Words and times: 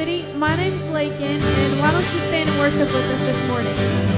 City. 0.00 0.24
My 0.32 0.56
name's 0.56 0.88
Lakin, 0.88 1.42
and 1.42 1.78
why 1.78 1.92
don't 1.92 2.00
you 2.00 2.20
stand 2.28 2.48
and 2.48 2.58
worship 2.58 2.88
with 2.88 3.10
us 3.12 3.26
this 3.26 3.48
morning? 3.48 4.09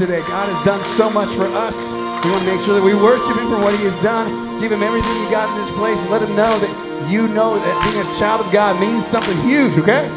today. 0.00 0.20
God 0.20 0.48
has 0.48 0.64
done 0.64 0.82
so 0.96 1.10
much 1.10 1.28
for 1.36 1.44
us. 1.44 1.76
We 2.24 2.30
want 2.30 2.42
to 2.42 2.50
make 2.50 2.60
sure 2.60 2.74
that 2.74 2.82
we 2.82 2.94
worship 2.94 3.36
Him 3.36 3.50
for 3.50 3.60
what 3.60 3.76
He 3.76 3.84
has 3.84 4.02
done. 4.02 4.58
Give 4.58 4.72
Him 4.72 4.82
everything 4.82 5.12
you 5.20 5.30
got 5.30 5.46
in 5.52 5.60
this 5.60 5.70
place. 5.76 6.00
Let 6.08 6.22
Him 6.22 6.34
know 6.34 6.58
that 6.58 7.10
you 7.10 7.28
know 7.28 7.56
that 7.58 7.84
being 7.84 8.00
a 8.00 8.18
child 8.18 8.40
of 8.40 8.50
God 8.50 8.80
means 8.80 9.06
something 9.06 9.36
huge, 9.42 9.76
okay? 9.76 10.08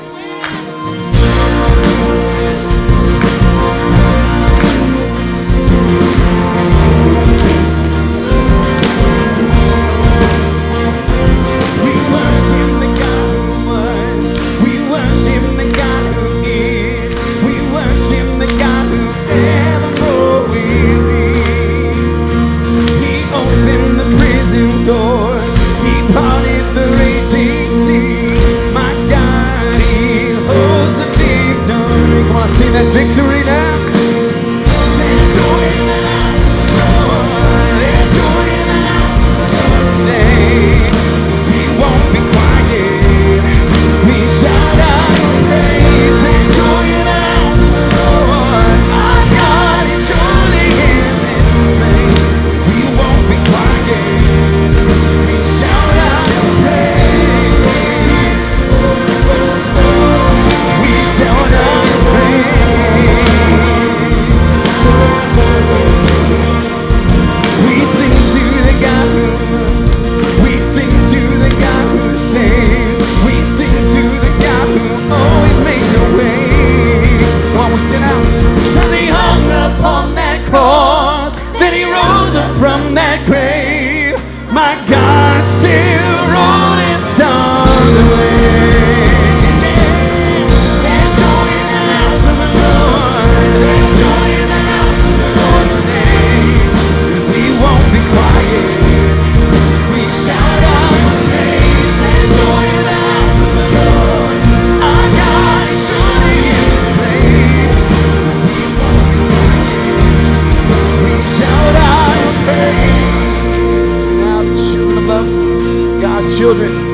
对 116.56 116.93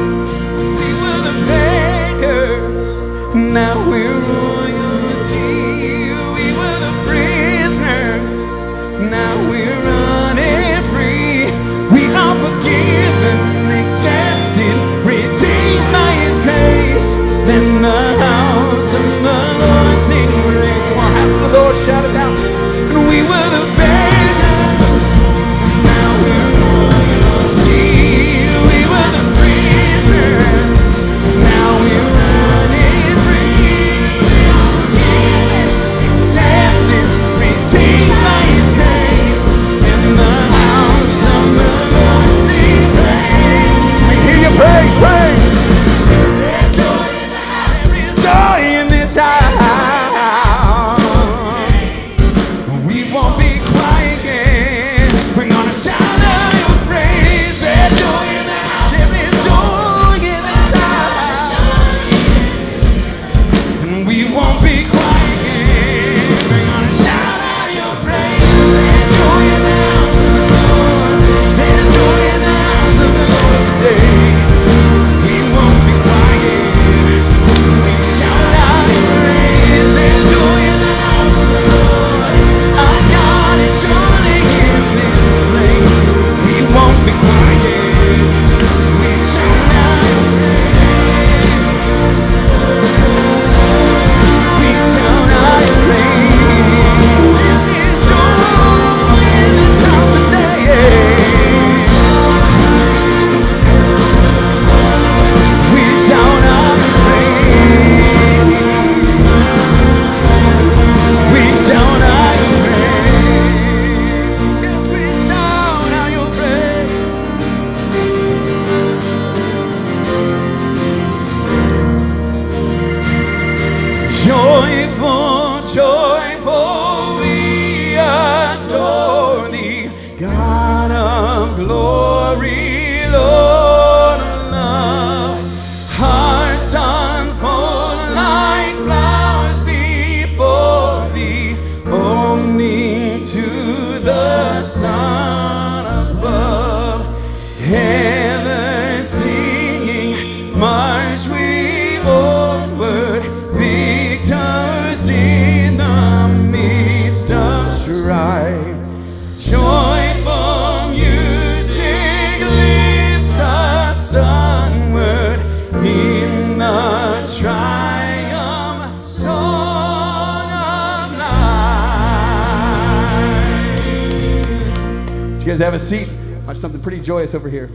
have 175.72 175.80
a 175.80 175.86
seat. 175.86 176.10
Watch 176.48 176.58
something 176.58 176.82
pretty 176.82 177.00
joyous 177.00 177.36
over 177.36 177.48
here. 177.48 177.70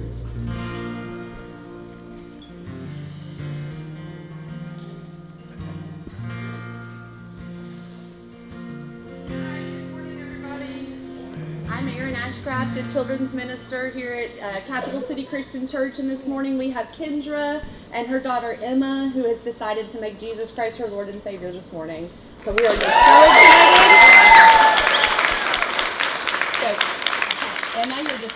Ashcraft, 12.25 12.75
the 12.75 12.93
children's 12.93 13.33
minister 13.33 13.91
here 13.91 14.13
at 14.13 14.43
uh, 14.43 14.61
Capital 14.67 14.99
City 15.01 15.25
Christian 15.25 15.67
Church. 15.67 15.99
And 15.99 16.11
this 16.11 16.27
morning 16.27 16.59
we 16.59 16.71
have 16.71 16.87
Kendra 16.87 17.63
and 17.95 18.07
her 18.09 18.19
daughter 18.19 18.57
Emma, 18.63 19.11
who 19.15 19.25
has 19.25 19.45
decided 19.45 19.89
to 19.91 20.01
make 20.01 20.19
Jesus 20.19 20.51
Christ 20.51 20.79
her 20.79 20.87
Lord 20.89 21.09
and 21.09 21.21
Savior 21.21 21.53
this 21.53 21.73
morning. 21.73 22.11
So 22.41 22.53
we 22.53 22.67
are 22.67 22.75
just 22.75 23.07
so 23.07 23.24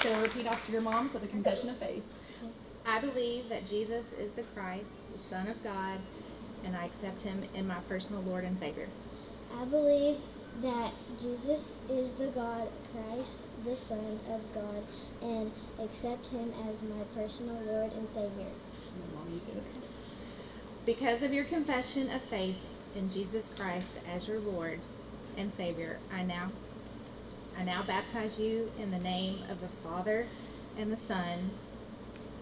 or 0.09 0.23
repeat 0.23 0.47
after 0.47 0.73
your 0.73 0.81
mom 0.81 1.09
for 1.09 1.19
the 1.19 1.27
confession 1.27 1.69
of 1.69 1.77
faith. 1.77 2.05
I 2.87 3.01
believe 3.01 3.49
that 3.49 3.67
Jesus 3.67 4.13
is 4.15 4.33
the 4.33 4.43
Christ, 4.45 5.01
the 5.13 5.19
Son 5.19 5.47
of 5.47 5.63
God, 5.63 5.99
and 6.65 6.77
I 6.77 6.85
accept 6.85 7.23
him 7.23 7.43
in 7.55 7.67
my 7.69 7.79
personal 7.89 8.23
Lord 8.23 8.45
and 8.45 8.57
Savior. 8.57 8.89
I 9.61 9.65
believe 9.67 10.17
that 10.63 10.93
Jesus 11.21 11.85
is 11.91 12.15
the 12.15 12.29
God, 12.29 12.69
Christ, 12.93 13.47
the 13.65 13.77
Son 13.77 14.19
of 14.31 14.55
God, 14.55 14.83
and 15.23 15.53
accept 15.81 16.29
him 16.29 16.53
as 16.69 16.83
my 16.83 17.05
personal 17.15 17.61
Lord 17.67 17.93
and 17.93 18.09
Savior. 18.09 18.47
Because 20.85 21.23
of 21.23 21.33
your 21.33 21.45
confession 21.45 22.11
of 22.15 22.23
faith 22.23 22.59
in 22.97 23.09
Jesus 23.09 23.53
Christ 23.57 24.01
as 24.13 24.27
your 24.27 24.41
Lord 24.41 24.81
and 25.37 25.53
Savior, 25.53 25.99
I 26.13 26.25
now 26.25 26.51
I 27.59 27.65
now 27.65 27.83
baptize 27.83 28.39
you 28.39 28.71
in 28.79 28.93
the 28.93 28.99
name 29.01 29.39
of 29.51 29.61
the 29.61 29.69
Father 29.69 30.27
and 30.79 30.93
the 30.93 30.97
Son 30.97 31.51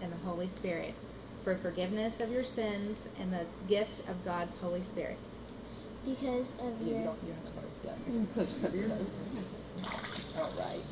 and 0.01 0.11
the 0.11 0.17
Holy 0.17 0.47
Spirit 0.47 0.93
for 1.43 1.55
forgiveness 1.55 2.19
of 2.19 2.31
your 2.31 2.43
sins 2.43 3.09
and 3.19 3.33
the 3.33 3.45
gift 3.67 4.07
of 4.09 4.23
God's 4.23 4.59
Holy 4.59 4.83
Spirit. 4.83 5.17
Because 6.05 6.53
of 6.59 6.87
your. 6.87 7.03
Don't, 7.03 7.17
you 7.25 7.33
don't 7.33 8.35
have 8.35 8.71
to 8.71 8.77
your 8.77 8.87
nose. 8.89 9.15
All 10.37 10.51
right. 10.59 10.83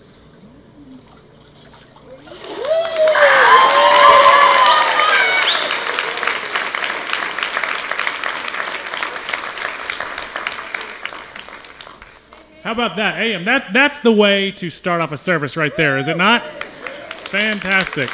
How 12.65 12.71
about 12.71 12.95
that? 12.95 13.19
AM, 13.19 13.45
that, 13.45 13.73
that's 13.73 13.99
the 13.99 14.12
way 14.12 14.49
to 14.54 14.71
start 14.71 14.99
off 14.99 15.12
a 15.12 15.17
service 15.17 15.56
right 15.56 15.78
there, 15.78 15.99
is 15.99 16.08
it 16.08 16.17
not? 16.17 16.41
Fantastic. 16.41 18.10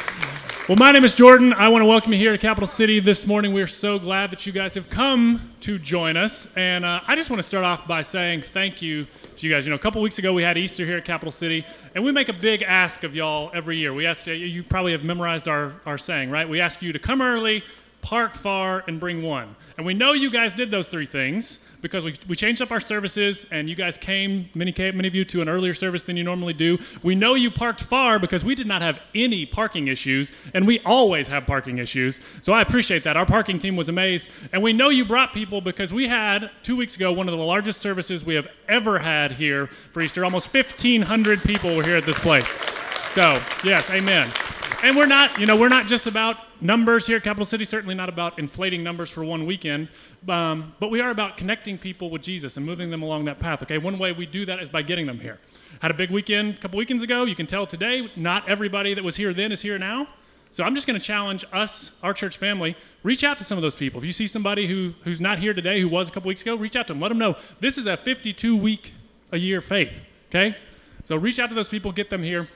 Well, 0.68 0.76
my 0.76 0.92
name 0.92 1.06
is 1.06 1.14
Jordan. 1.14 1.54
I 1.54 1.68
want 1.68 1.80
to 1.80 1.86
welcome 1.86 2.12
you 2.12 2.18
here 2.18 2.32
to 2.32 2.36
Capital 2.36 2.66
City 2.66 3.00
this 3.00 3.26
morning. 3.26 3.54
We're 3.54 3.66
so 3.66 3.98
glad 3.98 4.30
that 4.30 4.44
you 4.44 4.52
guys 4.52 4.74
have 4.74 4.90
come 4.90 5.54
to 5.60 5.78
join 5.78 6.18
us. 6.18 6.54
And 6.54 6.84
uh, 6.84 7.00
I 7.08 7.16
just 7.16 7.30
want 7.30 7.38
to 7.38 7.48
start 7.48 7.64
off 7.64 7.88
by 7.88 8.02
saying 8.02 8.42
thank 8.42 8.82
you 8.82 9.06
to 9.38 9.46
you 9.48 9.50
guys. 9.50 9.64
You 9.64 9.70
know, 9.70 9.76
a 9.76 9.78
couple 9.78 10.02
weeks 10.02 10.18
ago 10.18 10.34
we 10.34 10.42
had 10.42 10.58
Easter 10.58 10.84
here 10.84 10.98
at 10.98 11.06
Capital 11.06 11.32
City, 11.32 11.64
and 11.94 12.04
we 12.04 12.12
make 12.12 12.28
a 12.28 12.34
big 12.34 12.60
ask 12.60 13.04
of 13.04 13.16
y'all 13.16 13.50
every 13.54 13.78
year. 13.78 13.94
We 13.94 14.04
ask 14.04 14.26
you, 14.26 14.34
you 14.34 14.62
probably 14.62 14.92
have 14.92 15.02
memorized 15.02 15.48
our, 15.48 15.72
our 15.86 15.96
saying, 15.96 16.28
right? 16.28 16.46
We 16.46 16.60
ask 16.60 16.82
you 16.82 16.92
to 16.92 16.98
come 16.98 17.22
early, 17.22 17.64
park 18.02 18.34
far, 18.34 18.84
and 18.86 19.00
bring 19.00 19.22
one. 19.22 19.56
And 19.76 19.86
we 19.86 19.94
know 19.94 20.12
you 20.12 20.30
guys 20.30 20.54
did 20.54 20.70
those 20.70 20.88
three 20.88 21.06
things 21.06 21.64
because 21.80 22.04
we, 22.04 22.14
we 22.28 22.36
changed 22.36 22.60
up 22.60 22.70
our 22.70 22.80
services 22.80 23.46
and 23.50 23.68
you 23.68 23.74
guys 23.74 23.96
came 23.96 24.48
many, 24.54 24.74
many 24.76 25.08
of 25.08 25.14
you 25.14 25.24
to 25.26 25.40
an 25.40 25.48
earlier 25.48 25.72
service 25.74 26.04
than 26.04 26.16
you 26.16 26.24
normally 26.24 26.52
do. 26.52 26.78
We 27.02 27.14
know 27.14 27.34
you 27.34 27.50
parked 27.50 27.82
far 27.82 28.18
because 28.18 28.44
we 28.44 28.54
did 28.54 28.66
not 28.66 28.82
have 28.82 29.00
any 29.14 29.46
parking 29.46 29.88
issues 29.88 30.30
and 30.52 30.66
we 30.66 30.80
always 30.80 31.28
have 31.28 31.46
parking 31.46 31.78
issues. 31.78 32.20
So 32.42 32.52
I 32.52 32.60
appreciate 32.60 33.04
that. 33.04 33.16
Our 33.16 33.26
parking 33.26 33.58
team 33.58 33.76
was 33.76 33.88
amazed. 33.88 34.28
And 34.52 34.62
we 34.62 34.72
know 34.72 34.88
you 34.88 35.04
brought 35.04 35.32
people 35.32 35.60
because 35.60 35.92
we 35.92 36.08
had 36.08 36.50
two 36.62 36.76
weeks 36.76 36.96
ago 36.96 37.12
one 37.12 37.28
of 37.28 37.36
the 37.36 37.44
largest 37.44 37.80
services 37.80 38.24
we 38.24 38.34
have 38.34 38.48
ever 38.68 38.98
had 38.98 39.32
here 39.32 39.66
for 39.66 40.02
Easter. 40.02 40.24
Almost 40.24 40.52
1,500 40.52 41.42
people 41.42 41.76
were 41.76 41.84
here 41.84 41.96
at 41.96 42.04
this 42.04 42.18
place. 42.18 42.46
So, 43.12 43.40
yes, 43.64 43.90
amen. 43.90 44.28
And 44.82 44.96
we're 44.96 45.06
not, 45.06 45.38
you 45.38 45.46
know, 45.46 45.56
we're 45.56 45.68
not 45.68 45.86
just 45.86 46.06
about 46.06 46.36
numbers 46.62 47.06
here 47.06 47.16
at 47.16 47.24
Capital 47.24 47.44
City, 47.44 47.64
certainly 47.64 47.94
not 47.94 48.08
about 48.08 48.38
inflating 48.38 48.82
numbers 48.82 49.10
for 49.10 49.24
one 49.24 49.44
weekend, 49.44 49.90
um, 50.28 50.74
but 50.78 50.90
we 50.90 51.00
are 51.00 51.10
about 51.10 51.36
connecting 51.36 51.76
people 51.76 52.08
with 52.08 52.22
Jesus 52.22 52.56
and 52.56 52.64
moving 52.64 52.90
them 52.90 53.02
along 53.02 53.24
that 53.26 53.38
path, 53.38 53.62
okay? 53.62 53.78
One 53.78 53.98
way 53.98 54.12
we 54.12 54.26
do 54.26 54.46
that 54.46 54.60
is 54.60 54.70
by 54.70 54.82
getting 54.82 55.06
them 55.06 55.20
here. 55.20 55.38
Had 55.80 55.90
a 55.90 55.94
big 55.94 56.10
weekend 56.10 56.54
a 56.54 56.58
couple 56.58 56.78
weekends 56.78 57.02
ago. 57.02 57.24
You 57.24 57.34
can 57.34 57.46
tell 57.46 57.66
today, 57.66 58.08
not 58.16 58.48
everybody 58.48 58.94
that 58.94 59.02
was 59.02 59.16
here 59.16 59.34
then 59.34 59.52
is 59.52 59.62
here 59.62 59.78
now. 59.78 60.08
So 60.50 60.64
I'm 60.64 60.74
just 60.74 60.86
going 60.86 60.98
to 60.98 61.04
challenge 61.04 61.44
us, 61.52 61.92
our 62.02 62.12
church 62.12 62.36
family, 62.36 62.76
reach 63.02 63.24
out 63.24 63.38
to 63.38 63.44
some 63.44 63.58
of 63.58 63.62
those 63.62 63.74
people. 63.74 64.00
If 64.00 64.06
you 64.06 64.12
see 64.12 64.26
somebody 64.26 64.66
who, 64.66 64.94
who's 65.04 65.20
not 65.20 65.38
here 65.38 65.54
today, 65.54 65.80
who 65.80 65.88
was 65.88 66.08
a 66.08 66.12
couple 66.12 66.28
weeks 66.28 66.42
ago, 66.42 66.56
reach 66.56 66.76
out 66.76 66.86
to 66.88 66.92
them. 66.92 67.00
Let 67.00 67.08
them 67.08 67.18
know 67.18 67.36
this 67.60 67.78
is 67.78 67.86
a 67.86 67.96
52 67.96 68.56
week 68.56 68.92
a 69.32 69.38
year 69.38 69.62
faith, 69.62 70.04
okay? 70.28 70.56
So 71.04 71.16
reach 71.16 71.38
out 71.38 71.48
to 71.48 71.54
those 71.54 71.70
people, 71.70 71.90
get 71.90 72.10
them 72.10 72.22
here 72.22 72.48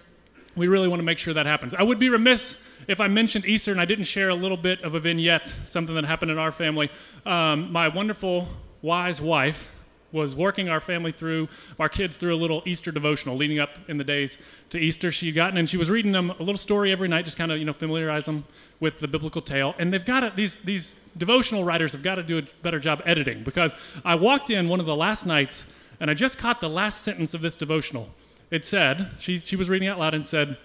we 0.56 0.68
really 0.68 0.88
want 0.88 0.98
to 1.00 1.04
make 1.04 1.18
sure 1.18 1.34
that 1.34 1.46
happens. 1.46 1.74
I 1.74 1.82
would 1.82 1.98
be 1.98 2.08
remiss 2.08 2.65
if 2.88 3.00
I 3.00 3.08
mentioned 3.08 3.46
Easter 3.46 3.72
and 3.72 3.80
I 3.80 3.84
didn't 3.84 4.04
share 4.04 4.28
a 4.28 4.34
little 4.34 4.56
bit 4.56 4.82
of 4.82 4.94
a 4.94 5.00
vignette, 5.00 5.54
something 5.66 5.94
that 5.94 6.04
happened 6.04 6.30
in 6.30 6.38
our 6.38 6.52
family. 6.52 6.90
Um, 7.24 7.72
my 7.72 7.88
wonderful, 7.88 8.48
wise 8.82 9.20
wife 9.20 9.72
was 10.12 10.34
working 10.34 10.68
our 10.68 10.80
family 10.80 11.12
through, 11.12 11.48
our 11.78 11.88
kids 11.88 12.16
through 12.16 12.34
a 12.34 12.36
little 12.36 12.62
Easter 12.64 12.90
devotional 12.90 13.36
leading 13.36 13.58
up 13.58 13.70
in 13.88 13.98
the 13.98 14.04
days 14.04 14.42
to 14.70 14.78
Easter. 14.78 15.10
She 15.10 15.32
gotten 15.32 15.58
and 15.58 15.68
she 15.68 15.76
was 15.76 15.90
reading 15.90 16.12
them 16.12 16.30
a 16.30 16.38
little 16.38 16.56
story 16.56 16.92
every 16.92 17.08
night, 17.08 17.24
just 17.24 17.36
kind 17.36 17.52
of 17.52 17.58
you 17.58 17.64
know 17.64 17.72
familiarize 17.72 18.24
them 18.24 18.44
with 18.80 19.00
the 19.00 19.08
biblical 19.08 19.42
tale. 19.42 19.74
And 19.78 19.92
they've 19.92 20.04
got 20.04 20.20
to, 20.20 20.32
these 20.34 20.58
these 20.62 21.04
devotional 21.16 21.64
writers 21.64 21.92
have 21.92 22.02
got 22.02 22.14
to 22.14 22.22
do 22.22 22.38
a 22.38 22.42
better 22.62 22.78
job 22.78 23.02
editing 23.04 23.42
because 23.42 23.74
I 24.04 24.14
walked 24.14 24.48
in 24.48 24.68
one 24.68 24.80
of 24.80 24.86
the 24.86 24.96
last 24.96 25.26
nights 25.26 25.70
and 25.98 26.10
I 26.10 26.14
just 26.14 26.38
caught 26.38 26.60
the 26.60 26.70
last 26.70 27.02
sentence 27.02 27.34
of 27.34 27.40
this 27.40 27.56
devotional 27.56 28.10
it 28.50 28.64
said, 28.64 29.10
she, 29.18 29.38
she 29.38 29.56
was 29.56 29.68
reading 29.68 29.88
out 29.88 29.98
loud 29.98 30.14
and 30.14 30.26
said, 30.26 30.56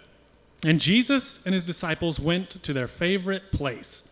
And 0.66 0.80
Jesus 0.80 1.44
and 1.46 1.54
his 1.54 1.66
disciples 1.66 2.20
went 2.20 2.50
to 2.64 2.74
their 2.74 2.88
favorite 2.88 3.52
place, 3.52 4.08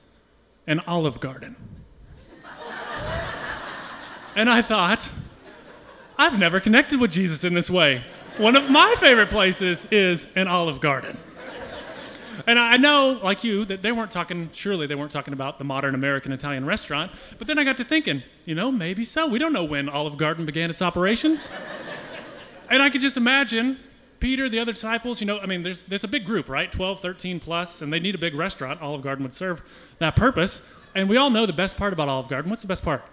an 0.66 0.80
olive 0.82 1.20
garden. 1.20 1.56
and 4.36 4.50
I 4.50 4.62
thought, 4.62 5.10
I've 6.18 6.40
never 6.40 6.60
connected 6.60 7.00
with 7.00 7.12
Jesus 7.12 7.44
in 7.44 7.54
this 7.54 7.70
way. 7.70 8.04
One 8.38 8.56
of 8.56 8.70
my 8.70 8.96
favorite 9.00 9.30
places 9.30 9.86
is 9.92 10.28
an 10.36 10.48
olive 10.48 10.82
garden. 10.82 11.18
And 12.48 12.58
I 12.58 12.78
know, 12.78 13.20
like 13.22 13.44
you, 13.44 13.66
that 13.66 13.82
they 13.82 13.92
weren't 13.92 14.12
talking, 14.12 14.50
surely 14.54 14.88
they 14.88 14.96
weren't 14.96 15.12
talking 15.12 15.34
about 15.34 15.60
the 15.60 15.66
modern 15.66 15.94
American 15.94 16.32
Italian 16.32 16.66
restaurant. 16.66 17.12
But 17.38 17.48
then 17.48 17.60
I 17.60 17.64
got 17.64 17.78
to 17.78 17.84
thinking, 17.84 18.24
you 18.46 18.56
know, 18.56 18.72
maybe 18.72 19.04
so. 19.04 19.28
We 19.28 19.40
don't 19.40 19.54
know 19.54 19.66
when 19.66 19.90
Olive 19.90 20.18
Garden 20.18 20.46
began 20.46 20.70
its 20.70 20.82
operations 20.82 21.50
and 22.70 22.82
I 22.84 22.90
could 22.90 23.02
just 23.02 23.18
imagine 23.18 23.80
Peter, 24.20 24.50
the 24.50 24.60
other 24.60 24.74
disciples, 24.74 25.22
you 25.22 25.28
know, 25.28 25.40
I 25.40 25.46
mean, 25.46 25.64
there's, 25.64 25.80
there's 25.82 26.04
a 26.04 26.08
big 26.08 26.26
group, 26.26 26.50
right? 26.50 26.72
12, 26.72 27.00
13 27.00 27.40
plus, 27.40 27.82
and 27.82 27.92
they 27.92 28.00
need 28.00 28.16
a 28.16 28.20
big 28.20 28.36
restaurant. 28.36 28.82
Olive 28.82 29.02
Garden 29.02 29.24
would 29.24 29.34
serve 29.34 29.62
that 30.00 30.16
purpose. 30.16 30.62
And 30.96 31.08
we 31.08 31.18
all 31.18 31.30
know 31.30 31.46
the 31.46 31.54
best 31.54 31.78
part 31.78 31.94
about 31.94 32.10
Olive 32.10 32.28
Garden. 32.28 32.50
What's 32.50 32.64
the 32.64 32.68
best 32.68 32.84
part? 32.84 33.04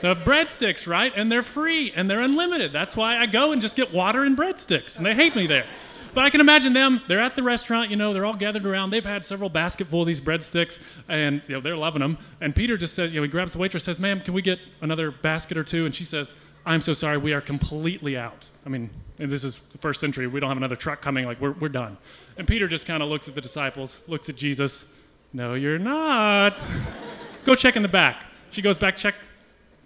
The 0.00 0.14
breadsticks, 0.14 0.86
right? 0.86 1.12
And 1.14 1.30
they're 1.30 1.42
free 1.42 1.92
and 1.94 2.08
they're 2.08 2.20
unlimited. 2.20 2.72
That's 2.72 2.96
why 2.96 3.18
I 3.18 3.26
go 3.26 3.52
and 3.52 3.60
just 3.60 3.76
get 3.76 3.92
water 3.92 4.22
and 4.22 4.36
breadsticks, 4.36 4.96
and 4.96 5.04
they 5.04 5.14
hate 5.14 5.34
me 5.34 5.46
there. 5.46 5.66
But 6.14 6.24
I 6.24 6.30
can 6.30 6.40
imagine 6.40 6.72
them, 6.72 7.02
they're 7.06 7.20
at 7.20 7.36
the 7.36 7.42
restaurant, 7.42 7.90
you 7.90 7.96
know, 7.96 8.12
they're 8.12 8.24
all 8.24 8.34
gathered 8.34 8.64
around. 8.64 8.90
They've 8.90 9.04
had 9.04 9.24
several 9.24 9.50
basketful 9.50 10.00
of 10.00 10.06
these 10.06 10.20
breadsticks, 10.20 10.80
and 11.08 11.42
you 11.48 11.56
know, 11.56 11.60
they're 11.60 11.76
loving 11.76 12.00
them. 12.00 12.18
And 12.40 12.56
Peter 12.56 12.76
just 12.76 12.94
says, 12.94 13.12
you 13.12 13.20
know, 13.20 13.24
he 13.24 13.28
grabs 13.28 13.52
the 13.52 13.58
waitress, 13.58 13.84
says, 13.84 14.00
ma'am, 14.00 14.20
can 14.20 14.34
we 14.34 14.42
get 14.42 14.58
another 14.80 15.10
basket 15.10 15.56
or 15.58 15.64
two? 15.64 15.84
And 15.84 15.94
she 15.94 16.04
says, 16.04 16.32
I'm 16.64 16.80
so 16.80 16.94
sorry, 16.94 17.18
we 17.18 17.32
are 17.32 17.40
completely 17.40 18.16
out. 18.16 18.48
I 18.64 18.68
mean, 18.68 18.90
and 19.18 19.30
this 19.30 19.44
is 19.44 19.58
the 19.58 19.78
first 19.78 20.00
century, 20.00 20.26
we 20.26 20.40
don't 20.40 20.48
have 20.48 20.56
another 20.56 20.76
truck 20.76 21.00
coming, 21.00 21.24
like, 21.24 21.40
we're, 21.40 21.52
we're 21.52 21.68
done. 21.68 21.96
And 22.36 22.46
Peter 22.46 22.68
just 22.68 22.86
kind 22.86 23.02
of 23.02 23.08
looks 23.08 23.28
at 23.28 23.34
the 23.34 23.40
disciples, 23.40 24.00
looks 24.06 24.28
at 24.28 24.36
Jesus. 24.36 24.92
No, 25.32 25.54
you're 25.54 25.78
not. 25.78 26.64
Go 27.44 27.54
check 27.54 27.76
in 27.76 27.82
the 27.82 27.88
back. 27.88 28.24
She 28.50 28.62
goes 28.62 28.78
back, 28.78 28.96
check, 28.96 29.14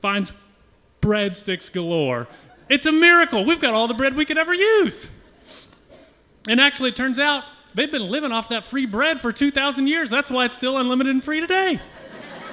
finds 0.00 0.32
breadsticks 1.00 1.72
galore. 1.72 2.28
It's 2.68 2.86
a 2.86 2.92
miracle. 2.92 3.44
We've 3.44 3.60
got 3.60 3.74
all 3.74 3.88
the 3.88 3.94
bread 3.94 4.14
we 4.14 4.24
could 4.24 4.38
ever 4.38 4.54
use. 4.54 5.10
And 6.48 6.60
actually, 6.60 6.90
it 6.90 6.96
turns 6.96 7.18
out 7.18 7.44
they've 7.74 7.90
been 7.90 8.10
living 8.10 8.32
off 8.32 8.48
that 8.50 8.64
free 8.64 8.86
bread 8.86 9.20
for 9.20 9.32
2,000 9.32 9.86
years. 9.86 10.10
That's 10.10 10.30
why 10.30 10.44
it's 10.44 10.54
still 10.54 10.78
unlimited 10.78 11.12
and 11.12 11.22
free 11.22 11.40
today. 11.40 11.80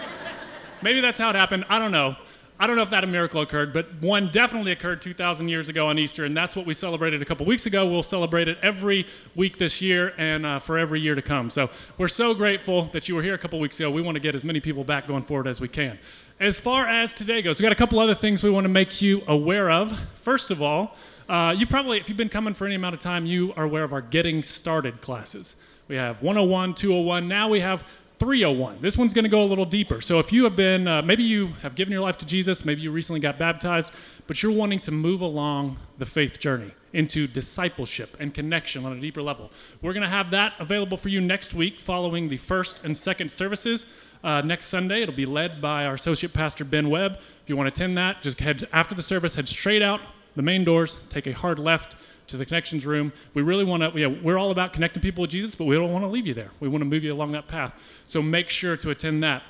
Maybe 0.82 1.02
that's 1.02 1.20
how 1.20 1.30
it 1.30 1.36
happened. 1.36 1.66
I 1.70 1.80
don't 1.80 1.92
know. 1.92 2.16
I 2.62 2.68
don't 2.68 2.76
know 2.76 2.82
if 2.82 2.90
that 2.90 3.06
a 3.06 3.08
miracle 3.08 3.40
occurred, 3.40 3.72
but 3.72 3.88
one 4.02 4.32
definitely 4.34 4.74
occurred 4.74 5.02
2,000 5.02 5.48
years 5.48 5.70
ago 5.70 5.88
on 5.88 5.98
Easter, 5.98 6.26
and 6.26 6.36
that's 6.36 6.58
what 6.58 6.66
we 6.66 6.74
celebrated 6.74 7.22
a 7.22 7.26
couple 7.26 7.46
weeks 7.46 7.66
ago. 7.66 7.88
We'll 7.88 8.04
celebrate 8.04 8.50
it 8.50 8.58
every 8.62 9.08
week 9.34 9.60
this 9.60 9.82
year 9.82 10.14
and 10.18 10.46
uh, 10.46 10.60
for 10.60 10.78
every 10.78 11.00
year 11.00 11.16
to 11.16 11.22
come. 11.22 11.50
So 11.50 11.70
we're 11.98 12.10
so 12.10 12.34
grateful 12.34 12.90
that 12.92 13.08
you 13.08 13.16
were 13.16 13.24
here 13.24 13.34
a 13.34 13.38
couple 13.38 13.60
weeks 13.62 13.80
ago. 13.80 13.90
We 13.90 14.02
want 14.02 14.16
to 14.16 14.20
get 14.20 14.36
as 14.36 14.44
many 14.44 14.60
people 14.60 14.84
back 14.84 15.08
going 15.08 15.24
forward 15.24 15.48
as 15.48 15.62
we 15.62 15.70
can. 15.70 16.00
As 16.38 16.60
far 16.60 16.86
as 16.86 17.14
today 17.14 17.42
goes, 17.42 17.60
we 17.60 17.64
got 17.64 17.72
a 17.72 17.76
couple 17.76 17.98
other 17.98 18.14
things 18.14 18.44
we 18.44 18.50
want 18.50 18.66
to 18.66 18.70
make 18.70 19.02
you 19.02 19.22
aware 19.26 19.72
of. 19.72 19.98
First 20.16 20.52
of 20.52 20.62
all, 20.62 20.98
uh, 21.30 21.56
you 21.58 21.66
probably, 21.66 21.98
if 21.98 22.10
you've 22.10 22.18
been 22.18 22.28
coming 22.28 22.54
for 22.54 22.66
any 22.66 22.76
amount 22.76 22.94
of 22.94 23.00
time, 23.00 23.26
you 23.26 23.54
are 23.56 23.64
aware 23.64 23.86
of 23.86 23.94
our 23.94 24.02
Getting 24.02 24.44
Started 24.44 25.00
classes. 25.00 25.56
We 25.88 25.96
have 25.96 26.22
101, 26.22 26.74
201. 26.74 27.26
Now 27.26 27.48
we 27.48 27.62
have 27.62 27.86
301. 28.20 28.80
This 28.82 28.98
one's 28.98 29.14
going 29.14 29.24
to 29.24 29.30
go 29.30 29.42
a 29.42 29.46
little 29.46 29.66
deeper. 29.66 30.02
So 30.02 30.20
if 30.20 30.34
you 30.34 30.44
have 30.44 30.56
been, 30.56 30.88
uh, 30.88 31.02
maybe 31.02 31.24
you 31.24 31.48
have 31.62 31.76
given 31.76 31.94
your 31.94 32.02
life 32.02 32.18
to 32.18 32.26
Jesus, 32.26 32.66
maybe 32.66 32.82
you 32.82 32.92
recently 32.92 33.22
got 33.22 33.40
baptized, 33.40 33.94
but 34.28 34.44
you're 34.44 34.52
wanting 34.52 34.80
to 34.80 34.92
move 34.92 35.22
along 35.22 35.78
the 35.98 36.06
faith 36.06 36.40
journey 36.40 36.72
into 36.92 37.28
discipleship 37.28 38.18
and 38.20 38.34
connection 38.34 38.86
on 38.86 38.98
a 38.98 39.00
deeper 39.00 39.22
level. 39.22 39.52
We're 39.82 39.94
going 39.94 40.04
to 40.04 40.10
have 40.10 40.32
that 40.32 40.54
available 40.60 40.98
for 40.98 41.08
you 41.08 41.22
next 41.22 41.54
week 41.54 41.80
following 41.80 42.28
the 42.28 42.38
first 42.38 42.84
and 42.84 42.98
second 42.98 43.32
services. 43.32 43.86
Uh, 44.22 44.42
next 44.42 44.66
Sunday, 44.66 45.02
it'll 45.02 45.16
be 45.16 45.26
led 45.26 45.62
by 45.62 45.86
our 45.86 45.94
associate 45.94 46.34
pastor 46.34 46.66
Ben 46.66 46.90
Webb. 46.90 47.20
If 47.44 47.48
you 47.48 47.56
want 47.56 47.74
to 47.74 47.82
attend 47.82 47.98
that, 47.98 48.22
just 48.22 48.42
head 48.42 48.68
after 48.74 48.94
the 48.94 49.02
service, 49.02 49.36
head 49.36 49.48
straight 49.48 49.82
out 49.82 50.02
the 50.36 50.44
main 50.44 50.64
doors, 50.64 50.98
take 51.10 51.28
a 51.28 51.34
hard 51.34 51.60
left 51.60 51.96
to 52.30 52.38
the 52.38 52.46
connections 52.46 52.86
room. 52.86 53.12
We 53.34 53.42
really 53.42 53.66
want 53.66 53.84
to, 53.84 54.08
we're 54.08 54.38
all 54.38 54.52
about 54.52 54.74
connecting 54.74 55.02
people 55.02 55.22
with 55.22 55.32
Jesus, 55.32 55.56
but 55.56 55.66
we 55.66 55.76
don't 55.76 55.92
want 55.92 56.04
to 56.04 56.10
leave 56.10 56.26
you 56.26 56.34
there. 56.34 56.52
We 56.60 56.68
want 56.68 56.82
to 56.82 56.86
move 56.86 57.04
you 57.04 57.14
along 57.14 57.34
that 57.34 57.48
path. 57.48 57.74
So 58.06 58.22
make 58.22 58.50
sure 58.50 58.78
to 58.78 58.90
attend 58.90 59.24
that. 59.24 59.44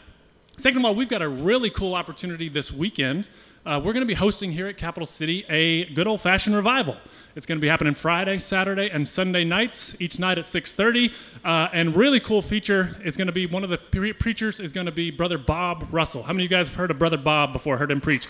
Second 0.57 0.79
of 0.79 0.85
all, 0.85 0.95
we've 0.95 1.09
got 1.09 1.21
a 1.21 1.29
really 1.29 1.69
cool 1.69 1.95
opportunity 1.95 2.49
this 2.49 2.71
weekend. 2.71 3.29
Uh, 3.65 3.79
we're 3.83 3.93
going 3.93 4.03
to 4.03 4.07
be 4.07 4.13
hosting 4.13 4.51
here 4.51 4.67
at 4.67 4.77
Capital 4.77 5.05
City 5.05 5.45
a 5.49 5.85
good 5.93 6.07
old-fashioned 6.07 6.55
revival. 6.55 6.97
It's 7.35 7.45
going 7.45 7.57
to 7.57 7.61
be 7.61 7.67
happening 7.67 7.93
Friday, 7.93 8.39
Saturday, 8.39 8.89
and 8.89 9.07
Sunday 9.07 9.43
nights, 9.43 9.99
each 10.01 10.17
night 10.17 10.37
at 10.37 10.45
6:30. 10.45 11.13
Uh, 11.43 11.67
and 11.71 11.95
really 11.95 12.19
cool 12.19 12.41
feature 12.41 12.97
is 13.03 13.15
going 13.15 13.27
to 13.27 13.33
be 13.33 13.45
one 13.45 13.63
of 13.63 13.69
the 13.69 13.77
pre- 13.77 14.13
preachers 14.13 14.59
is 14.59 14.73
going 14.73 14.85
to 14.85 14.91
be 14.91 15.11
Brother 15.11 15.37
Bob 15.37 15.87
Russell. 15.91 16.23
How 16.23 16.33
many 16.33 16.45
of 16.45 16.51
you 16.51 16.57
guys 16.57 16.67
have 16.67 16.77
heard 16.77 16.91
of 16.91 16.99
Brother 16.99 17.17
Bob 17.17 17.53
before? 17.53 17.77
Heard 17.77 17.91
him 17.91 18.01
preach? 18.01 18.27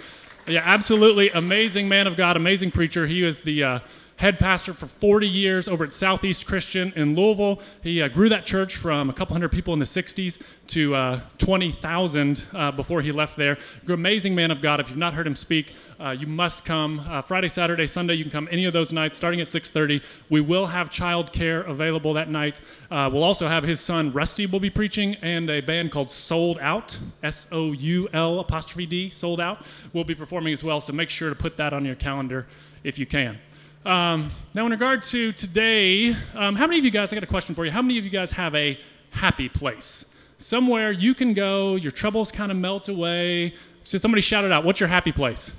Yeah, 0.47 0.62
absolutely 0.65 1.29
amazing 1.29 1.88
man 1.88 2.07
of 2.07 2.17
God, 2.17 2.35
amazing 2.35 2.71
preacher. 2.71 3.05
He 3.05 3.23
is 3.23 3.41
the 3.41 3.63
uh, 3.63 3.79
head 4.19 4.38
pastor 4.38 4.73
for 4.73 4.86
40 4.86 5.27
years 5.27 5.69
over 5.69 5.86
at 5.86 5.93
Southeast 5.93 6.45
Christian 6.45 6.91
in 6.97 7.15
Louisville. 7.15 7.62
He 7.82 8.01
uh, 8.01 8.10
grew 8.10 8.27
that 8.27 8.45
church 8.45 8.75
from 8.75 9.10
a 9.10 9.13
couple 9.13 9.34
hundred 9.34 9.53
people 9.53 9.73
in 9.73 9.79
the 9.79 9.86
60s 9.86 10.43
to 10.67 10.93
uh, 10.93 11.21
20,000 11.38 12.47
uh, 12.53 12.71
before 12.71 13.01
he 13.01 13.13
left 13.13 13.38
there. 13.38 13.58
Amazing 13.88 14.36
man 14.36 14.51
of 14.51 14.62
God. 14.62 14.82
If 14.82 14.89
you've 14.89 14.97
not 14.97 15.13
heard 15.13 15.25
him 15.25 15.38
speak, 15.38 15.73
uh, 16.01 16.10
you 16.10 16.27
must 16.27 16.65
come 16.65 16.99
uh, 17.08 17.21
Friday, 17.21 17.47
Saturday, 17.47 17.88
Sunday. 17.88 18.15
You 18.15 18.25
can 18.25 18.32
come 18.32 18.49
any 18.51 18.65
of 18.65 18.73
those 18.73 18.91
nights, 18.91 19.15
starting 19.15 19.39
at 19.39 19.47
6:30. 19.47 20.03
We 20.29 20.41
will 20.41 20.67
have 20.67 20.89
child 20.89 21.32
care 21.32 21.62
available 21.62 22.13
that 22.13 22.29
night. 22.29 22.60
Uh, 22.91 23.10
we'll 23.12 23.23
also 23.23 23.47
have 23.47 23.63
his 23.63 23.79
son 23.79 24.12
Rusty 24.12 24.45
will 24.45 24.60
be 24.60 24.69
preaching, 24.69 25.15
and 25.21 25.49
a 25.49 25.62
band 25.62 25.91
called 25.91 26.12
Soul'd 26.12 26.60
Out, 26.60 26.97
S-O-U-L 27.23 28.39
apostrophe 28.39 28.86
D, 28.86 29.10
Soul'd 29.10 29.39
Out, 29.39 29.65
will 29.93 30.03
be 30.03 30.15
performing 30.15 30.51
as 30.51 30.62
well. 30.62 30.82
So 30.82 30.91
make 30.91 31.10
sure 31.10 31.29
to 31.29 31.36
put 31.36 31.55
that 31.55 31.71
on 31.71 31.86
your 31.86 31.95
calendar 31.95 32.47
if 32.84 32.99
you 32.99 33.05
can. 33.05 33.39
Um, 33.85 34.29
now, 34.53 34.65
in 34.65 34.71
regard 34.71 35.03
to 35.03 35.31
today, 35.31 36.13
um, 36.35 36.55
how 36.55 36.67
many 36.67 36.79
of 36.79 36.85
you 36.85 36.91
guys, 36.91 37.13
I 37.13 37.15
got 37.15 37.23
a 37.23 37.27
question 37.27 37.55
for 37.55 37.63
you. 37.65 37.71
How 37.71 37.81
many 37.81 37.97
of 37.97 38.03
you 38.03 38.09
guys 38.09 38.31
have 38.31 38.53
a 38.53 38.77
happy 39.11 39.47
place? 39.47 40.05
Somewhere 40.37 40.91
you 40.91 41.13
can 41.13 41.33
go, 41.33 41.75
your 41.75 41.91
troubles 41.91 42.31
kind 42.31 42.51
of 42.51 42.57
melt 42.57 42.89
away. 42.89 43.53
So 43.83 43.97
somebody 43.97 44.21
shout 44.21 44.43
it 44.43 44.51
out. 44.51 44.65
What's 44.65 44.79
your 44.79 44.89
happy 44.89 45.11
place? 45.11 45.55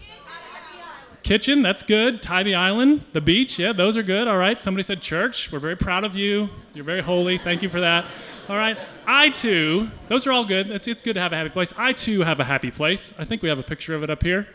Kitchen, 1.22 1.62
that's 1.62 1.82
good. 1.82 2.22
Tybee 2.22 2.54
Island, 2.54 3.04
the 3.12 3.20
beach, 3.20 3.58
yeah, 3.58 3.72
those 3.72 3.96
are 3.96 4.02
good. 4.02 4.26
All 4.26 4.38
right. 4.38 4.62
Somebody 4.62 4.82
said 4.82 5.00
church. 5.00 5.52
We're 5.52 5.58
very 5.58 5.76
proud 5.76 6.04
of 6.04 6.16
you. 6.16 6.48
You're 6.74 6.84
very 6.84 7.02
holy. 7.02 7.38
Thank 7.38 7.62
you 7.62 7.68
for 7.68 7.80
that. 7.80 8.04
All 8.48 8.56
right. 8.56 8.78
I 9.06 9.30
too, 9.30 9.90
those 10.08 10.26
are 10.26 10.32
all 10.32 10.44
good. 10.44 10.70
It's, 10.70 10.88
it's 10.88 11.02
good 11.02 11.14
to 11.14 11.20
have 11.20 11.32
a 11.32 11.36
happy 11.36 11.50
place. 11.50 11.74
I 11.76 11.92
too 11.92 12.20
have 12.20 12.40
a 12.40 12.44
happy 12.44 12.70
place. 12.70 13.18
I 13.18 13.24
think 13.24 13.42
we 13.42 13.48
have 13.48 13.58
a 13.58 13.62
picture 13.62 13.94
of 13.94 14.02
it 14.02 14.10
up 14.10 14.22
here. 14.22 14.48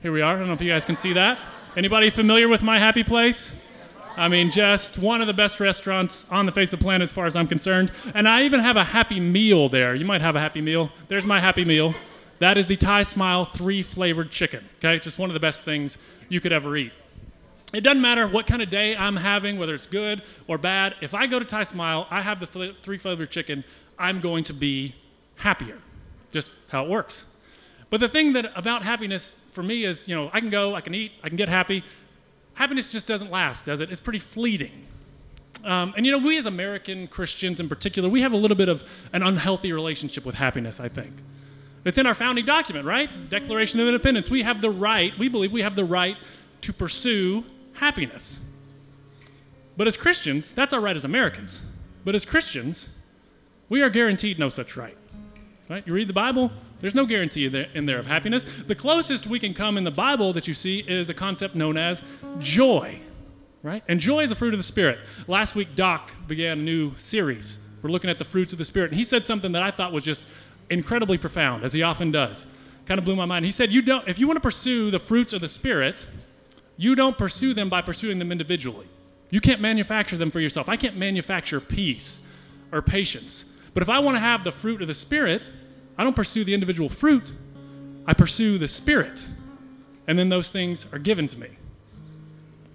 Here 0.00 0.12
we 0.12 0.20
are. 0.20 0.34
I 0.34 0.38
don't 0.38 0.46
know 0.46 0.54
if 0.54 0.60
you 0.60 0.70
guys 0.70 0.84
can 0.84 0.96
see 0.96 1.12
that. 1.14 1.38
Anybody 1.76 2.10
familiar 2.10 2.48
with 2.48 2.62
my 2.62 2.78
happy 2.78 3.04
place? 3.04 3.54
I 4.16 4.28
mean, 4.28 4.50
just 4.50 4.98
one 4.98 5.20
of 5.20 5.26
the 5.26 5.34
best 5.34 5.60
restaurants 5.60 6.28
on 6.30 6.46
the 6.46 6.52
face 6.52 6.72
of 6.72 6.80
the 6.80 6.82
planet 6.82 7.04
as 7.04 7.12
far 7.12 7.26
as 7.26 7.36
I'm 7.36 7.46
concerned. 7.46 7.92
And 8.14 8.26
I 8.26 8.42
even 8.44 8.60
have 8.60 8.76
a 8.76 8.84
happy 8.84 9.20
meal 9.20 9.68
there. 9.68 9.94
You 9.94 10.04
might 10.04 10.20
have 10.20 10.34
a 10.34 10.40
happy 10.40 10.60
meal. 10.60 10.90
There's 11.06 11.26
my 11.26 11.38
happy 11.38 11.64
meal. 11.64 11.94
That 12.40 12.58
is 12.58 12.66
the 12.66 12.76
Thai 12.76 13.02
Smile 13.04 13.44
three 13.44 13.82
flavored 13.82 14.30
chicken. 14.30 14.68
Okay, 14.78 14.98
just 14.98 15.18
one 15.18 15.30
of 15.30 15.34
the 15.34 15.40
best 15.40 15.64
things 15.64 15.98
you 16.28 16.40
could 16.40 16.52
ever 16.52 16.76
eat. 16.76 16.92
It 17.72 17.82
doesn't 17.82 18.00
matter 18.00 18.26
what 18.26 18.46
kind 18.46 18.62
of 18.62 18.70
day 18.70 18.96
I'm 18.96 19.16
having, 19.16 19.58
whether 19.58 19.74
it's 19.74 19.86
good 19.86 20.22
or 20.46 20.58
bad. 20.58 20.94
If 21.00 21.14
I 21.14 21.26
go 21.26 21.38
to 21.38 21.44
Thai 21.44 21.64
Smile, 21.64 22.06
I 22.10 22.22
have 22.22 22.40
the 22.40 22.74
three 22.82 22.98
flavored 22.98 23.30
chicken, 23.30 23.62
I'm 23.98 24.20
going 24.20 24.42
to 24.44 24.54
be 24.54 24.94
happier. 25.36 25.78
Just 26.32 26.50
how 26.70 26.84
it 26.84 26.90
works. 26.90 27.26
But 27.90 28.00
the 28.00 28.08
thing 28.08 28.34
that 28.34 28.52
about 28.54 28.84
happiness 28.84 29.40
for 29.50 29.62
me 29.62 29.84
is, 29.84 30.08
you 30.08 30.14
know, 30.14 30.30
I 30.32 30.40
can 30.40 30.50
go, 30.50 30.74
I 30.74 30.80
can 30.80 30.94
eat, 30.94 31.12
I 31.22 31.28
can 31.28 31.36
get 31.36 31.48
happy. 31.48 31.82
Happiness 32.54 32.92
just 32.92 33.06
doesn't 33.06 33.30
last, 33.30 33.66
does 33.66 33.80
it? 33.80 33.90
It's 33.90 34.00
pretty 34.00 34.18
fleeting. 34.18 34.86
Um, 35.64 35.94
and 35.96 36.06
you 36.06 36.12
know, 36.12 36.18
we 36.18 36.36
as 36.38 36.46
American 36.46 37.08
Christians 37.08 37.60
in 37.60 37.68
particular, 37.68 38.08
we 38.08 38.20
have 38.20 38.32
a 38.32 38.36
little 38.36 38.56
bit 38.56 38.68
of 38.68 38.88
an 39.12 39.22
unhealthy 39.22 39.72
relationship 39.72 40.24
with 40.24 40.36
happiness, 40.36 40.80
I 40.80 40.88
think. 40.88 41.12
It's 41.84 41.98
in 41.98 42.06
our 42.06 42.14
founding 42.14 42.44
document, 42.44 42.84
right? 42.84 43.30
Declaration 43.30 43.80
of 43.80 43.86
Independence. 43.86 44.28
We 44.28 44.42
have 44.42 44.60
the 44.60 44.70
right, 44.70 45.16
we 45.18 45.28
believe 45.28 45.52
we 45.52 45.62
have 45.62 45.76
the 45.76 45.84
right 45.84 46.16
to 46.60 46.72
pursue 46.72 47.44
happiness. 47.74 48.40
But 49.76 49.86
as 49.86 49.96
Christians, 49.96 50.52
that's 50.52 50.72
our 50.72 50.80
right 50.80 50.96
as 50.96 51.04
Americans. 51.04 51.62
But 52.04 52.14
as 52.14 52.24
Christians, 52.24 52.94
we 53.68 53.80
are 53.82 53.90
guaranteed 53.90 54.38
no 54.38 54.48
such 54.48 54.76
right. 54.76 54.96
Right? 55.70 55.86
You 55.86 55.92
read 55.92 56.08
the 56.08 56.14
Bible, 56.14 56.50
there's 56.80 56.94
no 56.94 57.06
guarantee 57.06 57.46
in 57.46 57.86
there, 57.86 57.98
of 57.98 58.06
happiness. 58.06 58.44
The 58.44 58.74
closest 58.74 59.26
we 59.26 59.38
can 59.38 59.54
come 59.54 59.76
in 59.76 59.84
the 59.84 59.90
Bible 59.90 60.32
that 60.32 60.46
you 60.46 60.54
see 60.54 60.80
is 60.80 61.10
a 61.10 61.14
concept 61.14 61.54
known 61.54 61.76
as 61.76 62.04
joy. 62.38 63.00
Right? 63.62 63.82
And 63.88 63.98
joy 63.98 64.22
is 64.22 64.30
a 64.30 64.36
fruit 64.36 64.54
of 64.54 64.58
the 64.58 64.64
Spirit. 64.64 65.00
Last 65.26 65.56
week, 65.56 65.74
Doc 65.74 66.12
began 66.28 66.60
a 66.60 66.62
new 66.62 66.94
series. 66.96 67.58
We're 67.82 67.90
looking 67.90 68.10
at 68.10 68.18
the 68.18 68.24
fruits 68.24 68.52
of 68.52 68.58
the 68.58 68.64
Spirit. 68.64 68.90
And 68.92 68.98
he 68.98 69.04
said 69.04 69.24
something 69.24 69.52
that 69.52 69.62
I 69.62 69.70
thought 69.72 69.92
was 69.92 70.04
just 70.04 70.28
incredibly 70.70 71.18
profound, 71.18 71.64
as 71.64 71.72
he 71.72 71.82
often 71.82 72.12
does. 72.12 72.46
Kind 72.86 72.98
of 72.98 73.04
blew 73.04 73.16
my 73.16 73.24
mind. 73.24 73.44
He 73.44 73.50
said, 73.50 73.70
you 73.70 73.82
don't, 73.82 74.06
if 74.06 74.18
you 74.18 74.26
want 74.26 74.36
to 74.36 74.40
pursue 74.40 74.90
the 74.90 75.00
fruits 75.00 75.32
of 75.32 75.40
the 75.40 75.48
Spirit, 75.48 76.06
you 76.76 76.94
don't 76.94 77.18
pursue 77.18 77.52
them 77.52 77.68
by 77.68 77.82
pursuing 77.82 78.20
them 78.20 78.30
individually. 78.30 78.86
You 79.30 79.40
can't 79.40 79.60
manufacture 79.60 80.16
them 80.16 80.30
for 80.30 80.40
yourself. 80.40 80.68
I 80.68 80.76
can't 80.76 80.96
manufacture 80.96 81.60
peace 81.60 82.24
or 82.70 82.80
patience. 82.80 83.44
But 83.74 83.82
if 83.82 83.88
I 83.88 83.98
want 83.98 84.16
to 84.16 84.20
have 84.20 84.44
the 84.44 84.52
fruit 84.52 84.80
of 84.80 84.88
the 84.88 84.94
Spirit, 84.94 85.42
I 85.98 86.04
don't 86.04 86.16
pursue 86.16 86.44
the 86.44 86.54
individual 86.54 86.88
fruit, 86.88 87.32
I 88.06 88.14
pursue 88.14 88.56
the 88.56 88.68
Spirit. 88.68 89.28
And 90.06 90.18
then 90.18 90.30
those 90.30 90.50
things 90.50 90.86
are 90.94 90.98
given 90.98 91.26
to 91.26 91.38
me. 91.38 91.48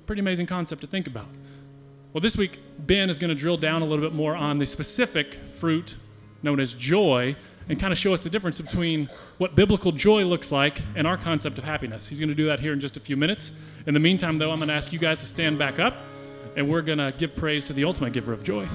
Pretty 0.05 0.19
amazing 0.19 0.45
concept 0.45 0.81
to 0.81 0.87
think 0.87 1.07
about. 1.07 1.25
Well, 2.13 2.21
this 2.21 2.37
week, 2.37 2.59
Ben 2.77 3.09
is 3.09 3.17
going 3.17 3.29
to 3.29 3.35
drill 3.35 3.57
down 3.57 3.81
a 3.81 3.85
little 3.85 4.05
bit 4.05 4.13
more 4.13 4.35
on 4.35 4.59
the 4.59 4.67
specific 4.67 5.33
fruit 5.33 5.95
known 6.43 6.59
as 6.59 6.73
joy 6.73 7.35
and 7.69 7.79
kind 7.79 7.91
of 7.91 7.97
show 7.97 8.13
us 8.13 8.23
the 8.23 8.29
difference 8.29 8.61
between 8.61 9.09
what 9.39 9.55
biblical 9.55 9.91
joy 9.91 10.23
looks 10.25 10.51
like 10.51 10.77
and 10.95 11.07
our 11.07 11.17
concept 11.17 11.57
of 11.57 11.63
happiness. 11.63 12.07
He's 12.07 12.19
going 12.19 12.29
to 12.29 12.35
do 12.35 12.45
that 12.45 12.59
here 12.59 12.73
in 12.73 12.79
just 12.79 12.97
a 12.97 12.99
few 12.99 13.17
minutes. 13.17 13.53
In 13.87 13.95
the 13.95 13.99
meantime, 13.99 14.37
though, 14.37 14.51
I'm 14.51 14.57
going 14.57 14.67
to 14.67 14.75
ask 14.75 14.93
you 14.93 14.99
guys 14.99 15.19
to 15.19 15.25
stand 15.25 15.57
back 15.57 15.79
up 15.79 15.97
and 16.55 16.69
we're 16.69 16.81
going 16.81 16.99
to 16.99 17.13
give 17.17 17.35
praise 17.35 17.65
to 17.65 17.73
the 17.73 17.85
ultimate 17.85 18.13
giver 18.13 18.33
of 18.33 18.43
joy. 18.43 18.67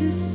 Jesus 0.00 0.24
set 0.24 0.29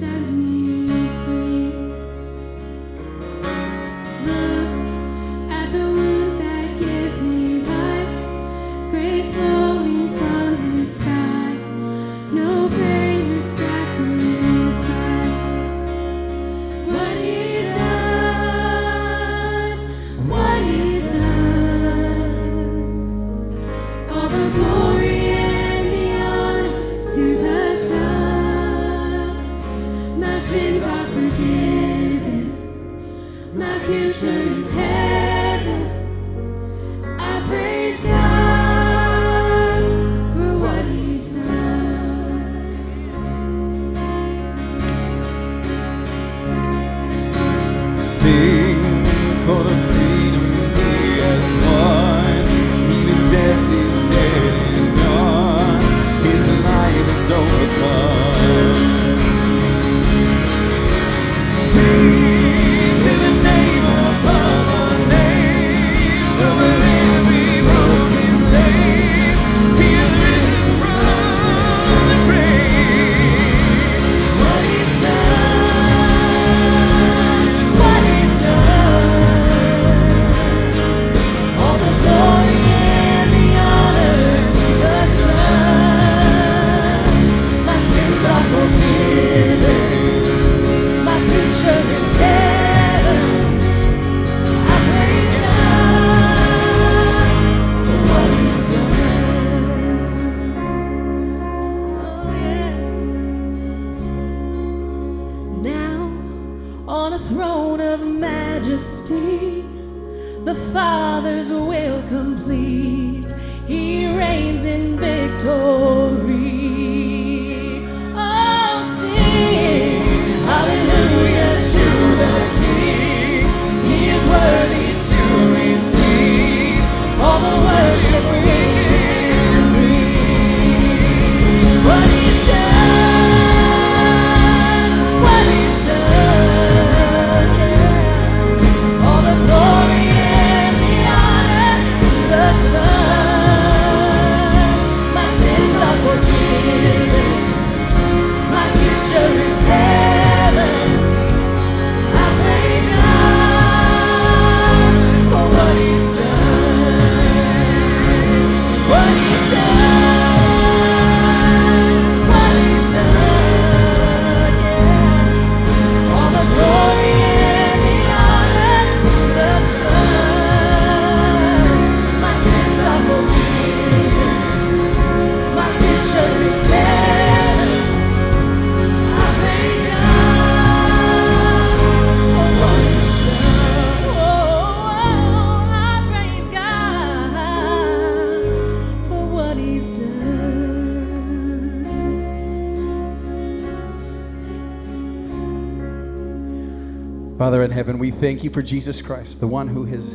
we 198.05 198.11
thank 198.11 198.43
you 198.43 198.51
for 198.51 198.61
Jesus 198.61 199.01
Christ, 199.01 199.39
the 199.39 199.47
one 199.47 199.67
who 199.67 199.83
has 199.85 200.13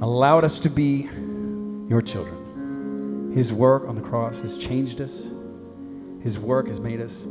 allowed 0.00 0.44
us 0.44 0.60
to 0.60 0.68
be 0.68 1.08
your 1.88 2.00
children. 2.00 3.32
His 3.34 3.52
work 3.52 3.88
on 3.88 3.96
the 3.96 4.00
cross 4.00 4.38
has 4.38 4.56
changed 4.56 5.00
us. 5.00 5.28
His 6.22 6.38
work 6.38 6.68
has 6.68 6.78
made 6.78 7.00
us 7.00 7.26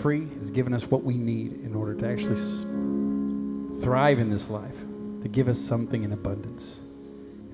free, 0.00 0.26
has 0.40 0.50
given 0.50 0.74
us 0.74 0.90
what 0.90 1.04
we 1.04 1.14
need 1.14 1.62
in 1.62 1.76
order 1.76 1.94
to 1.94 2.08
actually 2.08 2.40
thrive 3.80 4.18
in 4.18 4.30
this 4.30 4.50
life, 4.50 4.80
to 5.22 5.28
give 5.28 5.46
us 5.46 5.60
something 5.60 6.02
in 6.02 6.12
abundance. 6.12 6.80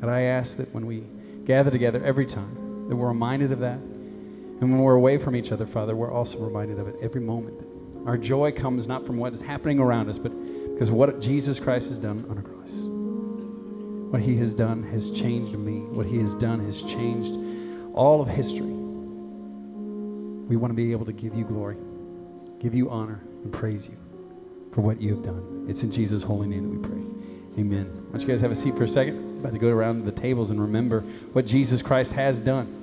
And 0.01 0.11
I 0.11 0.23
ask 0.23 0.57
that 0.57 0.73
when 0.73 0.87
we 0.87 1.05
gather 1.45 1.71
together 1.71 2.03
every 2.03 2.25
time, 2.25 2.89
that 2.89 2.97
we're 2.97 3.09
reminded 3.09 3.53
of 3.53 3.59
that. 3.59 3.81
And 3.81 4.63
when 4.63 4.79
we're 4.79 4.95
away 4.95 5.19
from 5.19 5.37
each 5.37 5.53
other, 5.53 5.67
Father, 5.67 5.95
we're 5.95 6.11
also 6.11 6.39
reminded 6.39 6.79
of 6.79 6.89
it 6.89 6.97
every 7.03 7.21
moment. 7.21 7.68
Our 8.07 8.17
joy 8.17 8.53
comes 8.53 8.87
not 8.87 9.07
from 9.07 9.17
what 9.17 9.33
is 9.35 9.41
happening 9.41 9.79
around 9.79 10.09
us, 10.09 10.19
but 10.19 10.33
because 10.73 10.89
of 10.89 10.95
what 10.95 11.21
Jesus 11.21 11.61
Christ 11.61 11.89
has 11.89 11.99
done 11.99 12.25
on 12.29 12.39
a 12.39 12.43
cross. 12.43 12.73
What 14.11 14.23
he 14.23 14.37
has 14.37 14.55
done 14.55 14.83
has 14.85 15.11
changed 15.11 15.55
me. 15.55 15.81
What 15.81 16.07
he 16.07 16.19
has 16.19 16.35
done 16.35 16.65
has 16.65 16.83
changed 16.83 17.35
all 17.95 18.21
of 18.23 18.29
history. 18.29 18.61
We 18.61 20.57
want 20.57 20.71
to 20.71 20.77
be 20.77 20.93
able 20.93 21.05
to 21.05 21.13
give 21.13 21.35
you 21.35 21.45
glory, 21.45 21.77
give 22.59 22.75
you 22.75 22.89
honor, 22.89 23.21
and 23.45 23.53
praise 23.53 23.89
you 23.89 23.97
for 24.73 24.81
what 24.81 25.01
you 25.01 25.15
have 25.15 25.25
done. 25.25 25.67
It's 25.69 25.83
in 25.83 25.93
Jesus' 25.93 26.23
holy 26.23 26.49
name 26.49 26.71
that 26.71 26.79
we 26.81 26.89
pray. 26.89 27.61
Amen. 27.61 27.87
Why 27.87 28.13
don't 28.13 28.21
you 28.23 28.29
guys 28.29 28.41
have 28.41 28.53
a 28.53 28.55
seat 28.55 28.75
for 28.75 28.85
a 28.85 28.89
second? 28.89 29.29
about 29.39 29.53
to 29.53 29.59
go 29.59 29.69
around 29.69 30.05
the 30.05 30.13
tables 30.13 30.51
and 30.51 30.61
remember 30.61 31.01
what 31.33 31.47
Jesus 31.47 31.83
Christ 31.83 32.13
has 32.13 32.39
done. 32.39 32.75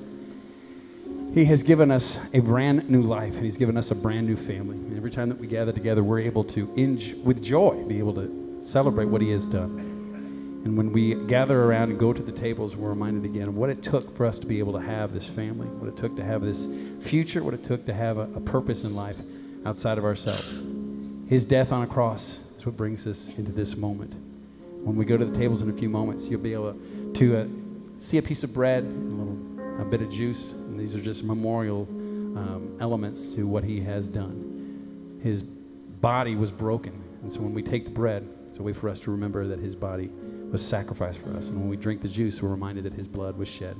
He 1.36 1.44
has 1.46 1.64
given 1.64 1.92
us 1.92 2.18
a 2.34 2.40
brand 2.40 2.90
new 2.90 3.02
life, 3.02 3.36
and 3.36 3.44
He's 3.44 3.58
given 3.58 3.76
us 3.76 3.92
a 3.92 3.96
brand 3.96 4.26
new 4.26 4.38
family. 4.38 4.78
And 4.78 4.96
every 4.96 5.12
time 5.12 5.28
that 5.28 5.38
we 5.38 5.48
gather 5.48 5.74
together, 5.74 6.02
we're 6.02 6.22
able 6.22 6.46
to, 6.46 6.74
in, 6.78 6.98
with 7.26 7.44
joy, 7.44 7.84
be 7.84 8.00
able 8.00 8.14
to 8.14 8.62
celebrate 8.62 9.08
what 9.08 9.22
He 9.22 9.32
has 9.32 9.46
done. 9.46 10.62
And 10.64 10.78
when 10.78 10.94
we 10.94 11.16
gather 11.28 11.62
around 11.62 11.90
and 11.90 12.00
go 12.00 12.14
to 12.14 12.24
the 12.24 12.32
tables, 12.32 12.78
we're 12.78 12.88
reminded 12.88 13.26
again 13.26 13.50
of 13.50 13.58
what 13.58 13.70
it 13.70 13.84
took 13.84 14.16
for 14.16 14.26
us 14.26 14.40
to 14.40 14.46
be 14.46 14.60
able 14.60 14.72
to 14.72 14.80
have 14.80 15.14
this 15.14 15.28
family, 15.28 15.68
what 15.68 15.90
it 15.90 15.98
took 15.98 16.16
to 16.16 16.24
have 16.24 16.42
this 16.42 16.70
future, 17.02 17.44
what 17.44 17.54
it 17.54 17.66
took 17.66 17.86
to 17.88 17.94
have 17.94 18.18
a, 18.18 18.30
a 18.34 18.40
purpose 18.40 18.86
in 18.86 18.96
life 18.96 19.18
outside 19.66 19.98
of 19.98 20.06
ourselves. 20.06 20.62
His 21.28 21.44
death 21.44 21.74
on 21.74 21.84
a 21.84 21.88
cross 21.88 22.40
is 22.58 22.66
what 22.66 22.78
brings 22.78 23.06
us 23.08 23.38
into 23.38 23.52
this 23.52 23.76
moment. 23.76 24.14
When 24.86 24.96
we 24.96 25.04
go 25.04 25.18
to 25.18 25.26
the 25.26 25.38
tables 25.38 25.62
in 25.62 25.70
a 25.70 25.74
few 25.74 25.90
moments, 25.90 26.30
you'll 26.30 26.40
be 26.40 26.54
able 26.54 26.80
to 27.16 27.38
uh, 27.38 27.48
see 27.98 28.20
a 28.20 28.22
piece 28.22 28.46
of 28.46 28.54
bread, 28.54 28.86
a, 28.86 28.88
little, 28.88 29.82
a 29.82 29.84
bit 29.84 30.02
of 30.02 30.10
juice, 30.10 30.54
and 30.76 30.84
these 30.84 30.94
are 30.94 31.00
just 31.00 31.24
memorial 31.24 31.84
um, 32.38 32.76
elements 32.82 33.34
to 33.34 33.48
what 33.48 33.64
he 33.64 33.80
has 33.80 34.10
done. 34.10 35.18
His 35.24 35.42
body 35.42 36.36
was 36.36 36.52
broken, 36.52 37.02
and 37.22 37.32
so 37.32 37.40
when 37.40 37.54
we 37.54 37.64
take 37.64 37.86
the 37.86 37.92
bread, 37.92 38.30
it's 38.50 38.60
a 38.60 38.62
way 38.62 38.74
for 38.74 38.90
us 38.90 39.00
to 39.02 39.12
remember 39.12 39.48
that 39.48 39.60
his 39.60 39.74
body 39.74 40.10
was 40.52 40.66
sacrificed 40.66 41.22
for 41.22 41.30
us. 41.38 41.48
And 41.48 41.58
when 41.62 41.70
we 41.70 41.78
drink 41.78 42.02
the 42.02 42.10
juice, 42.10 42.42
we're 42.42 42.50
reminded 42.50 42.84
that 42.84 42.94
his 42.94 43.08
blood 43.08 43.38
was 43.38 43.48
shed. 43.48 43.78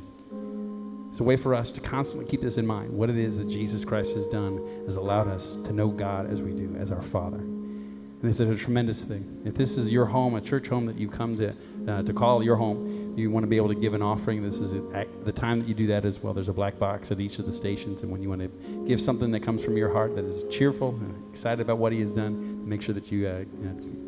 It's 1.10 1.20
a 1.20 1.24
way 1.24 1.36
for 1.36 1.54
us 1.54 1.74
to 1.74 1.82
constantly 1.82 2.30
keep 2.30 2.42
this 2.42 2.58
in 2.58 2.66
mind. 2.66 2.92
What 2.92 3.10
it 3.10 3.18
is 3.18 3.38
that 3.40 3.50
Jesus 3.50 3.84
Christ 3.84 4.16
has 4.16 4.26
done 4.28 4.66
has 4.86 4.96
allowed 4.96 5.28
us 5.28 5.58
to 5.58 5.74
know 5.74 5.90
God 5.90 6.30
as 6.30 6.42
we 6.42 6.54
do, 6.54 6.78
as 6.78 6.94
our 6.94 7.02
Father. 7.02 7.40
And 7.40 8.24
it's 8.24 8.40
a 8.40 8.56
tremendous 8.56 9.04
thing. 9.04 9.42
If 9.44 9.56
this 9.56 9.78
is 9.78 9.92
your 9.92 10.06
home, 10.06 10.36
a 10.36 10.42
church 10.42 10.70
home 10.70 10.86
that 10.86 10.98
you 10.98 11.10
come 11.10 11.36
to, 11.38 11.54
uh, 11.90 12.04
to 12.04 12.14
call 12.14 12.42
your 12.42 12.56
home, 12.56 13.05
you 13.16 13.32
want 13.32 13.44
to 13.44 13.48
be 13.48 13.58
able 13.58 13.70
to 13.70 13.76
give 13.76 13.94
an 13.94 14.02
offering. 14.02 14.44
This 14.44 14.60
is 14.60 14.74
the 14.74 15.32
time 15.32 15.60
that 15.60 15.68
you 15.68 15.74
do 15.74 15.88
that 15.88 16.06
as 16.06 16.22
well. 16.22 16.34
There's 16.34 16.50
a 16.50 16.54
black 16.54 16.78
box 16.78 17.12
at 17.12 17.20
each 17.20 17.40
of 17.40 17.46
the 17.46 17.54
stations. 17.54 18.02
And 18.02 18.12
when 18.12 18.22
you 18.22 18.30
want 18.30 18.42
to 18.42 18.86
give 18.88 19.02
something 19.02 19.32
that 19.32 19.42
comes 19.42 19.64
from 19.64 19.78
your 19.78 19.92
heart 19.92 20.16
that 20.16 20.26
is 20.26 20.44
cheerful 20.54 20.90
and 20.90 21.32
excited 21.32 21.62
about 21.62 21.78
what 21.78 21.92
He 21.92 22.02
has 22.02 22.16
done, 22.16 22.68
make 22.68 22.82
sure 22.82 22.94
that 22.94 23.12
you, 23.12 23.28
uh, 23.28 23.44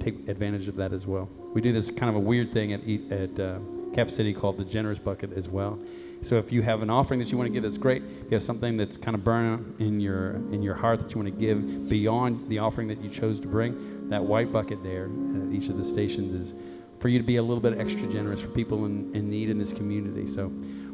take 0.04 0.28
advantage 0.28 0.68
of 0.68 0.76
that 0.76 0.94
as 0.94 1.06
well. 1.06 1.30
We 1.54 1.62
do 1.62 1.72
this 1.72 1.90
kind 1.90 2.10
of 2.10 2.16
a 2.16 2.20
weird 2.20 2.52
thing 2.52 2.74
at, 2.74 2.82
at 3.12 3.40
uh, 3.40 3.60
Cap 3.94 4.12
City 4.12 4.34
called 4.34 4.58
the 4.58 4.66
Generous 4.66 5.00
Bucket 5.00 5.34
as 5.34 5.48
well. 5.48 5.80
So 6.22 6.38
if 6.38 6.52
you 6.52 6.62
have 6.62 6.82
an 6.82 6.90
offering 6.90 7.20
that 7.20 7.32
you 7.32 7.38
want 7.38 7.48
to 7.48 7.54
give, 7.54 7.64
that's 7.64 7.78
great. 7.78 8.04
If 8.04 8.26
you 8.26 8.36
have 8.36 8.44
something 8.44 8.78
that's 8.78 8.98
kind 8.98 9.16
of 9.16 9.24
burning 9.24 9.76
in 9.80 10.00
your 10.00 10.32
in 10.52 10.62
your 10.62 10.76
heart 10.76 11.00
that 11.00 11.14
you 11.14 11.22
want 11.22 11.34
to 11.34 11.40
give 11.40 11.90
beyond 11.90 12.48
the 12.50 12.60
offering 12.60 12.88
that 12.90 13.02
you 13.02 13.10
chose 13.10 13.40
to 13.40 13.48
bring, 13.48 14.10
that 14.10 14.24
white 14.24 14.52
bucket 14.52 14.84
there 14.84 15.06
at 15.06 15.54
each 15.54 15.70
of 15.70 15.78
the 15.78 15.84
stations 15.84 16.34
is 16.34 16.54
for 17.00 17.10
you 17.10 17.20
to 17.20 17.26
be 17.26 17.38
a 17.38 17.44
little 17.44 17.62
bit 17.62 17.78
extra 17.80 18.08
generous 18.08 18.42
for 18.42 18.50
people 18.50 18.86
in, 18.86 19.14
in 19.16 19.30
need 19.30 19.50
in 19.50 19.58
this 19.58 19.74
community. 19.74 20.28
So 20.28 20.48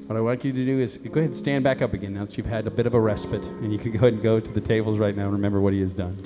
what 0.08 0.18
I 0.18 0.22
want 0.22 0.44
you 0.44 0.52
to 0.52 0.66
do 0.66 0.80
is 0.80 0.98
go 0.98 1.20
ahead 1.20 1.26
and 1.26 1.36
stand 1.36 1.64
back 1.64 1.82
up 1.82 1.94
again 1.94 2.14
now 2.14 2.26
that 2.26 2.38
you've 2.38 2.46
had 2.46 2.68
a 2.68 2.72
bit 2.72 2.86
of 2.86 2.94
a 2.94 3.00
respite, 3.00 3.46
and 3.48 3.72
you 3.72 3.80
can 3.80 3.92
go 3.92 4.00
ahead 4.00 4.14
and 4.14 4.22
go 4.22 4.40
to 4.40 4.52
the 4.52 4.62
tables 4.62 4.98
right 5.00 5.16
now 5.16 5.24
and 5.24 5.34
remember 5.34 5.62
what 5.62 5.74
he 5.74 5.80
has 5.80 5.96
done. 5.96 6.18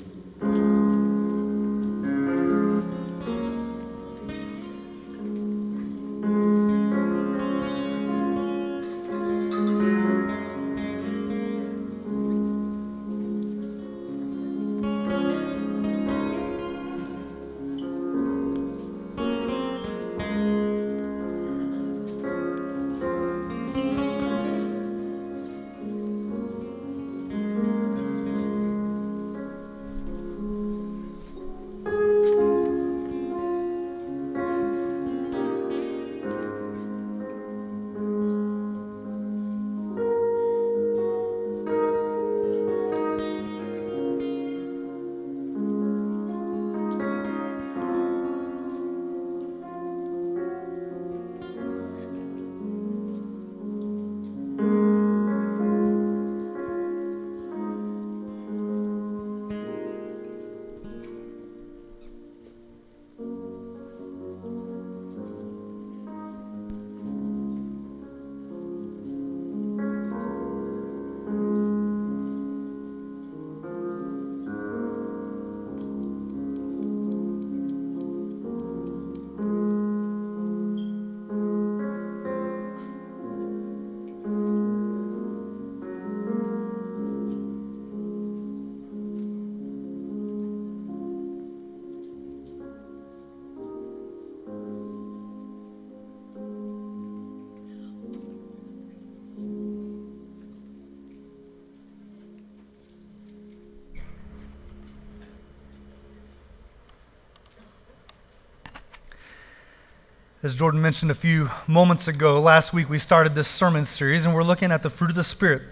As 110.40 110.54
Jordan 110.54 110.80
mentioned 110.80 111.10
a 111.10 111.16
few 111.16 111.50
moments 111.66 112.06
ago, 112.06 112.40
last 112.40 112.72
week 112.72 112.88
we 112.88 112.98
started 112.98 113.34
this 113.34 113.48
sermon 113.48 113.84
series 113.84 114.24
and 114.24 114.32
we're 114.32 114.44
looking 114.44 114.70
at 114.70 114.84
the 114.84 114.90
fruit 114.90 115.10
of 115.10 115.16
the 115.16 115.24
Spirit. 115.24 115.62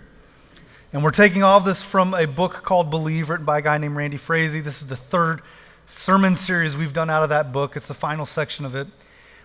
And 0.93 1.05
we're 1.05 1.13
taking 1.13 1.45
all 1.45 1.61
this 1.61 1.85
from 1.85 2.15
a 2.15 2.25
book 2.25 2.65
called 2.65 2.91
Believe, 2.91 3.31
written 3.31 3.47
by 3.47 3.59
a 3.59 3.63
guy 3.63 3.79
named 3.79 3.95
Randy 3.95 4.17
Frazee. 4.17 4.59
This 4.59 4.83
is 4.83 4.89
the 4.89 4.97
third 4.97 5.41
sermon 5.87 6.35
series 6.35 6.77
we've 6.77 6.93
done 6.93 7.09
out 7.09 7.23
of 7.23 7.29
that 7.29 7.53
book. 7.53 7.77
It's 7.77 7.87
the 7.87 7.95
final 7.95 8.27
section 8.27 8.65
of 8.65 8.75
it, 8.75 8.89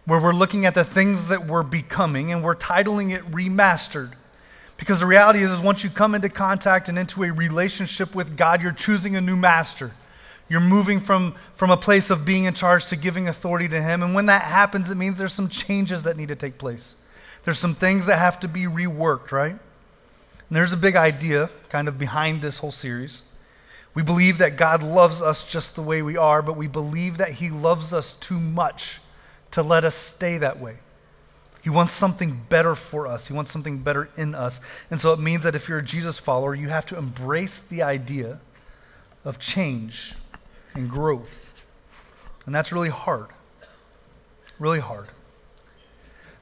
where 0.06 0.20
we're 0.20 0.34
looking 0.34 0.66
at 0.66 0.74
the 0.74 0.84
things 0.84 1.28
that 1.28 1.46
we're 1.46 1.62
becoming 1.62 2.32
and 2.32 2.44
we're 2.44 2.56
titling 2.56 3.14
it 3.14 3.22
Remastered. 3.30 4.14
Because 4.78 5.02
the 5.02 5.06
reality 5.06 5.44
is, 5.44 5.52
is 5.52 5.60
once 5.60 5.84
you 5.84 5.92
come 5.92 6.16
into 6.16 6.30
contact 6.30 6.90
and 6.90 6.98
into 6.98 7.22
a 7.22 7.32
relationship 7.32 8.16
with 8.16 8.36
God, 8.36 8.64
you're 8.64 8.72
choosing 8.72 9.16
a 9.16 9.22
new 9.22 9.36
master. 9.36 9.92
You're 10.52 10.60
moving 10.60 11.00
from, 11.00 11.34
from 11.56 11.72
a 11.72 11.78
place 11.78 12.10
of 12.10 12.26
being 12.26 12.44
in 12.44 12.54
charge 12.54 12.88
to 12.88 12.98
giving 12.98 13.30
authority 13.30 13.70
to 13.70 13.82
Him. 13.82 14.04
And 14.04 14.14
when 14.14 14.26
that 14.26 14.42
happens, 14.42 14.92
it 14.92 14.96
means 14.96 15.18
there's 15.18 15.32
some 15.32 15.48
changes 15.48 16.04
that 16.04 16.18
need 16.18 16.28
to 16.28 16.36
take 16.36 16.58
place. 16.58 16.96
There's 17.46 17.58
some 17.58 17.74
things 17.74 18.06
that 18.08 18.20
have 18.20 18.38
to 18.42 18.50
be 18.50 18.64
reworked, 18.64 19.32
right? 19.32 19.54
And 19.54 19.60
there's 20.50 20.74
a 20.74 20.78
big 20.78 20.98
idea 20.98 21.50
kind 21.70 21.88
of 21.88 21.98
behind 21.98 22.42
this 22.42 22.58
whole 22.58 22.74
series. 22.74 23.22
We 23.94 24.04
believe 24.04 24.40
that 24.40 24.58
God 24.58 24.84
loves 24.84 25.22
us 25.22 25.50
just 25.50 25.78
the 25.78 25.82
way 25.82 26.02
we 26.02 26.18
are, 26.18 26.42
but 26.42 26.58
we 26.58 26.68
believe 26.68 27.16
that 27.16 27.36
He 27.36 27.50
loves 27.50 27.94
us 27.94 28.16
too 28.16 28.38
much 28.38 29.00
to 29.52 29.64
let 29.64 29.86
us 29.86 29.96
stay 29.96 30.38
that 30.38 30.60
way. 30.60 30.80
He 31.64 31.70
wants 31.70 31.94
something 31.94 32.42
better 32.50 32.76
for 32.76 33.08
us. 33.08 33.28
He 33.28 33.34
wants 33.34 33.52
something 33.52 33.78
better 33.78 34.10
in 34.18 34.36
us. 34.36 34.60
And 34.90 35.00
so 35.00 35.14
it 35.14 35.20
means 35.20 35.44
that 35.44 35.56
if 35.56 35.70
you're 35.70 35.78
a 35.78 35.82
Jesus 35.82 36.20
follower, 36.20 36.54
you 36.54 36.68
have 36.68 36.88
to 36.88 36.98
embrace 36.98 37.62
the 37.62 37.82
idea 37.84 38.42
of 39.24 39.40
change 39.40 40.16
and 40.74 40.90
growth. 40.90 41.54
And 42.46 42.56
that's 42.56 42.72
really 42.72 42.90
hard. 42.90 43.28
Really 44.60 44.80
hard. 44.80 45.08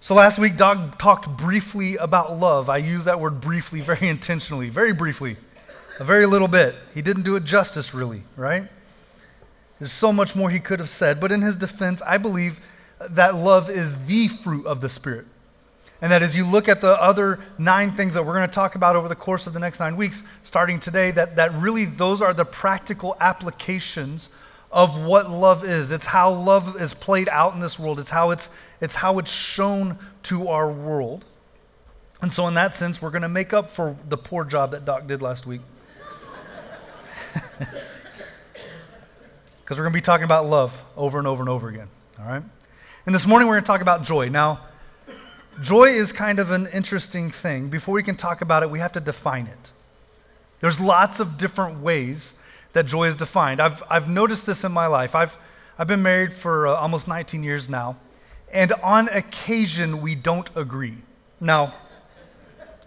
So 0.02 0.16
last 0.16 0.40
week, 0.40 0.56
Doug 0.56 0.98
talked 0.98 1.28
briefly 1.38 1.98
about 1.98 2.38
love. 2.40 2.70
I 2.70 2.78
use 2.78 3.06
that 3.06 3.20
word 3.20 3.42
briefly 3.42 3.82
very 3.82 4.08
intentionally, 4.08 4.70
very 4.70 4.94
briefly, 4.94 5.38
a 6.00 6.04
very 6.04 6.26
little 6.26 6.48
bit. 6.48 6.76
He 6.94 7.02
didn't 7.02 7.24
do 7.24 7.36
it 7.36 7.44
justice, 7.44 7.94
really, 7.94 8.24
right? 8.38 8.70
There's 9.78 9.92
so 9.92 10.14
much 10.14 10.36
more 10.36 10.50
he 10.50 10.60
could 10.60 10.80
have 10.80 10.90
said. 10.90 11.20
But 11.20 11.32
in 11.32 11.42
his 11.42 11.58
defense, 11.58 12.02
I 12.06 12.18
believe 12.18 12.60
that 13.00 13.36
love 13.36 13.70
is 13.70 14.06
the 14.06 14.28
fruit 14.28 14.66
of 14.66 14.82
the 14.82 14.90
Spirit. 14.90 15.26
And 16.02 16.12
that 16.12 16.22
as 16.24 16.36
you 16.36 16.45
look 16.45 16.70
at 16.70 16.80
the 16.80 17.02
other 17.02 17.39
nine 17.58 17.91
things 17.91 18.14
that 18.14 18.26
we're 18.26 18.34
going 18.34 18.47
to 18.47 18.54
talk 18.54 18.76
about 18.76 18.95
over 18.95 19.10
the 19.10 19.16
course 19.16 19.47
of 19.47 19.54
the 19.54 19.60
next 19.60 19.80
nine 19.80 19.97
weeks, 19.97 20.24
starting 20.43 20.80
today, 20.80 21.12
that, 21.12 21.36
that 21.36 21.54
really 21.54 21.86
those 21.86 22.22
are 22.22 22.34
the 22.34 22.45
practical 22.45 23.18
applications 23.20 24.30
of 24.72 25.00
what 25.02 25.30
love 25.30 25.66
is. 25.66 25.91
It's 25.91 26.06
how 26.06 26.32
love 26.32 26.80
is 26.80 26.93
played 26.93 27.28
out 27.30 27.54
in 27.54 27.60
this 27.60 27.78
world, 27.78 28.00
it's 28.00 28.12
how 28.12 28.32
it's, 28.32 28.50
it's, 28.80 28.95
how 28.95 29.20
it's 29.20 29.32
shown 29.32 29.97
to 30.24 30.47
our 30.47 30.72
world. 30.72 31.26
And 32.22 32.32
so, 32.32 32.47
in 32.47 32.54
that 32.54 32.74
sense, 32.74 33.02
we're 33.02 33.12
going 33.12 33.22
to 33.22 33.30
make 33.30 33.54
up 33.54 33.72
for 33.72 33.95
the 34.08 34.18
poor 34.18 34.43
job 34.43 34.72
that 34.72 34.86
Doc 34.86 35.08
did 35.08 35.22
last 35.22 35.45
week. 35.45 35.62
Because 39.70 39.78
we're 39.78 39.84
going 39.84 39.93
to 39.93 39.97
be 39.97 40.02
talking 40.02 40.24
about 40.24 40.47
love 40.47 40.82
over 40.97 41.20
and 41.20 41.28
over 41.28 41.43
and 41.43 41.50
over 41.50 41.70
again. 41.70 41.89
All 42.20 42.26
right? 42.26 42.41
And 43.06 43.14
this 43.14 43.28
morning 43.28 43.47
we're 43.47 43.54
going 43.54 43.66
to 43.66 43.68
talk 43.68 43.82
about 43.82 44.02
joy. 44.04 44.28
Now, 44.28 44.62
joy 45.62 45.89
is 45.91 46.12
kind 46.12 46.39
of 46.39 46.51
an 46.51 46.68
interesting 46.68 47.32
thing. 47.32 47.70
Before 47.70 47.93
we 47.93 48.03
can 48.03 48.16
talk 48.16 48.41
about 48.41 48.64
it, 48.64 48.70
we 48.70 48.80
have 48.80 48.91
to 48.93 48.99
define 48.99 49.47
it. 49.47 49.72
There's 50.62 50.80
lots 50.80 51.20
of 51.20 51.38
different 51.38 51.80
ways 51.82 52.34
that 52.74 52.86
joy 52.86 53.07
is 53.07 53.16
defined. 53.16 53.62
I've, 53.62 53.82
I've 53.89 54.10
noticed 54.10 54.45
this 54.45 54.64
in 54.64 54.72
my 54.72 54.88
life. 54.88 55.16
I've, 55.16 55.38
I've 55.78 55.88
been 55.88 56.03
married 56.03 56.34
for 56.34 56.68
uh, 56.68 56.76
almost 56.76 57.07
19 57.07 57.43
years 57.43 57.70
now, 57.70 57.97
and 58.51 58.74
on 58.84 59.07
occasion 59.10 60.01
we 60.01 60.16
don't 60.16 60.49
agree. 60.55 60.97
Now, 61.39 61.74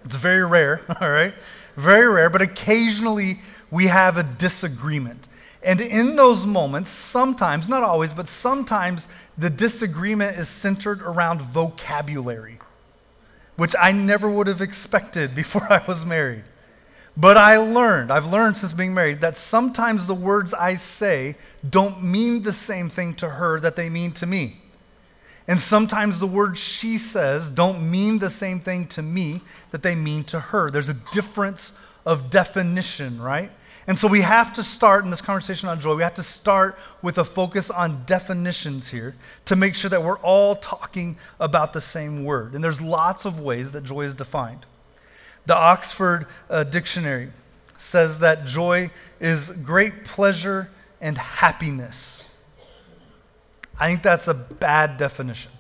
it's 0.05 0.17
very 0.17 0.45
rare, 0.45 0.83
all 1.01 1.11
right? 1.11 1.35
Very 1.77 2.09
rare, 2.09 2.29
but 2.29 2.43
occasionally 2.43 3.41
we 3.71 3.87
have 3.87 4.17
a 4.17 4.23
disagreement. 4.23 5.27
And 5.63 5.81
in 5.81 6.17
those 6.17 6.45
moments, 6.45 6.91
sometimes, 6.91 7.69
not 7.69 7.85
always, 7.85 8.13
but 8.13 8.29
sometimes 8.29 9.07
the 9.39 9.51
disagreement 9.51 10.39
is 10.39 10.49
centered 10.49 11.01
around 11.03 11.41
vocabulary, 11.41 12.59
which 13.57 13.75
I 13.79 13.93
never 13.93 14.29
would 14.29 14.49
have 14.49 14.61
expected 14.61 15.35
before 15.35 15.73
I 15.73 15.85
was 15.87 16.05
married. 16.05 16.45
But 17.17 17.37
I 17.37 17.59
learned, 17.59 18.11
I've 18.11 18.27
learned 18.27 18.57
since 18.57 18.73
being 18.73 18.95
married, 18.95 19.21
that 19.21 19.37
sometimes 19.37 20.07
the 20.07 20.15
words 20.15 20.55
I 20.55 20.75
say 20.75 21.37
don't 21.69 22.03
mean 22.03 22.43
the 22.43 22.55
same 22.55 22.89
thing 22.89 23.15
to 23.17 23.29
her 23.29 23.61
that 23.61 23.77
they 23.77 23.91
mean 23.91 24.13
to 24.13 24.27
me. 24.27 24.63
And 25.47 25.61
sometimes 25.61 26.19
the 26.19 26.27
words 26.27 26.59
she 26.59 26.97
says 26.99 27.51
don't 27.51 27.91
mean 27.91 28.19
the 28.19 28.31
same 28.31 28.61
thing 28.61 28.87
to 28.89 29.03
me 29.03 29.43
that 29.71 29.83
they 29.83 29.95
mean 29.95 30.25
to 30.25 30.41
her. 30.41 30.71
There's 30.71 30.89
a 30.89 30.95
difference 30.95 31.75
of 32.07 32.31
definition, 32.31 33.21
right? 33.21 33.51
And 33.87 33.99
so 33.99 34.07
we 34.07 34.21
have 34.21 34.53
to 34.55 34.63
start 34.63 35.05
in 35.05 35.11
this 35.11 35.21
conversation 35.21 35.69
on 35.69 35.81
joy, 35.81 35.95
we 35.97 36.03
have 36.03 36.15
to 36.15 36.23
start 36.23 36.79
with 37.01 37.19
a 37.19 37.25
focus 37.25 37.69
on 37.69 38.05
definitions 38.07 38.91
here 38.91 39.17
to 39.47 39.57
make 39.57 39.75
sure 39.75 39.91
that 39.91 40.05
we're 40.05 40.19
all 40.19 40.55
talking 40.57 41.19
about 41.41 41.73
the 41.73 41.81
same 41.81 42.25
word. 42.25 42.55
And 42.55 42.63
there's 42.63 42.81
lots 42.81 43.25
of 43.25 43.41
ways 43.41 43.73
that 43.73 43.83
joy 43.83 44.03
is 44.03 44.15
defined. 44.15 44.67
The 45.47 45.57
Oxford 45.57 46.27
uh, 46.49 46.63
Dictionary 46.63 47.31
says 47.77 48.21
that 48.21 48.47
joy 48.47 48.93
is 49.19 49.51
great 49.51 50.05
pleasure 50.05 50.71
and 51.01 51.19
happiness. 51.19 52.25
I 53.81 53.91
think 53.91 54.03
that's 54.03 54.29
a 54.29 54.35
bad 54.35 54.97
definition. 54.99 55.51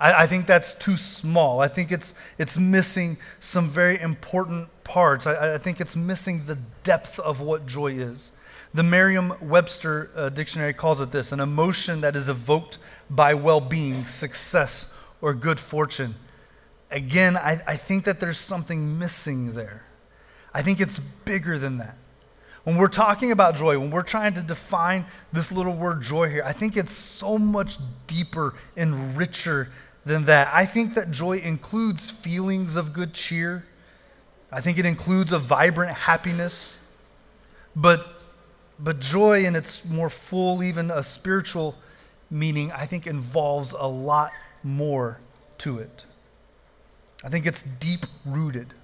I, 0.00 0.22
I 0.22 0.26
think 0.26 0.46
that's 0.46 0.74
too 0.74 0.96
small. 0.96 1.60
I 1.60 1.68
think 1.68 1.92
it's, 1.92 2.14
it's 2.38 2.58
missing 2.58 3.18
some 3.38 3.68
very 3.68 4.00
important 4.00 4.68
parts. 4.82 5.26
I, 5.26 5.54
I 5.54 5.58
think 5.58 5.80
it's 5.80 5.94
missing 5.94 6.46
the 6.46 6.58
depth 6.82 7.20
of 7.20 7.40
what 7.40 7.66
joy 7.66 7.92
is. 7.92 8.32
The 8.72 8.82
Merriam 8.82 9.34
Webster 9.40 10.10
uh, 10.16 10.28
dictionary 10.30 10.72
calls 10.72 11.00
it 11.00 11.10
this 11.10 11.32
an 11.32 11.40
emotion 11.40 12.00
that 12.00 12.16
is 12.16 12.28
evoked 12.28 12.78
by 13.08 13.34
well 13.34 13.60
being, 13.60 14.06
success, 14.06 14.94
or 15.20 15.34
good 15.34 15.58
fortune. 15.60 16.14
Again, 16.90 17.36
I, 17.36 17.60
I 17.66 17.76
think 17.76 18.04
that 18.04 18.20
there's 18.20 18.38
something 18.38 18.98
missing 18.98 19.54
there. 19.54 19.84
I 20.54 20.62
think 20.62 20.80
it's 20.80 20.98
bigger 20.98 21.58
than 21.58 21.78
that. 21.78 21.96
When 22.64 22.76
we're 22.76 22.88
talking 22.88 23.32
about 23.32 23.56
joy, 23.56 23.78
when 23.78 23.90
we're 23.90 24.02
trying 24.02 24.34
to 24.34 24.42
define 24.42 25.06
this 25.32 25.50
little 25.50 25.74
word 25.74 26.02
joy 26.02 26.28
here, 26.28 26.42
I 26.44 26.52
think 26.52 26.76
it's 26.76 26.92
so 26.92 27.38
much 27.38 27.78
deeper 28.06 28.54
and 28.76 29.16
richer 29.16 29.70
than 30.04 30.24
that. 30.24 30.48
I 30.52 30.66
think 30.66 30.94
that 30.94 31.10
joy 31.10 31.38
includes 31.38 32.10
feelings 32.10 32.76
of 32.76 32.92
good 32.92 33.14
cheer. 33.14 33.64
I 34.52 34.60
think 34.60 34.78
it 34.78 34.86
includes 34.86 35.32
a 35.32 35.38
vibrant 35.38 35.92
happiness. 35.92 36.78
But, 37.76 38.22
but 38.78 39.00
joy 39.00 39.44
in 39.44 39.54
its 39.54 39.84
more 39.84 40.10
full, 40.10 40.62
even 40.62 40.90
a 40.90 41.02
spiritual 41.02 41.76
meaning, 42.30 42.72
I 42.72 42.86
think 42.86 43.06
involves 43.06 43.72
a 43.72 43.86
lot 43.86 44.32
more 44.62 45.18
to 45.58 45.78
it. 45.78 46.04
I 47.22 47.28
think 47.28 47.46
it's 47.46 47.62
deep 47.62 48.06
rooted. 48.24 48.74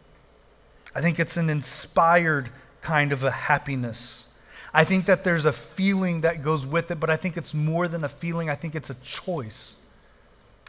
I 0.94 1.00
think 1.00 1.18
it's 1.18 1.36
an 1.36 1.50
inspired 1.50 2.50
kind 2.80 3.12
of 3.12 3.22
a 3.22 3.30
happiness. 3.30 4.26
I 4.72 4.84
think 4.84 5.06
that 5.06 5.24
there's 5.24 5.44
a 5.44 5.52
feeling 5.52 6.20
that 6.20 6.42
goes 6.42 6.66
with 6.66 6.90
it, 6.90 7.00
but 7.00 7.08
I 7.08 7.16
think 7.16 7.36
it's 7.36 7.54
more 7.54 7.88
than 7.88 8.04
a 8.04 8.08
feeling. 8.08 8.50
I 8.50 8.54
think 8.54 8.74
it's 8.74 8.90
a 8.90 8.94
choice. 8.94 9.74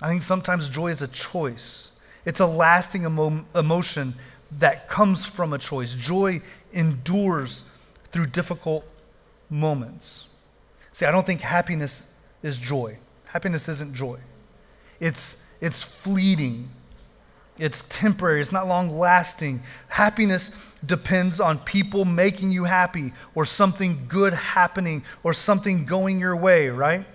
I 0.01 0.09
think 0.09 0.23
sometimes 0.23 0.69
joy 0.69 0.87
is 0.87 1.01
a 1.01 1.07
choice, 1.07 1.91
it's 2.25 2.39
a 2.39 2.45
lasting 2.45 3.03
emo- 3.05 3.45
emotion 3.55 4.15
that 4.59 4.87
comes 4.87 5.25
from 5.25 5.53
a 5.53 5.57
choice. 5.57 5.93
Joy 5.93 6.41
endures 6.71 7.63
through 8.11 8.27
difficult 8.27 8.85
moments. 9.49 10.27
See, 10.93 11.05
I 11.05 11.11
don't 11.11 11.25
think 11.25 11.41
happiness 11.41 12.07
is 12.41 12.57
joy. 12.57 12.97
Happiness 13.27 13.67
isn't 13.67 13.93
joy. 13.93 14.19
It's, 14.99 15.43
it's 15.61 15.81
fleeting. 15.81 16.69
It's 17.57 17.85
temporary. 17.89 18.41
It's 18.41 18.51
not 18.51 18.67
long 18.67 18.97
lasting. 18.97 19.63
Happiness 19.89 20.51
depends 20.85 21.39
on 21.39 21.59
people 21.59 22.05
making 22.05 22.51
you 22.51 22.65
happy 22.65 23.13
or 23.35 23.45
something 23.45 24.05
good 24.07 24.33
happening 24.33 25.03
or 25.23 25.33
something 25.33 25.85
going 25.85 26.19
your 26.19 26.35
way, 26.35 26.69
right? 26.69 27.05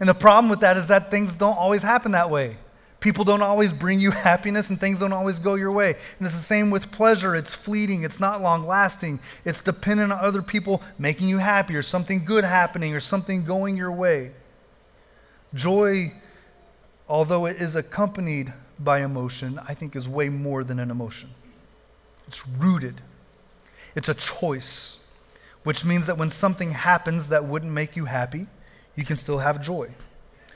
And 0.00 0.08
the 0.08 0.14
problem 0.14 0.48
with 0.48 0.60
that 0.60 0.78
is 0.78 0.86
that 0.86 1.10
things 1.10 1.36
don't 1.36 1.56
always 1.56 1.82
happen 1.82 2.12
that 2.12 2.30
way. 2.30 2.56
People 3.00 3.24
don't 3.24 3.42
always 3.42 3.72
bring 3.72 4.00
you 4.00 4.10
happiness 4.10 4.70
and 4.70 4.80
things 4.80 4.98
don't 4.98 5.12
always 5.12 5.38
go 5.38 5.54
your 5.54 5.70
way. 5.72 5.96
And 6.18 6.26
it's 6.26 6.34
the 6.34 6.42
same 6.42 6.70
with 6.70 6.90
pleasure. 6.90 7.36
It's 7.36 7.54
fleeting, 7.54 8.02
it's 8.02 8.18
not 8.18 8.42
long 8.42 8.66
lasting. 8.66 9.20
It's 9.44 9.62
dependent 9.62 10.12
on 10.12 10.18
other 10.18 10.42
people 10.42 10.82
making 10.98 11.28
you 11.28 11.38
happy 11.38 11.76
or 11.76 11.82
something 11.82 12.24
good 12.24 12.44
happening 12.44 12.94
or 12.94 13.00
something 13.00 13.44
going 13.44 13.76
your 13.76 13.92
way. 13.92 14.32
Joy, 15.54 16.14
although 17.08 17.46
it 17.46 17.60
is 17.60 17.76
accompanied 17.76 18.52
by 18.78 19.02
emotion, 19.02 19.60
I 19.68 19.74
think 19.74 19.94
is 19.94 20.08
way 20.08 20.28
more 20.28 20.64
than 20.64 20.78
an 20.78 20.90
emotion. 20.90 21.30
It's 22.26 22.46
rooted, 22.46 23.00
it's 23.96 24.08
a 24.08 24.14
choice, 24.14 24.98
which 25.64 25.84
means 25.84 26.06
that 26.06 26.16
when 26.16 26.30
something 26.30 26.70
happens 26.70 27.28
that 27.28 27.44
wouldn't 27.44 27.72
make 27.72 27.96
you 27.96 28.04
happy, 28.04 28.46
you 29.00 29.06
can 29.06 29.16
still 29.16 29.38
have 29.38 29.62
joy. 29.62 29.88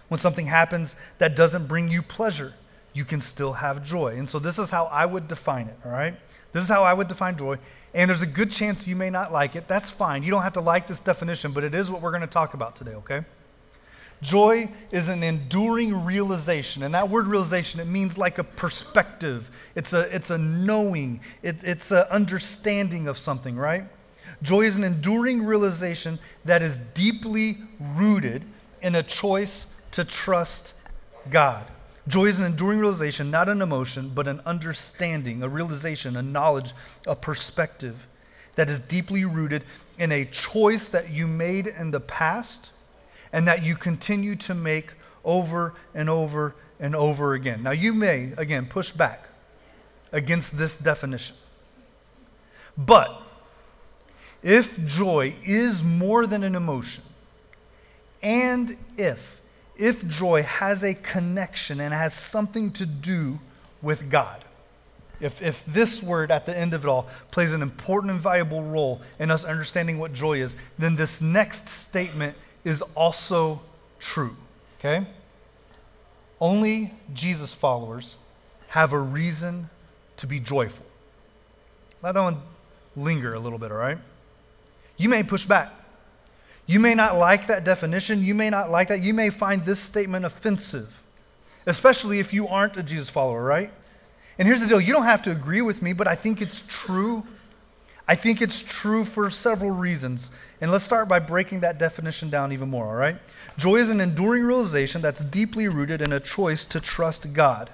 When 0.08 0.20
something 0.20 0.46
happens 0.46 0.96
that 1.16 1.34
doesn't 1.34 1.66
bring 1.66 1.90
you 1.90 2.02
pleasure, 2.02 2.52
you 2.92 3.06
can 3.06 3.22
still 3.22 3.54
have 3.54 3.82
joy. 3.82 4.18
And 4.18 4.28
so 4.28 4.38
this 4.38 4.58
is 4.58 4.68
how 4.68 4.84
I 4.84 5.06
would 5.06 5.28
define 5.28 5.68
it, 5.68 5.78
all 5.82 5.90
right? 5.90 6.14
This 6.52 6.62
is 6.62 6.68
how 6.68 6.84
I 6.84 6.92
would 6.92 7.08
define 7.08 7.38
joy. 7.38 7.58
And 7.94 8.10
there's 8.10 8.20
a 8.20 8.26
good 8.26 8.50
chance 8.50 8.86
you 8.86 8.96
may 8.96 9.08
not 9.08 9.32
like 9.32 9.56
it. 9.56 9.66
That's 9.66 9.88
fine. 9.88 10.22
You 10.22 10.30
don't 10.30 10.42
have 10.42 10.52
to 10.52 10.60
like 10.60 10.86
this 10.88 11.00
definition, 11.00 11.52
but 11.52 11.64
it 11.64 11.74
is 11.74 11.90
what 11.90 12.02
we're 12.02 12.10
going 12.10 12.20
to 12.20 12.26
talk 12.26 12.52
about 12.52 12.76
today, 12.76 12.92
okay? 12.96 13.24
Joy 14.20 14.70
is 14.90 15.08
an 15.08 15.22
enduring 15.22 16.04
realization. 16.04 16.82
And 16.82 16.94
that 16.94 17.08
word 17.08 17.26
realization, 17.26 17.80
it 17.80 17.86
means 17.86 18.18
like 18.18 18.36
a 18.36 18.44
perspective. 18.44 19.50
It's 19.74 19.94
a, 19.94 20.14
it's 20.14 20.28
a 20.28 20.36
knowing. 20.36 21.20
It, 21.42 21.64
it's 21.64 21.90
an 21.90 22.04
understanding 22.10 23.08
of 23.08 23.16
something, 23.16 23.56
right? 23.56 23.86
Joy 24.44 24.66
is 24.66 24.76
an 24.76 24.84
enduring 24.84 25.42
realization 25.42 26.18
that 26.44 26.62
is 26.62 26.78
deeply 26.92 27.58
rooted 27.80 28.44
in 28.82 28.94
a 28.94 29.02
choice 29.02 29.66
to 29.92 30.04
trust 30.04 30.74
God. 31.30 31.64
Joy 32.06 32.26
is 32.26 32.38
an 32.38 32.44
enduring 32.44 32.78
realization, 32.78 33.30
not 33.30 33.48
an 33.48 33.62
emotion, 33.62 34.12
but 34.14 34.28
an 34.28 34.40
understanding, 34.44 35.42
a 35.42 35.48
realization, 35.48 36.14
a 36.14 36.22
knowledge, 36.22 36.74
a 37.06 37.16
perspective 37.16 38.06
that 38.56 38.68
is 38.68 38.80
deeply 38.80 39.24
rooted 39.24 39.64
in 39.96 40.12
a 40.12 40.26
choice 40.26 40.88
that 40.88 41.10
you 41.10 41.26
made 41.26 41.66
in 41.66 41.90
the 41.90 42.00
past 42.00 42.68
and 43.32 43.48
that 43.48 43.62
you 43.62 43.74
continue 43.74 44.36
to 44.36 44.54
make 44.54 44.92
over 45.24 45.72
and 45.94 46.10
over 46.10 46.54
and 46.78 46.94
over 46.94 47.32
again. 47.32 47.62
Now, 47.62 47.70
you 47.70 47.94
may, 47.94 48.34
again, 48.36 48.66
push 48.66 48.90
back 48.90 49.28
against 50.12 50.58
this 50.58 50.76
definition. 50.76 51.34
But 52.76 53.23
if 54.44 54.84
joy 54.86 55.34
is 55.42 55.82
more 55.82 56.26
than 56.26 56.44
an 56.44 56.54
emotion, 56.54 57.02
and 58.22 58.76
if 58.96 59.40
if 59.76 60.06
joy 60.06 60.44
has 60.44 60.84
a 60.84 60.94
connection 60.94 61.80
and 61.80 61.92
has 61.92 62.14
something 62.14 62.70
to 62.70 62.86
do 62.86 63.40
with 63.82 64.08
God, 64.08 64.44
if, 65.20 65.42
if 65.42 65.64
this 65.66 66.02
word 66.02 66.30
at 66.30 66.46
the 66.46 66.56
end 66.56 66.74
of 66.74 66.84
it 66.84 66.88
all 66.88 67.08
plays 67.32 67.52
an 67.52 67.62
important 67.62 68.12
and 68.12 68.20
valuable 68.20 68.62
role 68.62 69.00
in 69.18 69.30
us 69.30 69.44
understanding 69.44 69.98
what 69.98 70.12
joy 70.12 70.40
is, 70.40 70.54
then 70.78 70.96
this 70.96 71.20
next 71.20 71.68
statement 71.68 72.36
is 72.62 72.82
also 72.94 73.62
true. 73.98 74.36
Okay? 74.78 75.06
Only 76.40 76.92
Jesus 77.12 77.52
followers 77.52 78.16
have 78.68 78.92
a 78.92 78.98
reason 78.98 79.70
to 80.18 80.26
be 80.26 80.40
joyful. 80.40 80.86
Let 82.02 82.14
that 82.14 82.22
one 82.22 82.42
linger 82.96 83.34
a 83.34 83.40
little 83.40 83.58
bit, 83.58 83.72
all 83.72 83.78
right? 83.78 83.98
You 84.96 85.08
may 85.08 85.22
push 85.22 85.46
back. 85.46 85.72
You 86.66 86.80
may 86.80 86.94
not 86.94 87.18
like 87.18 87.46
that 87.48 87.64
definition. 87.64 88.22
You 88.22 88.34
may 88.34 88.50
not 88.50 88.70
like 88.70 88.88
that. 88.88 89.02
You 89.02 89.12
may 89.12 89.30
find 89.30 89.64
this 89.64 89.80
statement 89.80 90.24
offensive, 90.24 91.02
especially 91.66 92.20
if 92.20 92.32
you 92.32 92.48
aren't 92.48 92.76
a 92.76 92.82
Jesus 92.82 93.10
follower, 93.10 93.42
right? 93.42 93.72
And 94.38 94.48
here's 94.48 94.60
the 94.60 94.66
deal 94.66 94.80
you 94.80 94.92
don't 94.92 95.04
have 95.04 95.22
to 95.22 95.30
agree 95.30 95.62
with 95.62 95.82
me, 95.82 95.92
but 95.92 96.08
I 96.08 96.14
think 96.14 96.40
it's 96.40 96.62
true. 96.68 97.24
I 98.06 98.14
think 98.14 98.42
it's 98.42 98.60
true 98.60 99.04
for 99.04 99.30
several 99.30 99.70
reasons. 99.70 100.30
And 100.60 100.70
let's 100.70 100.84
start 100.84 101.08
by 101.08 101.18
breaking 101.18 101.60
that 101.60 101.78
definition 101.78 102.30
down 102.30 102.52
even 102.52 102.68
more, 102.68 102.86
all 102.86 102.94
right? 102.94 103.16
Joy 103.58 103.76
is 103.76 103.90
an 103.90 104.00
enduring 104.00 104.44
realization 104.44 105.00
that's 105.02 105.20
deeply 105.20 105.68
rooted 105.68 106.02
in 106.02 106.12
a 106.12 106.20
choice 106.20 106.64
to 106.66 106.80
trust 106.80 107.32
God. 107.32 107.70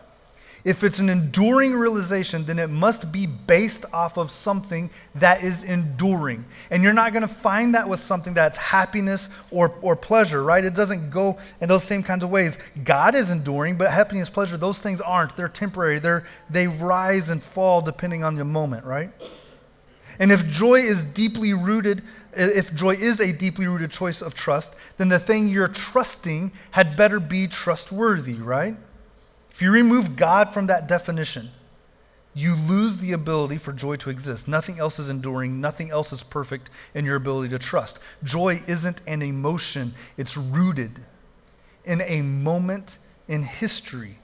If 0.63 0.85
it's 0.85 0.99
an 0.99 1.09
enduring 1.09 1.75
realization, 1.75 2.45
then 2.45 2.59
it 2.59 2.69
must 2.69 3.11
be 3.11 3.27
based 3.27 3.87
off 3.93 4.19
of 4.19 4.31
something 4.31 4.91
that 5.15 5.43
is 5.43 5.65
enduring. 5.65 6.45
And 6.71 6.83
you're 6.83 6.93
not 6.93 7.13
going 7.13 7.23
to 7.23 7.29
find 7.29 7.75
that 7.75 7.89
with 7.89 8.01
something 8.01 8.35
that's 8.35 8.59
happiness 8.59 9.31
or, 9.51 9.75
or 9.81 9.97
pleasure, 9.97 10.43
right? 10.43 10.63
It 10.63 10.75
doesn't 10.75 11.11
go 11.11 11.39
in 11.61 11.69
those 11.69 11.85
same 11.85 12.03
kinds 12.03 12.25
of 12.25 12.31
ways. 12.31 12.59
God 12.85 13.15
is 13.15 13.31
enduring, 13.31 13.77
but 13.77 13.91
happiness, 13.91 14.29
pleasure, 14.29 14.59
those 14.59 14.79
things 14.79 15.01
aren't. 15.01 15.37
They're 15.37 15.49
temporary. 15.49 15.99
They're, 15.99 16.27
they 16.51 16.67
rise 16.67 17.31
and 17.31 17.43
fall 17.43 17.81
depending 17.81 18.23
on 18.23 18.35
the 18.35 18.45
moment, 18.45 18.85
right? 18.85 19.11
And 20.19 20.31
if 20.31 20.47
joy 20.47 20.81
is 20.81 21.03
deeply 21.03 21.55
rooted, 21.55 22.03
if 22.35 22.75
joy 22.75 22.95
is 22.97 23.21
a 23.21 23.33
deeply 23.33 23.67
rooted 23.67 23.91
choice 23.91 24.21
of 24.21 24.35
trust, 24.35 24.75
then 24.99 25.09
the 25.09 25.19
thing 25.19 25.49
you're 25.49 25.69
trusting 25.69 26.53
had 26.73 26.97
better 26.97 27.19
be 27.19 27.47
trustworthy, 27.47 28.35
right? 28.35 28.77
If 29.51 29.63
you 29.63 29.71
remove 29.71 30.17
God 30.17 30.53
from 30.53 30.67
that 30.67 30.87
definition, 30.87 31.51
you 32.33 32.55
lose 32.55 32.99
the 32.99 33.13
ability 33.13 33.59
for 33.59 33.73
joy 33.73 33.97
to 33.97 34.11
exist. 34.11 34.47
Nothing 34.47 34.79
else 34.79 34.99
is 34.99 35.11
enduring, 35.11 35.61
nothing 35.61 35.91
else 35.91 36.13
is 36.13 36.23
perfect 36.23 36.71
in 36.95 37.05
your 37.05 37.17
ability 37.17 37.49
to 37.51 37.59
trust. 37.59 37.99
Joy 38.23 38.63
isn't 38.67 39.01
an 39.07 39.23
emotion, 39.23 39.95
it's 40.17 40.37
rooted 40.37 41.01
in 41.85 42.01
a 42.03 42.23
moment 42.23 42.99
in 43.27 43.43
history. 43.43 44.19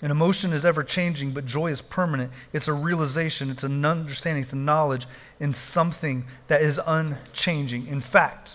An 0.00 0.10
emotion 0.10 0.52
is 0.52 0.64
ever 0.64 0.84
changing, 0.84 1.32
but 1.32 1.44
joy 1.44 1.68
is 1.68 1.80
permanent. 1.80 2.30
It's 2.52 2.68
a 2.68 2.72
realization, 2.72 3.50
it's 3.50 3.64
an 3.64 3.84
understanding, 3.84 4.42
it's 4.42 4.52
a 4.52 4.56
knowledge 4.56 5.06
in 5.40 5.54
something 5.54 6.24
that 6.46 6.62
is 6.62 6.80
unchanging. 6.86 7.88
In 7.88 8.00
fact, 8.00 8.54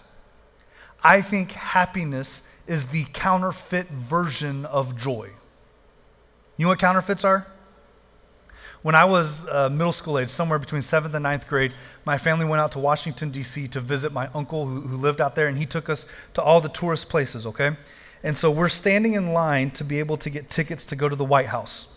I 1.03 1.21
think 1.21 1.51
happiness 1.51 2.43
is 2.65 2.89
the 2.89 3.05
counterfeit 3.11 3.89
version 3.89 4.65
of 4.65 4.97
joy. 4.97 5.31
You 6.57 6.65
know 6.65 6.69
what 6.69 6.79
counterfeits 6.79 7.23
are? 7.23 7.47
When 8.83 8.95
I 8.95 9.05
was 9.05 9.47
uh, 9.47 9.69
middle 9.69 9.93
school 9.93 10.19
age, 10.19 10.29
somewhere 10.29 10.59
between 10.59 10.81
seventh 10.81 11.15
and 11.15 11.23
ninth 11.23 11.47
grade, 11.47 11.73
my 12.03 12.17
family 12.17 12.45
went 12.45 12.59
out 12.59 12.73
to 12.73 12.79
Washington, 12.79 13.31
D.C. 13.31 13.69
to 13.69 13.79
visit 13.79 14.11
my 14.11 14.29
uncle 14.35 14.65
who, 14.65 14.81
who 14.81 14.97
lived 14.97 15.21
out 15.21 15.35
there, 15.35 15.47
and 15.47 15.57
he 15.57 15.65
took 15.65 15.89
us 15.89 16.05
to 16.33 16.41
all 16.41 16.59
the 16.59 16.69
tourist 16.69 17.07
places, 17.07 17.47
okay? 17.47 17.77
And 18.23 18.37
so 18.37 18.51
we're 18.51 18.69
standing 18.69 19.13
in 19.13 19.31
line 19.33 19.71
to 19.71 19.85
be 19.85 19.99
able 19.99 20.17
to 20.17 20.29
get 20.29 20.49
tickets 20.49 20.85
to 20.87 20.97
go 20.97 21.07
to 21.07 21.15
the 21.15 21.23
White 21.23 21.47
House. 21.47 21.95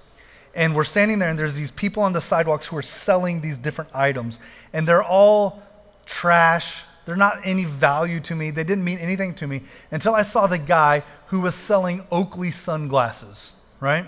And 0.55 0.77
we're 0.77 0.85
standing 0.85 1.19
there, 1.19 1.29
and 1.29 1.39
there's 1.39 1.55
these 1.55 1.73
people 1.73 2.05
on 2.05 2.13
the 2.13 2.21
sidewalks 2.21 2.69
who 2.69 2.77
are 2.77 2.83
selling 2.83 3.41
these 3.41 3.59
different 3.59 3.95
items. 3.95 4.39
And 4.73 4.87
they're 4.87 5.05
all 5.05 5.63
trash. 6.07 6.83
They're 7.05 7.17
not 7.17 7.41
any 7.45 7.65
value 7.65 8.21
to 8.21 8.35
me. 8.35 8.51
They 8.51 8.65
didn't 8.65 8.85
mean 8.85 8.99
anything 8.99 9.35
to 9.35 9.47
me 9.47 9.63
until 9.91 10.15
I 10.15 10.23
saw 10.23 10.47
the 10.47 10.59
guy 10.59 11.03
who 11.27 11.41
was 11.41 11.57
selling 11.57 12.07
Oakley 12.11 12.53
sunglasses, 12.53 13.55
right? 13.81 14.07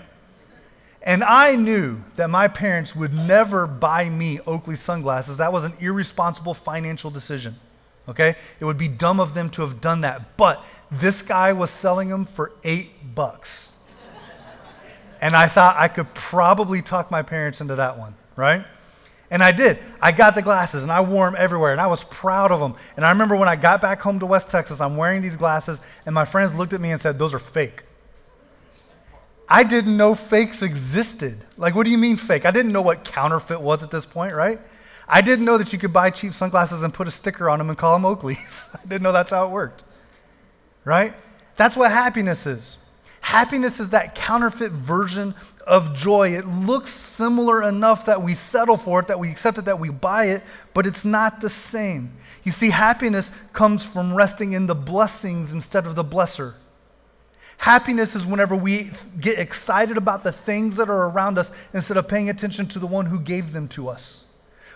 And 1.01 1.23
I 1.23 1.55
knew 1.55 2.03
that 2.17 2.29
my 2.29 2.47
parents 2.47 2.95
would 2.95 3.13
never 3.13 3.65
buy 3.65 4.09
me 4.09 4.39
Oakley 4.41 4.75
sunglasses. 4.75 5.37
That 5.37 5.53
was 5.53 5.63
an 5.63 5.73
irresponsible 5.79 6.53
financial 6.53 7.09
decision. 7.09 7.55
Okay? 8.07 8.35
It 8.59 8.65
would 8.65 8.77
be 8.77 8.87
dumb 8.87 9.19
of 9.19 9.33
them 9.33 9.49
to 9.51 9.61
have 9.61 9.79
done 9.79 10.01
that. 10.01 10.35
But 10.35 10.63
this 10.91 11.21
guy 11.21 11.53
was 11.53 11.69
selling 11.69 12.09
them 12.09 12.25
for 12.25 12.51
eight 12.63 13.15
bucks. 13.15 13.71
And 15.21 15.35
I 15.35 15.47
thought 15.47 15.75
I 15.77 15.89
could 15.89 16.13
probably 16.13 16.81
talk 16.81 17.11
my 17.11 17.21
parents 17.21 17.59
into 17.59 17.75
that 17.75 17.97
one, 17.97 18.15
right? 18.35 18.65
And 19.31 19.43
I 19.43 19.51
did. 19.51 19.77
I 20.01 20.11
got 20.11 20.33
the 20.33 20.41
glasses 20.41 20.81
and 20.81 20.91
I 20.91 21.01
wore 21.01 21.25
them 21.25 21.35
everywhere 21.37 21.71
and 21.71 21.81
I 21.81 21.87
was 21.87 22.03
proud 22.03 22.51
of 22.51 22.59
them. 22.59 22.75
And 22.95 23.05
I 23.05 23.09
remember 23.09 23.35
when 23.35 23.49
I 23.49 23.55
got 23.55 23.81
back 23.81 24.01
home 24.01 24.19
to 24.19 24.25
West 24.25 24.49
Texas, 24.49 24.81
I'm 24.81 24.97
wearing 24.97 25.21
these 25.21 25.35
glasses 25.35 25.79
and 26.05 26.15
my 26.15 26.25
friends 26.25 26.55
looked 26.55 26.73
at 26.73 26.81
me 26.81 26.91
and 26.91 27.01
said, 27.01 27.19
Those 27.19 27.33
are 27.33 27.39
fake. 27.39 27.83
I 29.49 29.63
didn't 29.63 29.97
know 29.97 30.13
fakes 30.13 30.61
existed. 30.61 31.41
Like, 31.57 31.73
what 31.73 31.85
do 31.85 31.89
you 31.89 31.97
mean 31.97 32.17
fake? 32.17 32.45
I 32.45 32.51
didn't 32.51 32.71
know 32.71 32.83
what 32.83 33.03
counterfeit 33.03 33.59
was 33.59 33.81
at 33.81 33.89
this 33.89 34.05
point, 34.05 34.35
right? 34.35 34.61
I 35.07 35.21
didn't 35.21 35.43
know 35.43 35.57
that 35.57 35.73
you 35.73 35.79
could 35.79 35.91
buy 35.91 36.11
cheap 36.11 36.35
sunglasses 36.35 36.83
and 36.83 36.93
put 36.93 37.07
a 37.07 37.11
sticker 37.11 37.49
on 37.49 37.57
them 37.57 37.69
and 37.69 37.77
call 37.77 37.99
them 37.99 38.03
Oakleys. 38.03 38.75
I 38.79 38.87
didn't 38.87 39.01
know 39.01 39.11
that's 39.11 39.31
how 39.31 39.47
it 39.47 39.49
worked, 39.49 39.81
right? 40.85 41.15
That's 41.57 41.75
what 41.75 41.89
happiness 41.91 42.45
is. 42.45 42.77
Happiness 43.21 43.79
is 43.79 43.89
that 43.89 44.13
counterfeit 44.13 44.71
version 44.71 45.33
of 45.65 45.95
joy. 45.95 46.35
It 46.35 46.47
looks 46.47 46.91
similar 46.91 47.63
enough 47.63 48.05
that 48.05 48.21
we 48.21 48.35
settle 48.35 48.77
for 48.77 48.99
it, 48.99 49.07
that 49.07 49.19
we 49.19 49.31
accept 49.31 49.57
it, 49.57 49.65
that 49.65 49.79
we 49.79 49.89
buy 49.89 50.25
it, 50.25 50.43
but 50.75 50.85
it's 50.85 51.03
not 51.03 51.41
the 51.41 51.49
same. 51.49 52.13
You 52.43 52.51
see, 52.51 52.69
happiness 52.69 53.31
comes 53.51 53.83
from 53.83 54.13
resting 54.15 54.53
in 54.53 54.67
the 54.67 54.75
blessings 54.75 55.51
instead 55.51 55.85
of 55.87 55.95
the 55.95 56.03
blesser. 56.03 56.53
Happiness 57.59 58.15
is 58.15 58.25
whenever 58.25 58.55
we 58.55 58.89
get 59.19 59.37
excited 59.37 59.97
about 59.97 60.23
the 60.23 60.31
things 60.31 60.77
that 60.77 60.89
are 60.89 61.09
around 61.09 61.37
us 61.37 61.51
instead 61.73 61.97
of 61.97 62.07
paying 62.07 62.29
attention 62.29 62.65
to 62.67 62.79
the 62.79 62.87
one 62.87 63.07
who 63.07 63.19
gave 63.19 63.51
them 63.51 63.67
to 63.67 63.89
us. 63.89 64.23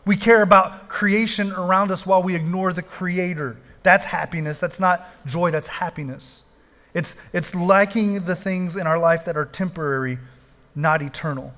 We 0.04 0.18
care 0.18 0.42
about 0.42 0.90
creation 0.90 1.54
around 1.54 1.92
us 1.92 2.06
while 2.06 2.22
we 2.22 2.36
ignore 2.36 2.74
the 2.74 2.82
creator. 2.82 3.56
That's 3.84 4.08
happiness. 4.08 4.60
That's 4.60 4.82
not 4.82 5.08
joy, 5.26 5.50
that's 5.50 5.68
happiness. 5.68 6.42
It's, 6.94 7.16
it's 7.32 7.56
liking 7.56 8.26
the 8.26 8.36
things 8.36 8.76
in 8.76 8.86
our 8.86 9.00
life 9.00 9.24
that 9.24 9.38
are 9.38 9.46
temporary, 9.46 10.20
not 10.76 11.02
eternal. 11.02 11.54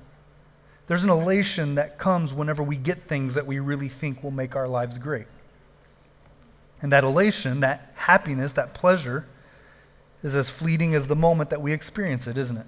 There's 0.86 1.02
an 1.02 1.10
elation 1.10 1.74
that 1.74 1.98
comes 1.98 2.32
whenever 2.32 2.62
we 2.62 2.76
get 2.76 3.08
things 3.08 3.34
that 3.34 3.46
we 3.46 3.58
really 3.58 3.88
think 3.88 4.22
will 4.22 4.30
make 4.30 4.54
our 4.54 4.68
lives 4.68 4.96
great. 4.96 5.26
And 6.80 6.92
that 6.92 7.02
elation, 7.02 7.58
that 7.60 7.90
happiness, 7.96 8.52
that 8.52 8.74
pleasure, 8.74 9.26
is 10.26 10.36
as 10.36 10.50
fleeting 10.50 10.94
as 10.94 11.06
the 11.06 11.16
moment 11.16 11.50
that 11.50 11.62
we 11.62 11.72
experience 11.72 12.26
it, 12.26 12.36
isn't 12.36 12.58
it? 12.58 12.66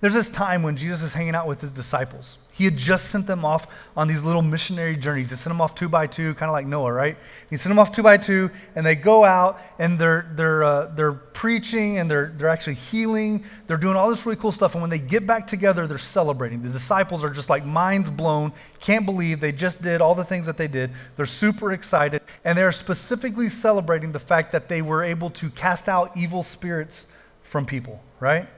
There's 0.00 0.14
this 0.14 0.30
time 0.30 0.62
when 0.62 0.76
Jesus 0.76 1.02
is 1.02 1.12
hanging 1.12 1.34
out 1.34 1.46
with 1.46 1.60
his 1.60 1.72
disciples. 1.72 2.38
He 2.52 2.66
had 2.66 2.76
just 2.76 3.06
sent 3.06 3.26
them 3.26 3.42
off 3.42 3.66
on 3.96 4.06
these 4.06 4.22
little 4.22 4.42
missionary 4.42 4.94
journeys. 4.94 5.30
He 5.30 5.36
sent 5.36 5.44
them 5.44 5.62
off 5.62 5.74
two 5.74 5.88
by 5.88 6.06
two, 6.06 6.34
kind 6.34 6.50
of 6.50 6.52
like 6.52 6.66
Noah, 6.66 6.92
right? 6.92 7.16
He 7.48 7.56
sent 7.56 7.70
them 7.70 7.78
off 7.78 7.90
two 7.90 8.02
by 8.02 8.18
two, 8.18 8.50
and 8.74 8.84
they 8.84 8.94
go 8.94 9.24
out 9.24 9.58
and 9.78 9.98
they're, 9.98 10.30
they're, 10.34 10.62
uh, 10.62 10.86
they're 10.94 11.14
preaching 11.14 11.96
and 11.96 12.10
they're, 12.10 12.34
they're 12.36 12.50
actually 12.50 12.74
healing. 12.74 13.46
They're 13.66 13.78
doing 13.78 13.96
all 13.96 14.10
this 14.10 14.26
really 14.26 14.36
cool 14.36 14.52
stuff. 14.52 14.74
And 14.74 14.82
when 14.82 14.90
they 14.90 14.98
get 14.98 15.26
back 15.26 15.46
together, 15.46 15.86
they're 15.86 15.96
celebrating. 15.96 16.62
The 16.62 16.68
disciples 16.68 17.24
are 17.24 17.30
just 17.30 17.48
like 17.48 17.64
minds 17.64 18.10
blown, 18.10 18.52
can't 18.78 19.06
believe 19.06 19.40
they 19.40 19.52
just 19.52 19.80
did 19.80 20.02
all 20.02 20.14
the 20.14 20.24
things 20.24 20.44
that 20.44 20.58
they 20.58 20.68
did. 20.68 20.90
They're 21.16 21.24
super 21.24 21.72
excited, 21.72 22.20
and 22.44 22.58
they're 22.58 22.72
specifically 22.72 23.48
celebrating 23.48 24.12
the 24.12 24.18
fact 24.18 24.52
that 24.52 24.68
they 24.68 24.82
were 24.82 25.02
able 25.02 25.30
to 25.30 25.48
cast 25.48 25.88
out 25.88 26.14
evil 26.14 26.42
spirits 26.42 27.06
from 27.42 27.64
people, 27.64 28.02
right? 28.20 28.48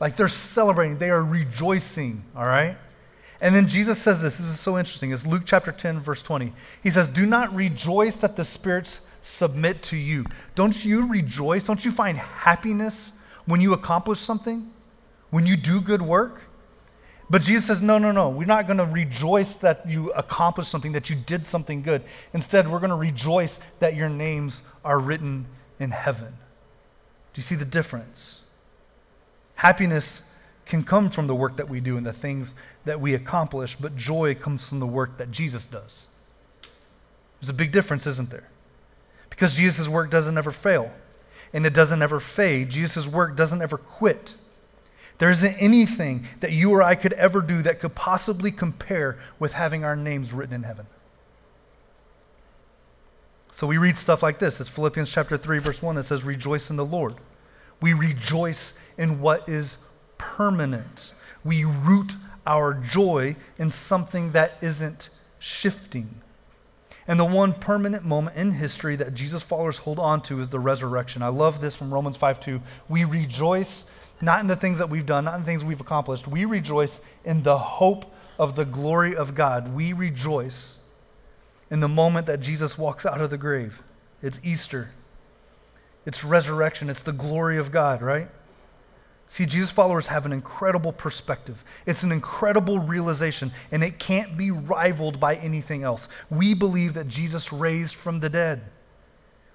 Like 0.00 0.16
they're 0.16 0.28
celebrating, 0.28 0.98
they 0.98 1.10
are 1.10 1.24
rejoicing, 1.24 2.24
all 2.36 2.44
right? 2.44 2.76
And 3.40 3.54
then 3.54 3.68
Jesus 3.68 4.00
says 4.00 4.22
this. 4.22 4.38
This 4.38 4.46
is 4.46 4.60
so 4.60 4.78
interesting. 4.78 5.10
It's 5.12 5.26
Luke 5.26 5.42
chapter 5.44 5.72
10, 5.72 6.00
verse 6.00 6.22
20. 6.22 6.52
He 6.82 6.90
says, 6.90 7.08
Do 7.08 7.26
not 7.26 7.54
rejoice 7.54 8.16
that 8.16 8.36
the 8.36 8.44
spirits 8.44 9.00
submit 9.22 9.82
to 9.82 9.96
you. 9.96 10.24
Don't 10.54 10.84
you 10.84 11.06
rejoice? 11.06 11.64
Don't 11.64 11.84
you 11.84 11.92
find 11.92 12.16
happiness 12.16 13.12
when 13.44 13.60
you 13.60 13.72
accomplish 13.72 14.20
something, 14.20 14.70
when 15.30 15.46
you 15.46 15.56
do 15.56 15.80
good 15.80 16.02
work. 16.02 16.42
But 17.28 17.42
Jesus 17.42 17.66
says, 17.66 17.82
no, 17.82 17.98
no, 17.98 18.12
no. 18.12 18.28
We're 18.28 18.44
not 18.44 18.66
going 18.66 18.78
to 18.78 18.84
rejoice 18.84 19.54
that 19.56 19.88
you 19.88 20.12
accomplished 20.12 20.70
something, 20.70 20.92
that 20.92 21.10
you 21.10 21.16
did 21.16 21.44
something 21.46 21.82
good. 21.82 22.04
Instead, 22.32 22.70
we're 22.70 22.78
going 22.78 22.90
to 22.90 22.96
rejoice 22.96 23.58
that 23.80 23.96
your 23.96 24.08
names 24.08 24.62
are 24.84 24.98
written 24.98 25.46
in 25.80 25.90
heaven. 25.90 26.28
Do 27.34 27.40
you 27.40 27.42
see 27.42 27.56
the 27.56 27.64
difference? 27.64 28.40
Happiness 29.56 30.22
can 30.64 30.82
come 30.82 31.10
from 31.10 31.26
the 31.26 31.34
work 31.34 31.56
that 31.56 31.68
we 31.68 31.80
do 31.80 31.96
and 31.96 32.06
the 32.06 32.12
things 32.12 32.54
that 32.84 33.00
we 33.00 33.14
accomplish, 33.14 33.76
but 33.76 33.96
joy 33.96 34.34
comes 34.34 34.68
from 34.68 34.80
the 34.80 34.86
work 34.86 35.18
that 35.18 35.30
Jesus 35.30 35.66
does. 35.66 36.06
There's 37.40 37.48
a 37.48 37.54
big 37.54 37.72
difference, 37.72 38.06
isn't 38.06 38.30
there? 38.30 38.48
Because 39.30 39.54
Jesus' 39.54 39.88
work 39.88 40.10
doesn't 40.10 40.36
ever 40.36 40.50
fail 40.50 40.90
and 41.52 41.64
it 41.64 41.74
doesn't 41.74 42.02
ever 42.02 42.20
fade. 42.20 42.70
Jesus' 42.70 43.06
work 43.06 43.36
doesn't 43.36 43.62
ever 43.62 43.76
quit. 43.76 44.34
There 45.18 45.30
isn't 45.30 45.54
anything 45.54 46.26
that 46.40 46.52
you 46.52 46.70
or 46.72 46.82
I 46.82 46.94
could 46.94 47.12
ever 47.14 47.40
do 47.40 47.62
that 47.62 47.80
could 47.80 47.94
possibly 47.94 48.50
compare 48.50 49.18
with 49.38 49.54
having 49.54 49.84
our 49.84 49.96
names 49.96 50.32
written 50.32 50.54
in 50.54 50.62
heaven. 50.64 50.86
So 53.52 53.66
we 53.66 53.78
read 53.78 53.96
stuff 53.96 54.22
like 54.22 54.38
this. 54.38 54.60
It's 54.60 54.68
Philippians 54.68 55.10
chapter 55.10 55.38
3, 55.38 55.58
verse 55.60 55.80
1 55.80 55.96
that 55.96 56.04
says, 56.04 56.22
Rejoice 56.24 56.68
in 56.68 56.76
the 56.76 56.84
Lord. 56.84 57.14
We 57.80 57.94
rejoice 57.94 58.78
in 58.98 59.20
what 59.20 59.48
is 59.48 59.78
permanent. 60.18 61.12
We 61.44 61.64
root 61.64 62.14
our 62.46 62.74
joy 62.74 63.36
in 63.58 63.70
something 63.70 64.32
that 64.32 64.56
isn't 64.60 65.08
shifting. 65.38 66.20
And 67.08 67.20
the 67.20 67.24
one 67.24 67.52
permanent 67.52 68.04
moment 68.04 68.36
in 68.36 68.52
history 68.52 68.96
that 68.96 69.14
Jesus 69.14 69.42
followers 69.42 69.78
hold 69.78 69.98
on 69.98 70.20
to 70.22 70.40
is 70.40 70.48
the 70.48 70.58
resurrection. 70.58 71.22
I 71.22 71.28
love 71.28 71.60
this 71.60 71.74
from 71.74 71.94
Romans 71.94 72.16
5 72.16 72.40
2. 72.40 72.60
We 72.88 73.04
rejoice 73.04 73.86
not 74.20 74.40
in 74.40 74.46
the 74.46 74.56
things 74.56 74.78
that 74.78 74.90
we've 74.90 75.06
done, 75.06 75.24
not 75.24 75.34
in 75.34 75.40
the 75.42 75.46
things 75.46 75.62
we've 75.62 75.80
accomplished. 75.80 76.26
We 76.26 76.44
rejoice 76.44 77.00
in 77.24 77.42
the 77.42 77.58
hope 77.58 78.12
of 78.38 78.56
the 78.56 78.64
glory 78.64 79.14
of 79.14 79.34
God. 79.34 79.74
We 79.74 79.92
rejoice 79.92 80.78
in 81.70 81.80
the 81.80 81.88
moment 81.88 82.26
that 82.26 82.40
Jesus 82.40 82.78
walks 82.78 83.04
out 83.04 83.20
of 83.20 83.30
the 83.30 83.38
grave. 83.38 83.82
It's 84.22 84.40
Easter, 84.42 84.90
it's 86.04 86.24
resurrection, 86.24 86.88
it's 86.88 87.02
the 87.02 87.12
glory 87.12 87.58
of 87.58 87.70
God, 87.70 88.00
right? 88.00 88.28
See, 89.28 89.44
Jesus 89.44 89.70
followers 89.70 90.06
have 90.06 90.24
an 90.24 90.32
incredible 90.32 90.92
perspective. 90.92 91.64
It's 91.84 92.02
an 92.02 92.12
incredible 92.12 92.78
realization, 92.78 93.52
and 93.72 93.82
it 93.82 93.98
can't 93.98 94.36
be 94.36 94.50
rivaled 94.50 95.18
by 95.18 95.34
anything 95.34 95.82
else. 95.82 96.08
We 96.30 96.54
believe 96.54 96.94
that 96.94 97.08
Jesus 97.08 97.52
raised 97.52 97.94
from 97.94 98.20
the 98.20 98.28
dead. 98.28 98.62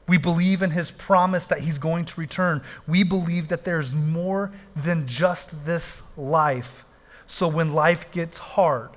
We 0.07 0.17
believe 0.17 0.61
in 0.61 0.72
his 0.72 0.91
promise 0.91 1.47
that 1.47 1.61
he's 1.61 1.78
going 1.78 2.05
to 2.05 2.19
return. 2.19 2.63
We 2.86 3.03
believe 3.03 3.47
that 3.47 3.63
there's 3.63 3.93
more 3.93 4.51
than 4.76 5.07
just 5.07 5.65
this 5.65 6.01
life. 6.17 6.84
So 7.28 7.47
when 7.47 7.74
life 7.74 8.11
gets 8.11 8.38
hard, 8.38 8.89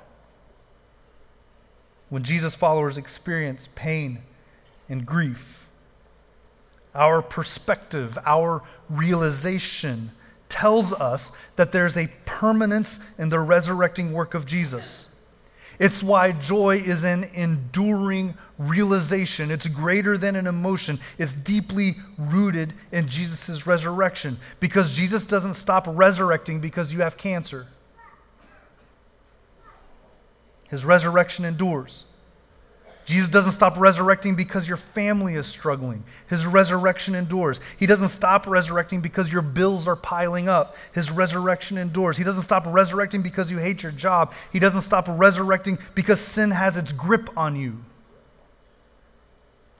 when 2.08 2.24
Jesus 2.24 2.54
followers 2.54 2.98
experience 2.98 3.68
pain 3.76 4.22
and 4.88 5.06
grief, 5.06 5.68
our 6.94 7.22
perspective, 7.22 8.18
our 8.26 8.62
realization, 8.88 10.10
tells 10.48 10.92
us 10.92 11.32
that 11.56 11.72
there's 11.72 11.96
a 11.96 12.08
permanence 12.24 13.00
in 13.18 13.28
the 13.28 13.40
resurrecting 13.40 14.12
work 14.12 14.34
of 14.34 14.46
Jesus. 14.46 15.06
It's 15.78 16.02
why 16.02 16.32
joy 16.32 16.78
is 16.78 17.04
an 17.04 17.24
enduring 17.34 18.34
realization. 18.58 19.50
It's 19.50 19.66
greater 19.66 20.16
than 20.16 20.36
an 20.36 20.46
emotion. 20.46 21.00
It's 21.18 21.34
deeply 21.34 21.96
rooted 22.16 22.74
in 22.92 23.08
Jesus' 23.08 23.66
resurrection 23.66 24.38
because 24.60 24.92
Jesus 24.92 25.26
doesn't 25.26 25.54
stop 25.54 25.86
resurrecting 25.88 26.60
because 26.60 26.92
you 26.92 27.00
have 27.00 27.16
cancer. 27.16 27.66
His 30.68 30.84
resurrection 30.84 31.44
endures. 31.44 32.04
Jesus 33.04 33.28
doesn't 33.28 33.52
stop 33.52 33.76
resurrecting 33.76 34.34
because 34.34 34.66
your 34.66 34.78
family 34.78 35.34
is 35.34 35.46
struggling. 35.46 36.04
His 36.28 36.46
resurrection 36.46 37.14
endures. 37.14 37.60
He 37.78 37.86
doesn't 37.86 38.08
stop 38.08 38.46
resurrecting 38.46 39.02
because 39.02 39.30
your 39.30 39.42
bills 39.42 39.86
are 39.86 39.96
piling 39.96 40.48
up. 40.48 40.74
His 40.92 41.10
resurrection 41.10 41.76
endures. 41.76 42.16
He 42.16 42.24
doesn't 42.24 42.44
stop 42.44 42.64
resurrecting 42.66 43.20
because 43.20 43.50
you 43.50 43.58
hate 43.58 43.82
your 43.82 43.92
job. 43.92 44.32
He 44.52 44.58
doesn't 44.58 44.80
stop 44.82 45.04
resurrecting 45.06 45.78
because 45.94 46.18
sin 46.18 46.50
has 46.52 46.78
its 46.78 46.92
grip 46.92 47.28
on 47.36 47.56
you. 47.56 47.84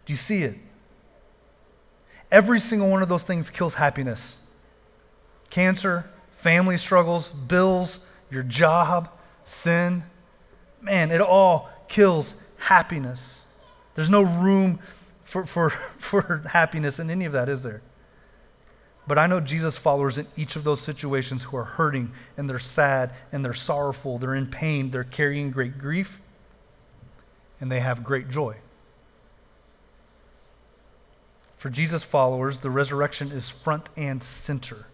Do 0.04 0.12
you 0.12 0.18
see 0.18 0.42
it? 0.42 0.58
Every 2.30 2.60
single 2.60 2.90
one 2.90 3.02
of 3.02 3.08
those 3.08 3.22
things 3.22 3.48
kills 3.48 3.74
happiness 3.74 4.36
cancer, 5.48 6.10
family 6.40 6.76
struggles, 6.76 7.28
bills, 7.28 8.04
your 8.28 8.42
job, 8.42 9.08
sin. 9.44 10.02
Man, 10.82 11.10
it 11.10 11.20
all 11.20 11.70
kills 11.88 12.34
happiness. 12.64 13.42
There's 13.94 14.10
no 14.10 14.22
room 14.22 14.78
for, 15.24 15.46
for, 15.46 15.70
for 15.98 16.42
happiness 16.50 16.98
in 16.98 17.10
any 17.10 17.24
of 17.24 17.32
that, 17.32 17.48
is 17.48 17.62
there? 17.62 17.82
But 19.06 19.18
I 19.18 19.26
know 19.26 19.40
Jesus 19.40 19.76
followers 19.76 20.16
in 20.16 20.26
each 20.34 20.56
of 20.56 20.64
those 20.64 20.80
situations 20.80 21.44
who 21.44 21.56
are 21.58 21.64
hurting 21.64 22.12
and 22.38 22.48
they're 22.48 22.58
sad 22.58 23.10
and 23.30 23.44
they're 23.44 23.52
sorrowful, 23.52 24.16
they're 24.18 24.34
in 24.34 24.46
pain, 24.46 24.90
they're 24.90 25.04
carrying 25.04 25.50
great 25.50 25.78
grief, 25.78 26.20
and 27.60 27.70
they 27.70 27.80
have 27.80 28.02
great 28.02 28.30
joy. 28.30 28.56
For 31.58 31.68
Jesus 31.68 32.02
followers, 32.02 32.60
the 32.60 32.70
resurrection 32.70 33.30
is 33.30 33.50
front 33.50 33.90
and 33.96 34.22
center. 34.22 34.86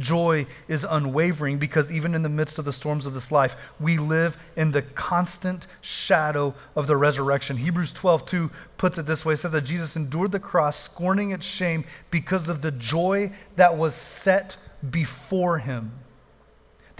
Joy 0.00 0.46
is 0.66 0.84
unwavering 0.88 1.58
because 1.58 1.92
even 1.92 2.14
in 2.14 2.22
the 2.22 2.28
midst 2.28 2.58
of 2.58 2.64
the 2.64 2.72
storms 2.72 3.06
of 3.06 3.14
this 3.14 3.30
life, 3.30 3.54
we 3.78 3.98
live 3.98 4.36
in 4.56 4.72
the 4.72 4.82
constant 4.82 5.66
shadow 5.80 6.54
of 6.74 6.88
the 6.88 6.96
resurrection. 6.96 7.58
Hebrews 7.58 7.92
12, 7.92 8.26
2 8.26 8.50
puts 8.78 8.98
it 8.98 9.06
this 9.06 9.24
way 9.24 9.34
it 9.34 9.36
says 9.36 9.52
that 9.52 9.62
Jesus 9.62 9.94
endured 9.94 10.32
the 10.32 10.40
cross, 10.40 10.76
scorning 10.82 11.30
its 11.30 11.46
shame 11.46 11.84
because 12.10 12.48
of 12.48 12.62
the 12.62 12.72
joy 12.72 13.30
that 13.56 13.76
was 13.76 13.94
set 13.94 14.56
before 14.90 15.58
him. 15.58 15.92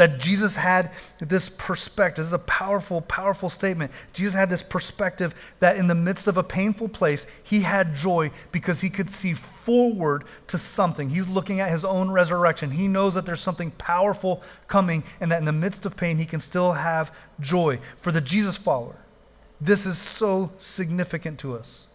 That 0.00 0.18
Jesus 0.18 0.56
had 0.56 0.92
this 1.18 1.50
perspective. 1.50 2.24
This 2.24 2.28
is 2.28 2.32
a 2.32 2.38
powerful, 2.38 3.02
powerful 3.02 3.50
statement. 3.50 3.92
Jesus 4.14 4.32
had 4.32 4.48
this 4.48 4.62
perspective 4.62 5.34
that 5.58 5.76
in 5.76 5.88
the 5.88 5.94
midst 5.94 6.26
of 6.26 6.38
a 6.38 6.42
painful 6.42 6.88
place, 6.88 7.26
he 7.42 7.60
had 7.60 7.94
joy 7.96 8.30
because 8.50 8.80
he 8.80 8.88
could 8.88 9.10
see 9.10 9.34
forward 9.34 10.24
to 10.46 10.56
something. 10.56 11.10
He's 11.10 11.28
looking 11.28 11.60
at 11.60 11.70
his 11.70 11.84
own 11.84 12.10
resurrection. 12.10 12.70
He 12.70 12.88
knows 12.88 13.12
that 13.12 13.26
there's 13.26 13.42
something 13.42 13.72
powerful 13.72 14.42
coming, 14.68 15.04
and 15.20 15.30
that 15.30 15.40
in 15.40 15.44
the 15.44 15.52
midst 15.52 15.84
of 15.84 15.98
pain, 15.98 16.16
he 16.16 16.24
can 16.24 16.40
still 16.40 16.72
have 16.72 17.14
joy. 17.38 17.78
For 17.98 18.10
the 18.10 18.22
Jesus 18.22 18.56
follower, 18.56 18.96
this 19.60 19.84
is 19.84 19.98
so 19.98 20.52
significant 20.58 21.38
to 21.40 21.58
us. 21.58 21.88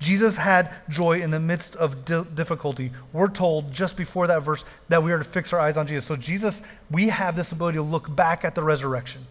Jesus 0.00 0.36
had 0.36 0.70
joy 0.88 1.20
in 1.20 1.30
the 1.30 1.38
midst 1.38 1.76
of 1.76 2.06
di- 2.06 2.24
difficulty. 2.34 2.90
We're 3.12 3.28
told 3.28 3.72
just 3.72 3.98
before 3.98 4.26
that 4.26 4.42
verse 4.42 4.64
that 4.88 5.02
we 5.02 5.12
are 5.12 5.18
to 5.18 5.24
fix 5.24 5.52
our 5.52 5.60
eyes 5.60 5.76
on 5.76 5.86
Jesus. 5.86 6.06
So, 6.06 6.16
Jesus, 6.16 6.62
we 6.90 7.10
have 7.10 7.36
this 7.36 7.52
ability 7.52 7.76
to 7.76 7.82
look 7.82 8.14
back 8.14 8.42
at 8.42 8.54
the 8.54 8.62
resurrection. 8.62 9.26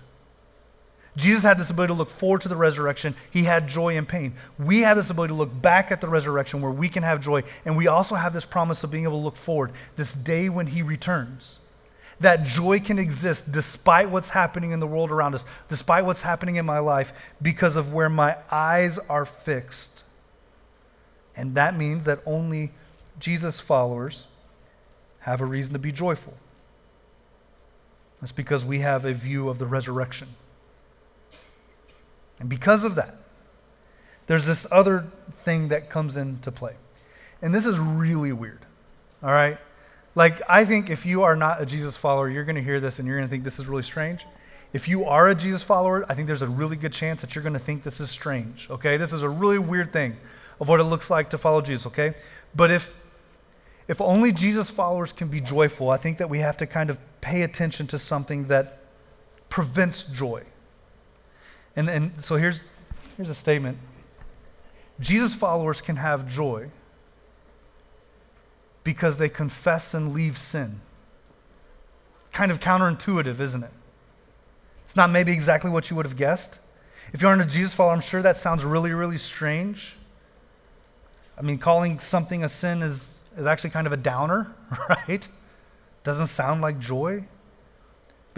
Jesus 1.17 1.41
had 1.41 1.57
this 1.57 1.71
ability 1.71 1.91
to 1.91 1.97
look 1.97 2.11
forward 2.11 2.41
to 2.41 2.47
the 2.47 2.55
resurrection. 2.55 3.15
He 3.31 3.43
had 3.43 3.67
joy 3.67 3.97
in 3.97 4.05
pain. 4.05 4.35
We 4.59 4.81
have 4.81 4.95
this 4.95 5.09
ability 5.09 5.31
to 5.31 5.37
look 5.37 5.59
back 5.59 5.91
at 5.91 6.01
the 6.01 6.07
resurrection 6.07 6.61
where 6.61 6.71
we 6.71 6.87
can 6.87 7.01
have 7.01 7.19
joy. 7.19 7.43
And 7.65 7.75
we 7.75 7.87
also 7.87 8.13
have 8.13 8.31
this 8.31 8.45
promise 8.45 8.83
of 8.83 8.91
being 8.91 9.03
able 9.05 9.19
to 9.19 9.23
look 9.23 9.37
forward, 9.37 9.71
this 9.95 10.13
day 10.13 10.49
when 10.49 10.67
He 10.67 10.83
returns. 10.83 11.57
That 12.19 12.43
joy 12.43 12.79
can 12.79 12.99
exist 12.99 13.51
despite 13.51 14.11
what's 14.11 14.29
happening 14.29 14.71
in 14.71 14.79
the 14.79 14.87
world 14.87 15.09
around 15.09 15.33
us, 15.33 15.45
despite 15.67 16.05
what's 16.05 16.21
happening 16.21 16.57
in 16.57 16.65
my 16.65 16.79
life, 16.79 17.11
because 17.41 17.75
of 17.75 17.91
where 17.91 18.09
my 18.09 18.37
eyes 18.51 18.99
are 19.09 19.25
fixed 19.25 19.98
and 21.39 21.55
that 21.55 21.77
means 21.77 22.03
that 22.03 22.19
only 22.25 22.73
Jesus 23.17 23.61
followers 23.61 24.25
have 25.21 25.39
a 25.39 25.45
reason 25.45 25.71
to 25.71 25.79
be 25.79 25.93
joyful. 25.93 26.33
That's 28.19 28.33
because 28.33 28.65
we 28.65 28.79
have 28.81 29.05
a 29.05 29.13
view 29.13 29.47
of 29.47 29.57
the 29.57 29.65
resurrection. 29.65 30.27
And 32.41 32.49
because 32.49 32.83
of 32.83 32.95
that, 32.95 33.15
there's 34.27 34.45
this 34.45 34.67
other 34.69 35.07
thing 35.45 35.69
that 35.69 35.89
comes 35.89 36.17
into 36.17 36.51
play. 36.51 36.75
And 37.41 37.55
this 37.55 37.65
is 37.65 37.77
really 37.77 38.33
weird. 38.33 38.65
All 39.23 39.31
right? 39.31 39.57
Like, 40.15 40.41
I 40.49 40.65
think 40.65 40.89
if 40.89 41.05
you 41.05 41.23
are 41.23 41.37
not 41.37 41.61
a 41.61 41.65
Jesus 41.65 41.95
follower, 41.95 42.29
you're 42.29 42.43
going 42.43 42.57
to 42.57 42.61
hear 42.61 42.81
this 42.81 42.99
and 42.99 43.07
you're 43.07 43.17
going 43.17 43.29
to 43.29 43.31
think 43.31 43.45
this 43.45 43.59
is 43.59 43.65
really 43.65 43.83
strange. 43.83 44.25
If 44.73 44.89
you 44.89 45.05
are 45.05 45.29
a 45.29 45.35
Jesus 45.35 45.63
follower, 45.63 46.05
I 46.09 46.15
think 46.15 46.27
there's 46.27 46.41
a 46.41 46.47
really 46.47 46.75
good 46.75 46.91
chance 46.91 47.21
that 47.21 47.33
you're 47.33 47.43
going 47.43 47.53
to 47.53 47.59
think 47.59 47.83
this 47.83 48.01
is 48.01 48.09
strange. 48.11 48.67
Okay? 48.69 48.97
This 48.97 49.13
is 49.13 49.21
a 49.21 49.29
really 49.29 49.57
weird 49.57 49.93
thing 49.93 50.17
of 50.59 50.67
what 50.67 50.79
it 50.79 50.83
looks 50.83 51.09
like 51.09 51.29
to 51.29 51.37
follow 51.37 51.61
Jesus, 51.61 51.85
okay? 51.87 52.15
But 52.55 52.71
if 52.71 52.95
if 53.87 53.99
only 53.99 54.31
Jesus 54.31 54.69
followers 54.69 55.11
can 55.11 55.29
be 55.29 55.41
joyful, 55.41 55.89
I 55.89 55.97
think 55.97 56.19
that 56.19 56.29
we 56.29 56.39
have 56.39 56.57
to 56.57 56.67
kind 56.67 56.91
of 56.91 56.99
pay 57.21 57.41
attention 57.41 57.87
to 57.87 57.97
something 57.97 58.47
that 58.47 58.83
prevents 59.49 60.03
joy. 60.03 60.43
And 61.75 61.89
and 61.89 62.21
so 62.21 62.35
here's 62.35 62.65
here's 63.17 63.29
a 63.29 63.35
statement. 63.35 63.77
Jesus 64.99 65.33
followers 65.33 65.81
can 65.81 65.95
have 65.95 66.31
joy 66.31 66.69
because 68.83 69.17
they 69.17 69.29
confess 69.29 69.93
and 69.93 70.13
leave 70.13 70.37
sin. 70.37 70.81
Kind 72.31 72.51
of 72.51 72.59
counterintuitive, 72.59 73.39
isn't 73.39 73.63
it? 73.63 73.71
It's 74.85 74.95
not 74.95 75.09
maybe 75.09 75.31
exactly 75.31 75.69
what 75.69 75.89
you 75.89 75.95
would 75.95 76.05
have 76.05 76.17
guessed. 76.17 76.59
If 77.13 77.21
you 77.21 77.27
aren't 77.27 77.41
a 77.41 77.45
Jesus 77.45 77.73
follower, 77.73 77.93
I'm 77.93 78.01
sure 78.01 78.21
that 78.21 78.37
sounds 78.37 78.63
really, 78.63 78.91
really 78.91 79.17
strange. 79.17 79.95
I 81.39 81.41
mean, 81.41 81.57
calling 81.57 81.99
something 81.99 82.43
a 82.43 82.49
sin 82.49 82.81
is, 82.81 83.17
is 83.37 83.47
actually 83.47 83.69
kind 83.69 83.87
of 83.87 83.93
a 83.93 83.97
downer, 83.97 84.53
right? 84.89 85.25
Doesn't 86.03 86.27
sound 86.27 86.61
like 86.61 86.79
joy. 86.79 87.23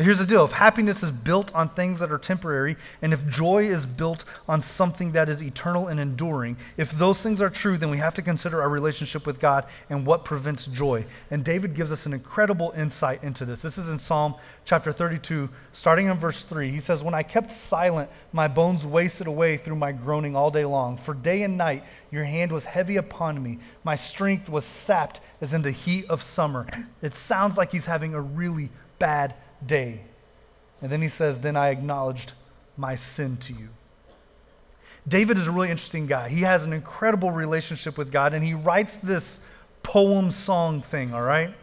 But 0.02 0.06
here's 0.06 0.18
the 0.18 0.26
deal 0.26 0.44
if 0.44 0.54
happiness 0.54 1.04
is 1.04 1.12
built 1.12 1.54
on 1.54 1.70
things 1.70 2.00
that 2.00 2.12
are 2.12 2.18
temporary, 2.18 2.76
and 3.04 3.14
if 3.14 3.28
joy 3.28 3.70
is 3.70 3.86
built 3.86 4.24
on 4.50 4.60
something 4.60 5.12
that 5.12 5.30
is 5.30 5.44
eternal 5.44 5.88
and 5.88 6.00
enduring, 6.00 6.58
if 6.76 6.92
those 6.92 7.22
things 7.22 7.40
are 7.40 7.52
true, 7.52 7.78
then 7.78 7.92
we 7.92 8.00
have 8.00 8.16
to 8.16 8.24
consider 8.24 8.64
our 8.64 8.70
relationship 8.70 9.28
with 9.28 9.40
God 9.40 9.64
and 9.92 10.04
what 10.04 10.26
prevents 10.26 10.66
joy. 10.66 11.06
And 11.30 11.46
David 11.46 11.76
gives 11.76 11.92
us 11.92 12.08
an 12.08 12.14
incredible 12.14 12.74
insight 12.76 13.24
into 13.24 13.46
this. 13.46 13.62
This 13.62 13.78
is 13.78 13.90
in 13.90 14.00
Psalm 14.00 14.34
chapter 14.66 14.92
32, 14.92 15.50
starting 15.72 16.08
in 16.08 16.18
verse 16.18 16.42
3. 16.42 16.72
He 16.72 16.80
says, 16.80 17.04
When 17.04 17.14
I 17.14 17.22
kept 17.22 17.52
silent, 17.52 18.10
my 18.34 18.48
bones 18.48 18.84
wasted 18.84 19.28
away 19.28 19.58
through 19.58 19.76
my 19.76 19.92
groaning 19.92 20.36
all 20.36 20.50
day 20.50 20.66
long. 20.66 20.98
For 20.98 21.14
day 21.14 21.44
and 21.44 21.58
night 21.58 21.84
your 22.10 22.24
hand 22.24 22.52
was 22.52 22.66
heavy 22.66 22.96
upon 22.96 23.44
me. 23.44 23.60
My 23.84 23.98
strength 23.98 24.50
was 24.50 24.66
sapped 24.66 25.20
as 25.42 25.54
in 25.54 25.62
the 25.62 25.70
heat 25.70 26.06
of 26.10 26.24
summer. 26.24 26.66
It 27.04 27.14
sounds 27.14 27.56
like 27.56 27.72
he's 27.72 27.86
having 27.86 28.16
a 28.16 28.22
really 28.22 28.72
bad 28.98 29.36
day. 29.66 30.02
And 30.82 30.92
then 30.92 31.02
he 31.02 31.08
says, 31.08 31.42
Then 31.42 31.56
I 31.56 31.70
acknowledged 31.70 32.34
my 32.78 32.96
sin 32.96 33.38
to 33.38 33.54
you. 33.54 33.70
David 35.08 35.38
is 35.38 35.48
a 35.48 35.52
really 35.52 35.70
interesting 35.70 36.06
guy. 36.06 36.30
He 36.30 36.42
has 36.42 36.64
an 36.64 36.74
incredible 36.74 37.32
relationship 37.32 37.98
with 37.98 38.12
God, 38.12 38.34
and 38.34 38.44
he 38.44 38.54
writes 38.54 38.96
this 38.96 39.40
poem 39.84 40.32
song 40.32 40.82
thing, 40.82 41.14
all 41.14 41.24
right? 41.24 41.56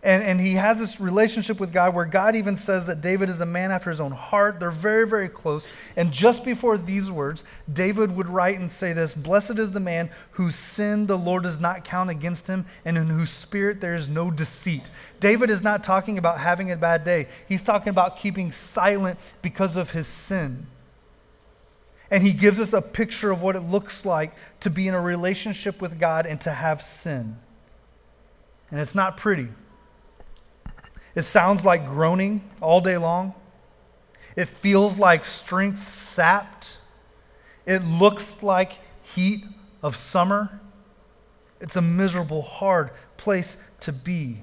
And, 0.00 0.22
and 0.22 0.40
he 0.40 0.54
has 0.54 0.78
this 0.78 1.00
relationship 1.00 1.58
with 1.58 1.72
God 1.72 1.92
where 1.92 2.04
God 2.04 2.36
even 2.36 2.56
says 2.56 2.86
that 2.86 3.00
David 3.00 3.28
is 3.28 3.40
a 3.40 3.46
man 3.46 3.72
after 3.72 3.90
his 3.90 4.00
own 4.00 4.12
heart. 4.12 4.60
They're 4.60 4.70
very, 4.70 5.06
very 5.06 5.28
close. 5.28 5.66
And 5.96 6.12
just 6.12 6.44
before 6.44 6.78
these 6.78 7.10
words, 7.10 7.42
David 7.72 8.14
would 8.14 8.28
write 8.28 8.60
and 8.60 8.70
say 8.70 8.92
this 8.92 9.12
Blessed 9.12 9.58
is 9.58 9.72
the 9.72 9.80
man 9.80 10.10
whose 10.32 10.54
sin 10.54 11.06
the 11.06 11.18
Lord 11.18 11.42
does 11.42 11.58
not 11.58 11.84
count 11.84 12.10
against 12.10 12.46
him, 12.46 12.66
and 12.84 12.96
in 12.96 13.08
whose 13.08 13.30
spirit 13.30 13.80
there 13.80 13.96
is 13.96 14.08
no 14.08 14.30
deceit. 14.30 14.84
David 15.18 15.50
is 15.50 15.62
not 15.62 15.82
talking 15.82 16.16
about 16.16 16.38
having 16.38 16.70
a 16.70 16.76
bad 16.76 17.04
day, 17.04 17.26
he's 17.48 17.64
talking 17.64 17.90
about 17.90 18.18
keeping 18.18 18.52
silent 18.52 19.18
because 19.42 19.76
of 19.76 19.90
his 19.90 20.06
sin. 20.06 20.68
And 22.10 22.22
he 22.22 22.32
gives 22.32 22.58
us 22.60 22.72
a 22.72 22.80
picture 22.80 23.30
of 23.32 23.42
what 23.42 23.56
it 23.56 23.60
looks 23.60 24.06
like 24.06 24.32
to 24.60 24.70
be 24.70 24.88
in 24.88 24.94
a 24.94 25.00
relationship 25.00 25.82
with 25.82 25.98
God 25.98 26.24
and 26.24 26.40
to 26.42 26.52
have 26.52 26.80
sin. 26.80 27.36
And 28.70 28.80
it's 28.80 28.94
not 28.94 29.16
pretty. 29.16 29.48
It 31.18 31.24
sounds 31.24 31.64
like 31.64 31.84
groaning 31.84 32.48
all 32.60 32.80
day 32.80 32.96
long. 32.96 33.34
It 34.36 34.48
feels 34.48 34.98
like 34.98 35.24
strength 35.24 35.92
sapped. 35.92 36.76
It 37.66 37.82
looks 37.82 38.40
like 38.40 38.74
heat 39.02 39.44
of 39.82 39.96
summer. 39.96 40.60
It's 41.60 41.74
a 41.74 41.80
miserable, 41.80 42.42
hard 42.42 42.92
place 43.16 43.56
to 43.80 43.92
be 43.92 44.42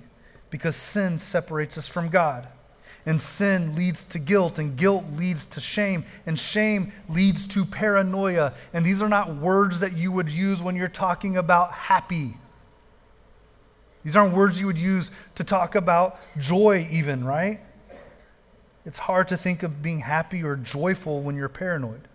because 0.50 0.76
sin 0.76 1.18
separates 1.18 1.78
us 1.78 1.88
from 1.88 2.10
God. 2.10 2.50
And 3.06 3.22
sin 3.22 3.74
leads 3.78 4.04
to 4.08 4.20
guilt, 4.20 4.60
and 4.60 4.76
guilt 4.76 5.06
leads 5.14 5.46
to 5.46 5.62
shame, 5.62 6.04
and 6.26 6.38
shame 6.38 6.92
leads 7.08 7.48
to 7.48 7.64
paranoia. 7.64 8.54
And 8.74 8.86
these 8.86 9.02
are 9.02 9.08
not 9.08 9.34
words 9.34 9.80
that 9.80 9.96
you 9.96 10.12
would 10.12 10.30
use 10.30 10.62
when 10.62 10.76
you're 10.76 10.90
talking 10.90 11.38
about 11.38 11.72
happy. 11.72 12.36
These 14.06 14.16
aren't 14.16 14.36
words 14.36 14.60
you 14.60 14.68
would 14.68 14.78
use 14.78 15.10
to 15.34 15.44
talk 15.44 15.74
about 15.74 16.20
joy, 16.38 16.88
even, 16.92 17.26
right? 17.26 17.60
It's 18.86 19.00
hard 19.00 19.28
to 19.30 19.38
think 19.38 19.64
of 19.64 19.82
being 19.82 20.02
happy 20.02 20.44
or 20.44 20.56
joyful 20.56 21.22
when 21.22 21.36
you're 21.36 21.50
paranoid. 21.50 22.08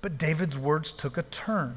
But 0.00 0.16
David's 0.16 0.56
words 0.56 0.92
took 0.92 1.18
a 1.18 1.24
turn. 1.24 1.74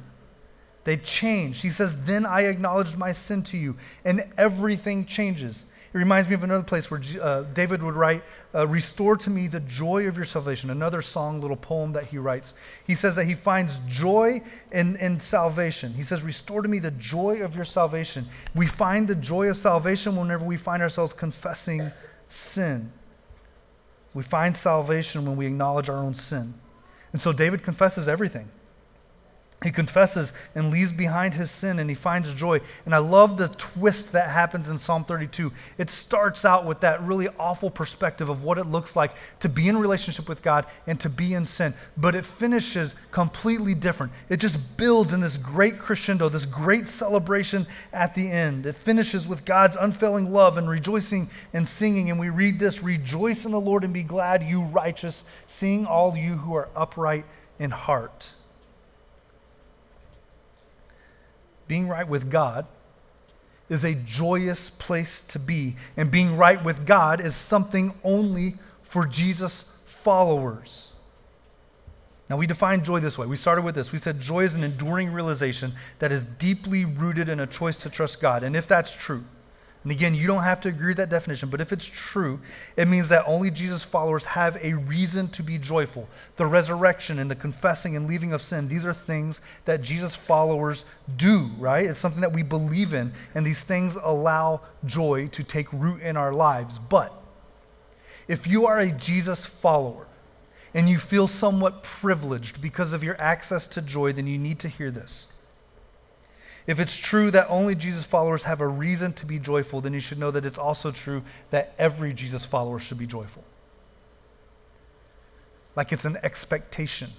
They 0.84 0.96
changed. 0.96 1.64
He 1.64 1.72
says, 1.72 2.06
Then 2.06 2.24
I 2.24 2.42
acknowledged 2.42 2.98
my 2.98 3.14
sin 3.14 3.42
to 3.44 3.58
you, 3.58 3.78
and 4.06 4.32
everything 4.38 5.08
changes. 5.08 5.66
It 5.98 6.02
reminds 6.02 6.30
me 6.30 6.36
of 6.36 6.44
another 6.44 6.64
place 6.64 6.92
where 6.92 7.02
uh, 7.20 7.42
David 7.56 7.82
would 7.82 7.96
write, 7.96 8.24
uh, 8.54 8.68
Restore 8.68 9.18
to 9.18 9.32
me 9.32 9.48
the 9.48 9.62
joy 9.62 10.06
of 10.06 10.16
your 10.16 10.28
salvation. 10.28 10.70
Another 10.70 11.02
song, 11.02 11.42
little 11.42 11.58
poem 11.58 11.94
that 11.94 12.04
he 12.04 12.20
writes. 12.20 12.54
He 12.86 12.94
says 12.94 13.16
that 13.16 13.26
he 13.26 13.34
finds 13.34 13.74
joy 13.88 14.44
in, 14.72 14.96
in 14.98 15.20
salvation. 15.20 15.96
He 15.96 16.04
says, 16.04 16.22
Restore 16.22 16.62
to 16.62 16.68
me 16.70 16.78
the 16.78 16.92
joy 16.92 17.42
of 17.42 17.56
your 17.56 17.66
salvation. 17.66 18.28
We 18.54 18.68
find 18.68 19.08
the 19.08 19.16
joy 19.16 19.48
of 19.48 19.58
salvation 19.58 20.16
whenever 20.16 20.46
we 20.46 20.56
find 20.56 20.84
ourselves 20.84 21.14
confessing 21.14 21.92
sin. 22.30 22.92
We 24.14 24.22
find 24.22 24.56
salvation 24.56 25.26
when 25.26 25.36
we 25.36 25.48
acknowledge 25.48 25.90
our 25.90 25.98
own 25.98 26.14
sin. 26.14 26.54
And 27.12 27.20
so 27.20 27.34
David 27.34 27.64
confesses 27.64 28.08
everything. 28.08 28.50
He 29.64 29.72
confesses 29.72 30.34
and 30.54 30.70
leaves 30.70 30.92
behind 30.92 31.34
his 31.34 31.50
sin 31.50 31.80
and 31.80 31.90
he 31.90 31.96
finds 31.96 32.32
joy. 32.34 32.62
And 32.86 32.94
I 32.94 33.00
love 33.00 33.38
the 33.38 33.48
twist 33.48 34.12
that 34.12 34.30
happens 34.30 34.70
in 34.70 34.78
Psalm 34.78 35.04
32. 35.04 35.52
It 35.80 35.90
starts 35.90 36.46
out 36.46 36.68
with 36.68 36.82
that 36.82 37.02
really 37.02 37.28
awful 37.40 37.72
perspective 37.72 38.30
of 38.30 38.44
what 38.44 38.60
it 38.60 38.68
looks 38.68 38.96
like 38.96 39.16
to 39.40 39.50
be 39.50 39.68
in 39.68 39.80
relationship 39.80 40.30
with 40.30 40.44
God 40.44 40.68
and 40.86 41.00
to 41.00 41.10
be 41.10 41.34
in 41.34 41.48
sin. 41.48 41.74
But 41.98 42.14
it 42.14 42.24
finishes 42.24 42.94
completely 43.10 43.74
different. 43.74 44.12
It 44.30 44.38
just 44.38 44.78
builds 44.78 45.12
in 45.12 45.22
this 45.22 45.38
great 45.38 45.80
crescendo, 45.80 46.30
this 46.30 46.46
great 46.46 46.88
celebration 46.88 47.66
at 47.92 48.14
the 48.14 48.30
end. 48.30 48.68
It 48.68 48.76
finishes 48.76 49.28
with 49.28 49.44
God's 49.44 49.76
unfailing 49.76 50.32
love 50.32 50.58
and 50.58 50.70
rejoicing 50.70 51.32
and 51.52 51.68
singing. 51.68 52.12
And 52.12 52.20
we 52.20 52.30
read 52.30 52.60
this 52.60 52.84
Rejoice 52.84 53.44
in 53.44 53.52
the 53.52 53.60
Lord 53.60 53.84
and 53.84 53.92
be 53.92 54.04
glad, 54.04 54.44
you 54.44 54.62
righteous. 54.62 55.24
Sing 55.48 55.88
all 55.88 56.16
you 56.16 56.38
who 56.38 56.54
are 56.54 56.70
upright 56.76 57.26
in 57.58 57.72
heart. 57.72 58.34
Being 61.68 61.88
right 61.88 62.08
with 62.08 62.30
God 62.32 62.66
is 63.70 63.84
a 63.84 63.94
joyous 63.94 64.70
place 64.70 65.22
to 65.22 65.40
be. 65.40 65.76
And 65.96 66.10
being 66.10 66.38
right 66.38 66.64
with 66.64 66.86
God 66.86 67.20
is 67.20 67.36
something 67.36 67.94
only 68.04 68.56
for 68.82 69.06
Jesus 69.06 69.66
followers. 69.86 70.90
Now, 72.30 72.38
we 72.38 72.48
define 72.48 72.84
joy 72.84 73.00
this 73.00 73.18
way. 73.18 73.26
We 73.26 73.38
started 73.38 73.64
with 73.64 73.76
this. 73.76 73.92
We 73.92 74.00
said 74.00 74.20
joy 74.20 74.44
is 74.44 74.56
an 74.56 74.64
enduring 74.64 75.14
realization 75.14 75.74
that 76.00 76.12
is 76.12 76.26
deeply 76.26 76.84
rooted 76.84 77.30
in 77.30 77.40
a 77.40 77.48
choice 77.48 77.78
to 77.78 77.90
trust 77.90 78.20
God. 78.20 78.44
And 78.44 78.56
if 78.56 78.68
that's 78.68 78.94
true, 78.94 79.24
and 79.88 79.92
again, 79.94 80.16
you 80.16 80.28
don't 80.28 80.44
have 80.44 80.60
to 80.60 80.68
agree 80.68 80.90
with 80.90 80.98
that 80.98 81.10
definition, 81.10 81.48
but 81.48 81.62
if 81.62 81.72
it's 81.72 81.86
true, 81.86 82.42
it 82.76 82.90
means 82.90 83.08
that 83.08 83.24
only 83.26 83.50
Jesus 83.50 83.84
followers 83.84 84.26
have 84.26 84.58
a 84.58 84.74
reason 84.74 85.30
to 85.30 85.42
be 85.42 85.58
joyful. 85.58 86.10
The 86.36 86.46
resurrection 86.46 87.20
and 87.20 87.32
the 87.32 87.36
confessing 87.36 87.96
and 87.96 88.06
leaving 88.06 88.34
of 88.34 88.42
sin, 88.42 88.68
these 88.68 88.84
are 88.84 88.94
things 88.94 89.40
that 89.64 89.82
Jesus 89.82 90.14
followers 90.14 90.84
do, 91.16 91.52
right? 91.58 91.86
It's 91.86 92.02
something 92.02 92.20
that 92.20 92.34
we 92.34 92.44
believe 92.44 92.94
in, 92.94 93.14
and 93.34 93.46
these 93.46 93.62
things 93.62 93.96
allow 94.04 94.60
joy 94.86 95.28
to 95.28 95.42
take 95.42 95.72
root 95.72 96.02
in 96.02 96.18
our 96.18 96.34
lives. 96.34 96.78
But 96.80 97.14
if 98.28 98.46
you 98.46 98.66
are 98.66 98.82
a 98.82 98.92
Jesus 98.92 99.46
follower 99.46 100.06
and 100.74 100.90
you 100.90 100.98
feel 101.00 101.30
somewhat 101.30 101.82
privileged 101.82 102.62
because 102.62 102.92
of 102.92 103.06
your 103.06 103.16
access 103.22 103.66
to 103.68 103.82
joy, 103.82 104.12
then 104.12 104.28
you 104.28 104.38
need 104.38 104.60
to 104.60 104.68
hear 104.68 104.92
this. 104.92 105.28
If 106.68 106.82
it's 106.82 106.98
true 106.98 107.32
that 107.32 107.48
only 107.50 107.76
Jesus 107.76 108.04
followers 108.04 108.44
have 108.44 108.60
a 108.60 108.68
reason 108.68 109.14
to 109.14 109.26
be 109.26 109.40
joyful, 109.40 109.80
then 109.80 109.94
you 109.94 110.02
should 110.02 110.20
know 110.20 110.32
that 110.32 110.46
it's 110.46 110.58
also 110.58 110.92
true 110.92 111.24
that 111.50 111.74
every 111.80 112.14
Jesus 112.14 112.44
follower 112.44 112.78
should 112.78 112.98
be 112.98 113.08
joyful. 113.08 113.46
Like 115.78 115.94
it's 115.94 116.04
an 116.04 116.18
expectation. 116.24 117.12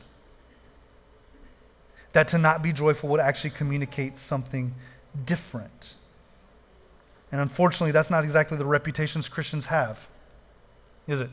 That 2.13 2.29
to 2.29 2.39
not 2.39 2.63
be 2.63 2.75
joyful 2.75 3.09
would 3.09 3.21
actually 3.21 3.51
communicate 3.51 4.19
something 4.19 4.75
different. 5.25 5.95
And 7.33 7.41
unfortunately, 7.41 7.93
that's 7.93 8.11
not 8.11 8.25
exactly 8.25 8.59
the 8.59 8.67
reputations 8.67 9.29
Christians 9.29 9.67
have, 9.67 10.09
is 11.07 11.21
it? 11.23 11.31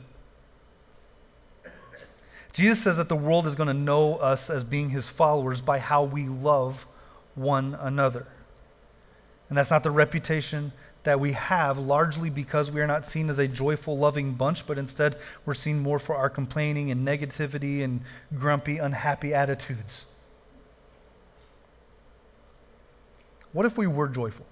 Jesus 2.52 2.82
says 2.82 2.96
that 2.96 3.10
the 3.10 3.16
world 3.16 3.46
is 3.46 3.54
going 3.54 3.66
to 3.66 3.74
know 3.74 4.16
us 4.16 4.48
as 4.48 4.64
being 4.64 4.88
his 4.88 5.08
followers 5.08 5.60
by 5.60 5.78
how 5.78 6.02
we 6.02 6.24
love 6.24 6.86
one 7.36 7.76
another. 7.80 8.26
And 9.48 9.56
that's 9.56 9.70
not 9.70 9.84
the 9.84 9.92
reputation 9.92 10.72
that 11.04 11.20
we 11.20 11.32
have, 11.32 11.78
largely 11.78 12.28
because 12.28 12.70
we 12.70 12.80
are 12.80 12.86
not 12.86 13.04
seen 13.04 13.30
as 13.30 13.38
a 13.38 13.46
joyful, 13.46 13.96
loving 13.96 14.32
bunch, 14.34 14.66
but 14.66 14.76
instead 14.76 15.16
we're 15.44 15.54
seen 15.54 15.78
more 15.78 16.00
for 16.00 16.16
our 16.16 16.28
complaining 16.28 16.90
and 16.90 17.06
negativity 17.06 17.84
and 17.84 18.00
grumpy, 18.36 18.78
unhappy 18.78 19.32
attitudes. 19.32 20.06
What 23.52 23.64
if 23.64 23.78
we 23.78 23.86
were 23.86 24.08
joyful? 24.08 24.46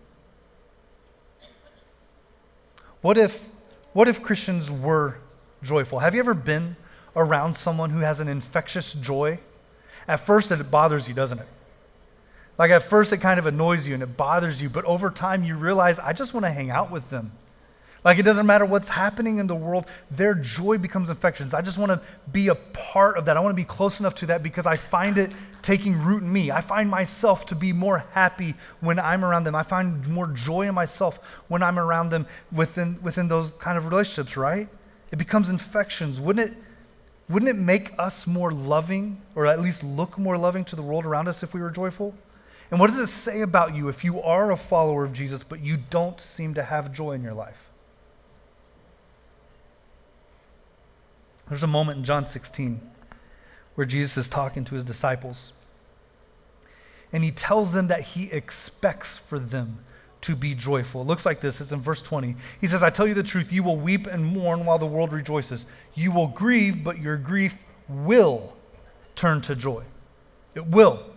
What 3.03 3.18
if, 3.18 3.49
what 3.93 4.09
if 4.09 4.22
Christians 4.22 4.70
were 4.70 5.18
joyful? 5.62 5.99
Have 5.99 6.14
you 6.14 6.20
ever 6.20 6.35
been 6.35 6.76
around 7.16 7.57
someone 7.57 7.91
who 7.91 7.99
has 7.99 8.20
an 8.20 8.28
infectious 8.28 8.93
joy? 8.93 9.41
At 10.07 10.20
first, 10.20 10.53
it 10.53 10.70
bothers 10.70 11.09
you, 11.09 11.14
doesn't 11.14 11.41
it? 11.41 11.49
Like 12.59 12.70
at 12.70 12.82
first, 12.82 13.12
it 13.12 13.18
kind 13.18 13.38
of 13.38 13.46
annoys 13.46 13.86
you 13.86 13.94
and 13.94 14.02
it 14.02 14.16
bothers 14.16 14.62
you, 14.62 14.68
but 14.68 14.84
over 14.84 15.11
time, 15.11 15.42
you 15.42 15.57
realize, 15.57 15.98
I 15.98 16.12
just 16.12 16.34
want 16.34 16.46
to 16.46 16.52
hang 16.52 16.70
out 16.70 16.90
with 16.90 17.11
them. 17.11 17.32
Like 18.05 18.18
it 18.18 18.22
doesn't 18.22 18.44
matter 18.44 18.66
what's 18.66 18.90
happening 18.90 19.38
in 19.38 19.46
the 19.46 19.55
world, 19.55 19.86
their 20.11 20.34
joy 20.34 20.76
becomes 20.76 21.09
infections. 21.09 21.55
I 21.55 21.62
just 21.62 21.78
want 21.78 21.90
to 21.90 22.02
be 22.30 22.48
a 22.48 22.55
part 22.55 23.16
of 23.16 23.24
that. 23.24 23.36
I 23.38 23.40
want 23.40 23.52
to 23.52 23.57
be 23.57 23.64
close 23.64 23.98
enough 23.98 24.14
to 24.16 24.26
that 24.26 24.42
because 24.42 24.66
I 24.66 24.76
find 24.76 25.16
it 25.16 25.34
taking 25.62 25.98
root 26.02 26.22
in 26.22 26.30
me. 26.30 26.50
I 26.50 26.61
find 26.61 26.90
myself 26.90 27.46
to 27.46 27.55
be 27.55 27.72
more 27.72 28.05
happy 28.12 28.55
when 28.80 28.98
I'm 28.98 29.24
around 29.24 29.44
them. 29.44 29.55
I 29.55 29.62
find 29.62 30.07
more 30.07 30.26
joy 30.26 30.68
in 30.68 30.74
myself 30.74 31.18
when 31.48 31.62
I'm 31.62 31.78
around 31.78 32.11
them 32.11 32.26
within, 32.52 33.02
within 33.02 33.28
those 33.28 33.52
kind 33.52 33.78
of 33.78 33.86
relationships, 33.86 34.36
right? 34.36 34.68
It 35.11 35.16
becomes 35.16 35.48
infections. 35.48 36.20
Wouldn't 36.20 36.50
it, 36.50 36.59
wouldn't 37.30 37.48
it 37.48 37.57
make 37.57 37.92
us 37.98 38.26
more 38.26 38.52
loving, 38.52 39.22
or 39.34 39.46
at 39.46 39.62
least 39.62 39.82
look 39.82 40.18
more 40.18 40.36
loving 40.36 40.66
to 40.66 40.76
the 40.76 40.82
world 40.82 41.07
around 41.07 41.26
us 41.26 41.42
if 41.42 41.55
we 41.55 41.62
were 41.62 41.70
joyful? 41.70 42.14
And 42.70 42.80
what 42.80 42.88
does 42.88 42.98
it 42.98 43.08
say 43.08 43.40
about 43.40 43.74
you 43.74 43.88
if 43.88 44.04
you 44.04 44.20
are 44.20 44.50
a 44.50 44.56
follower 44.56 45.04
of 45.04 45.12
Jesus, 45.12 45.42
but 45.42 45.60
you 45.60 45.76
don't 45.76 46.20
seem 46.20 46.54
to 46.54 46.62
have 46.62 46.92
joy 46.92 47.12
in 47.12 47.22
your 47.22 47.34
life? 47.34 47.70
There's 51.48 51.62
a 51.62 51.68
moment 51.68 51.98
in 51.98 52.04
John 52.04 52.26
16 52.26 52.80
where 53.74 53.86
Jesus 53.86 54.16
is 54.16 54.28
talking 54.28 54.64
to 54.64 54.74
his 54.74 54.84
disciples. 54.84 55.52
And 57.12 57.22
he 57.22 57.30
tells 57.30 57.72
them 57.72 57.88
that 57.88 58.00
he 58.00 58.24
expects 58.32 59.18
for 59.18 59.38
them 59.38 59.84
to 60.22 60.34
be 60.34 60.54
joyful. 60.54 61.02
It 61.02 61.06
looks 61.06 61.26
like 61.26 61.40
this. 61.40 61.60
It's 61.60 61.70
in 61.70 61.82
verse 61.82 62.00
20. 62.00 62.34
He 62.60 62.66
says, 62.66 62.82
I 62.82 62.90
tell 62.90 63.06
you 63.06 63.14
the 63.14 63.22
truth, 63.22 63.52
you 63.52 63.62
will 63.62 63.76
weep 63.76 64.06
and 64.06 64.24
mourn 64.24 64.64
while 64.64 64.78
the 64.78 64.86
world 64.86 65.12
rejoices. 65.12 65.66
You 65.94 66.12
will 66.12 66.28
grieve, 66.28 66.82
but 66.82 66.98
your 66.98 67.16
grief 67.18 67.58
will 67.88 68.54
turn 69.14 69.42
to 69.42 69.54
joy. 69.54 69.84
It 70.54 70.66
will. 70.66 71.13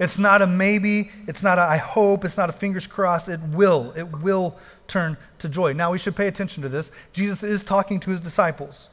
It's 0.00 0.18
not 0.18 0.40
a 0.40 0.46
maybe, 0.46 1.12
it's 1.28 1.42
not 1.42 1.58
a 1.58 1.62
I 1.62 1.76
hope, 1.76 2.24
it's 2.24 2.38
not 2.38 2.48
a 2.48 2.52
fingers 2.52 2.86
crossed. 2.86 3.28
It 3.28 3.40
will. 3.40 3.92
It 3.94 4.10
will 4.18 4.56
turn 4.88 5.18
to 5.38 5.48
joy. 5.48 5.74
Now 5.74 5.92
we 5.92 5.98
should 5.98 6.16
pay 6.16 6.26
attention 6.26 6.62
to 6.62 6.68
this. 6.68 6.90
Jesus 7.12 7.42
is 7.42 7.62
talking 7.62 8.00
to 8.00 8.10
his 8.10 8.20
disciples 8.20 8.88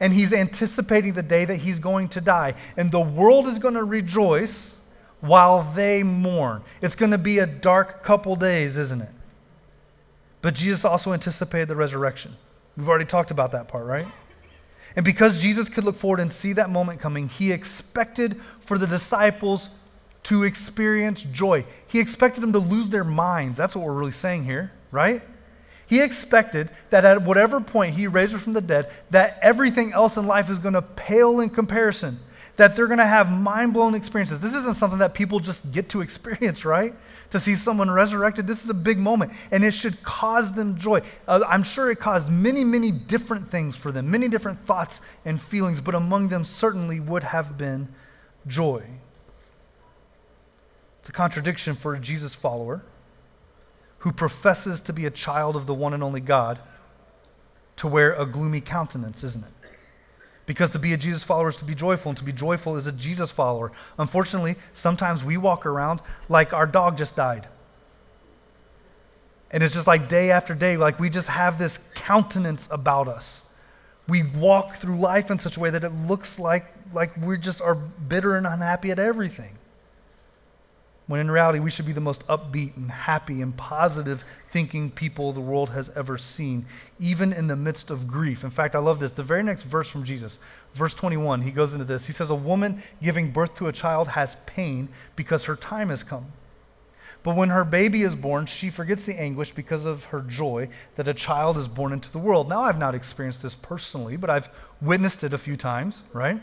and 0.00 0.12
he's 0.12 0.32
anticipating 0.32 1.12
the 1.12 1.22
day 1.22 1.44
that 1.44 1.56
he's 1.56 1.78
going 1.78 2.08
to 2.08 2.20
die. 2.20 2.54
And 2.76 2.90
the 2.90 3.00
world 3.00 3.46
is 3.46 3.58
going 3.58 3.74
to 3.74 3.84
rejoice 3.84 4.76
while 5.20 5.70
they 5.74 6.02
mourn. 6.02 6.62
It's 6.80 6.94
going 6.94 7.12
to 7.12 7.18
be 7.18 7.38
a 7.38 7.46
dark 7.46 8.02
couple 8.02 8.34
days, 8.34 8.76
isn't 8.76 9.02
it? 9.02 9.10
But 10.40 10.54
Jesus 10.54 10.84
also 10.84 11.12
anticipated 11.12 11.68
the 11.68 11.76
resurrection. 11.76 12.36
We've 12.76 12.88
already 12.88 13.04
talked 13.04 13.30
about 13.30 13.52
that 13.52 13.68
part, 13.68 13.84
right? 13.84 14.06
And 14.96 15.04
because 15.04 15.42
Jesus 15.42 15.68
could 15.68 15.84
look 15.84 15.96
forward 15.96 16.20
and 16.20 16.32
see 16.32 16.54
that 16.54 16.70
moment 16.70 17.00
coming, 17.00 17.28
he 17.28 17.52
expected 17.52 18.40
for 18.60 18.78
the 18.78 18.86
disciples 18.86 19.68
to 20.28 20.44
experience 20.44 21.22
joy. 21.22 21.64
He 21.86 22.00
expected 22.00 22.42
them 22.42 22.52
to 22.52 22.58
lose 22.58 22.90
their 22.90 23.02
minds. 23.02 23.56
That's 23.56 23.74
what 23.74 23.86
we're 23.86 23.94
really 23.94 24.12
saying 24.12 24.44
here, 24.44 24.72
right? 24.90 25.22
He 25.86 26.02
expected 26.02 26.68
that 26.90 27.06
at 27.06 27.22
whatever 27.22 27.62
point 27.62 27.96
he 27.96 28.06
raised 28.06 28.34
her 28.34 28.38
from 28.38 28.52
the 28.52 28.60
dead, 28.60 28.92
that 29.08 29.38
everything 29.40 29.94
else 29.94 30.18
in 30.18 30.26
life 30.26 30.50
is 30.50 30.58
going 30.58 30.74
to 30.74 30.82
pale 30.82 31.40
in 31.40 31.48
comparison, 31.48 32.20
that 32.56 32.76
they're 32.76 32.86
going 32.86 32.98
to 32.98 33.06
have 33.06 33.32
mind 33.32 33.72
blowing 33.72 33.94
experiences. 33.94 34.40
This 34.40 34.52
isn't 34.52 34.76
something 34.76 34.98
that 34.98 35.14
people 35.14 35.40
just 35.40 35.72
get 35.72 35.88
to 35.90 36.00
experience, 36.02 36.62
right? 36.62 36.94
To 37.30 37.40
see 37.40 37.54
someone 37.54 37.90
resurrected, 37.90 38.46
this 38.46 38.62
is 38.62 38.68
a 38.68 38.74
big 38.74 38.98
moment, 38.98 39.32
and 39.50 39.64
it 39.64 39.70
should 39.70 40.02
cause 40.02 40.52
them 40.52 40.78
joy. 40.78 41.00
Uh, 41.26 41.40
I'm 41.48 41.62
sure 41.62 41.90
it 41.90 42.00
caused 42.00 42.30
many, 42.30 42.64
many 42.64 42.90
different 42.92 43.50
things 43.50 43.76
for 43.76 43.92
them, 43.92 44.10
many 44.10 44.28
different 44.28 44.66
thoughts 44.66 45.00
and 45.24 45.40
feelings, 45.40 45.80
but 45.80 45.94
among 45.94 46.28
them 46.28 46.44
certainly 46.44 47.00
would 47.00 47.22
have 47.22 47.56
been 47.56 47.88
joy. 48.46 48.84
It's 51.08 51.14
a 51.14 51.16
contradiction 51.16 51.74
for 51.74 51.94
a 51.94 51.98
Jesus 51.98 52.34
follower 52.34 52.82
who 54.00 54.12
professes 54.12 54.78
to 54.82 54.92
be 54.92 55.06
a 55.06 55.10
child 55.10 55.56
of 55.56 55.66
the 55.66 55.72
one 55.72 55.94
and 55.94 56.02
only 56.02 56.20
God 56.20 56.58
to 57.76 57.88
wear 57.88 58.12
a 58.12 58.26
gloomy 58.26 58.60
countenance, 58.60 59.24
isn't 59.24 59.42
it? 59.42 59.52
Because 60.44 60.68
to 60.72 60.78
be 60.78 60.92
a 60.92 60.98
Jesus 60.98 61.22
follower 61.22 61.48
is 61.48 61.56
to 61.56 61.64
be 61.64 61.74
joyful, 61.74 62.10
and 62.10 62.18
to 62.18 62.24
be 62.24 62.32
joyful 62.34 62.76
is 62.76 62.86
a 62.86 62.92
Jesus 62.92 63.30
follower. 63.30 63.72
Unfortunately, 63.98 64.56
sometimes 64.74 65.24
we 65.24 65.38
walk 65.38 65.64
around 65.64 66.00
like 66.28 66.52
our 66.52 66.66
dog 66.66 66.98
just 66.98 67.16
died. 67.16 67.48
And 69.50 69.62
it's 69.62 69.72
just 69.72 69.86
like 69.86 70.10
day 70.10 70.30
after 70.30 70.54
day, 70.54 70.76
like 70.76 71.00
we 71.00 71.08
just 71.08 71.28
have 71.28 71.58
this 71.58 71.88
countenance 71.94 72.68
about 72.70 73.08
us. 73.08 73.46
We 74.06 74.24
walk 74.24 74.74
through 74.74 74.98
life 74.98 75.30
in 75.30 75.38
such 75.38 75.56
a 75.56 75.60
way 75.60 75.70
that 75.70 75.84
it 75.84 75.92
looks 76.06 76.38
like, 76.38 76.66
like 76.92 77.16
we 77.16 77.38
just 77.38 77.62
are 77.62 77.74
bitter 77.74 78.36
and 78.36 78.46
unhappy 78.46 78.90
at 78.90 78.98
everything 78.98 79.56
when 81.08 81.20
in 81.20 81.30
reality 81.30 81.58
we 81.58 81.70
should 81.70 81.86
be 81.86 81.92
the 81.92 82.00
most 82.00 82.24
upbeat 82.28 82.76
and 82.76 82.90
happy 82.90 83.42
and 83.42 83.56
positive 83.56 84.24
thinking 84.50 84.90
people 84.90 85.32
the 85.32 85.40
world 85.40 85.70
has 85.70 85.90
ever 85.96 86.16
seen, 86.16 86.66
even 87.00 87.32
in 87.32 87.48
the 87.48 87.56
midst 87.56 87.90
of 87.90 88.06
grief. 88.06 88.44
In 88.44 88.50
fact, 88.50 88.76
I 88.76 88.78
love 88.78 89.00
this. 89.00 89.12
The 89.12 89.22
very 89.22 89.42
next 89.42 89.62
verse 89.62 89.88
from 89.88 90.04
Jesus, 90.04 90.38
verse 90.74 90.94
21, 90.94 91.42
he 91.42 91.50
goes 91.50 91.72
into 91.72 91.84
this. 91.84 92.06
He 92.06 92.12
says, 92.12 92.30
A 92.30 92.34
woman 92.34 92.82
giving 93.02 93.32
birth 93.32 93.56
to 93.56 93.66
a 93.66 93.72
child 93.72 94.08
has 94.08 94.36
pain 94.46 94.90
because 95.16 95.44
her 95.44 95.56
time 95.56 95.88
has 95.88 96.04
come. 96.04 96.32
But 97.22 97.36
when 97.36 97.48
her 97.48 97.64
baby 97.64 98.02
is 98.02 98.14
born, 98.14 98.46
she 98.46 98.70
forgets 98.70 99.04
the 99.04 99.18
anguish 99.18 99.52
because 99.52 99.86
of 99.86 100.04
her 100.04 100.20
joy 100.20 100.68
that 100.94 101.08
a 101.08 101.14
child 101.14 101.56
is 101.56 101.66
born 101.66 101.92
into 101.92 102.12
the 102.12 102.18
world. 102.18 102.48
Now, 102.48 102.62
I've 102.62 102.78
not 102.78 102.94
experienced 102.94 103.42
this 103.42 103.54
personally, 103.54 104.16
but 104.16 104.30
I've 104.30 104.48
witnessed 104.80 105.24
it 105.24 105.32
a 105.32 105.38
few 105.38 105.56
times, 105.56 106.02
right? 106.12 106.40